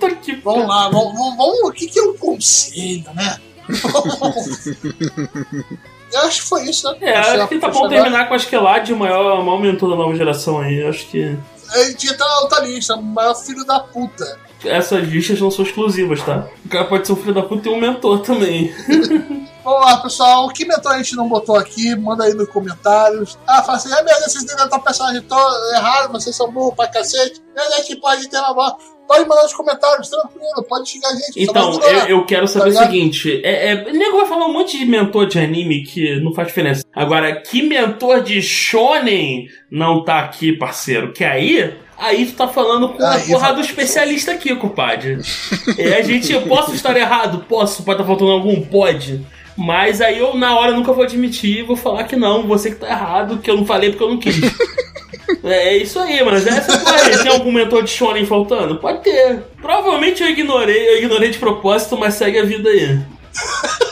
[0.00, 3.38] Tá que Vamos lá, vamos, vamos, vamos- O que, que é um conselho, né?
[6.12, 6.98] Eu acho que foi isso, né?
[7.02, 10.14] É, acho que tá bom terminar com Askeladd, o maior, o maior mentor da nova
[10.16, 10.82] geração aí.
[10.84, 11.36] Acho que
[11.72, 14.38] A gente entra na outra lista, o maior filho da puta.
[14.64, 16.48] essas listas não são exclusivas, tá?
[16.64, 18.74] O cara pode ser um filho da puta e um mentor também.
[19.62, 20.48] Vamos lá, pessoal.
[20.48, 21.94] Que mentor a gente não botou aqui?
[21.94, 23.38] Manda aí nos comentários.
[23.46, 26.74] Ah, fala assim: ah, meu Deus, vocês deletam o personagem todo errado, vocês são burros
[26.74, 27.40] pra cacete.
[27.54, 28.76] Meu Deus, que pode ter uma bola.
[29.10, 31.32] Pode mandar nos comentários, tranquilo, pode xingar a gente.
[31.36, 34.52] Então, eu, eu quero saber Tá o seguinte: é, é, o nego vai falar um
[34.52, 36.84] monte de mentor de anime que não faz diferença.
[36.94, 41.12] Agora, que mentor de shonen não tá aqui, parceiro?
[41.12, 41.74] Que aí.
[41.98, 45.18] Aí tu tá falando com a Aí, porra do especialista aqui, compadre.
[45.76, 47.44] É, a gente, eu posso estar errado?
[47.46, 48.58] Posso, pode estar faltando algum?
[48.62, 49.20] Pode.
[49.54, 52.88] Mas aí eu, na hora, nunca vou admitir, vou falar que não, você que tá
[52.88, 54.36] errado, que eu não falei porque eu não quis.
[55.44, 56.36] É isso aí, mano.
[56.36, 57.18] Essa porra aí.
[57.18, 58.76] Tem algum mentor de shonen faltando?
[58.76, 59.42] Pode ter.
[59.60, 62.98] Provavelmente eu ignorei, eu ignorei de propósito, mas segue a vida aí.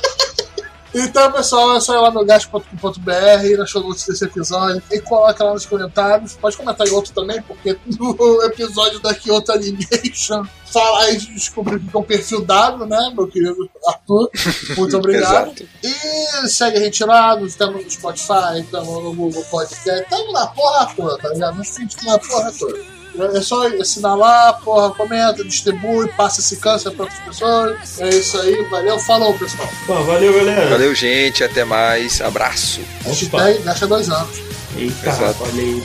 [1.01, 5.45] Então, pessoal, é só ir lá no gasto.com.br, na show notes desse episódio, e coloca
[5.45, 6.35] lá nos comentários.
[6.35, 11.97] Pode comentar em outro também, porque no episódio da Kyoto Animation falar e descobrir que
[11.97, 14.31] é um perfil dado, né, meu querido Arthur?
[14.77, 15.55] Muito obrigado.
[15.83, 20.93] E segue a gente lá, estamos no Spotify, estamos no Google Podcast, estamos na porra
[20.95, 21.57] toda, tá ligado?
[21.59, 22.98] Nos feeds na porra toda.
[23.18, 28.02] É só assinar lá, porra, comenta, distribui, passa esse câncer para outras pessoas.
[28.02, 29.69] É isso aí, valeu, falou pessoal.
[29.85, 30.69] Pô, valeu, galera.
[30.69, 31.44] Valeu, gente.
[31.44, 32.22] Até mais.
[32.22, 32.81] Abraço.
[33.06, 34.41] Hashtag gasta dois anos.
[34.76, 35.44] Eita, Exato.
[35.44, 35.84] olha aí.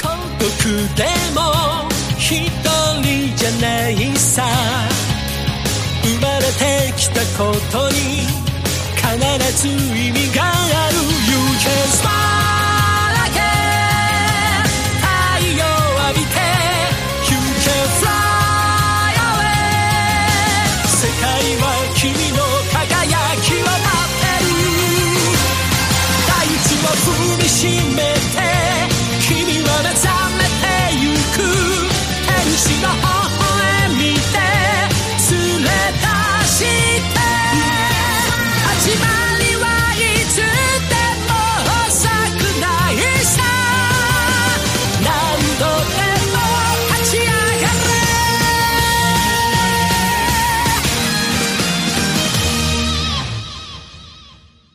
[0.00, 0.48] 孤独
[0.94, 2.48] でも一
[3.02, 4.44] 人じゃないさ
[6.04, 8.26] 生まれてきたことに
[8.94, 10.42] 必ず意味が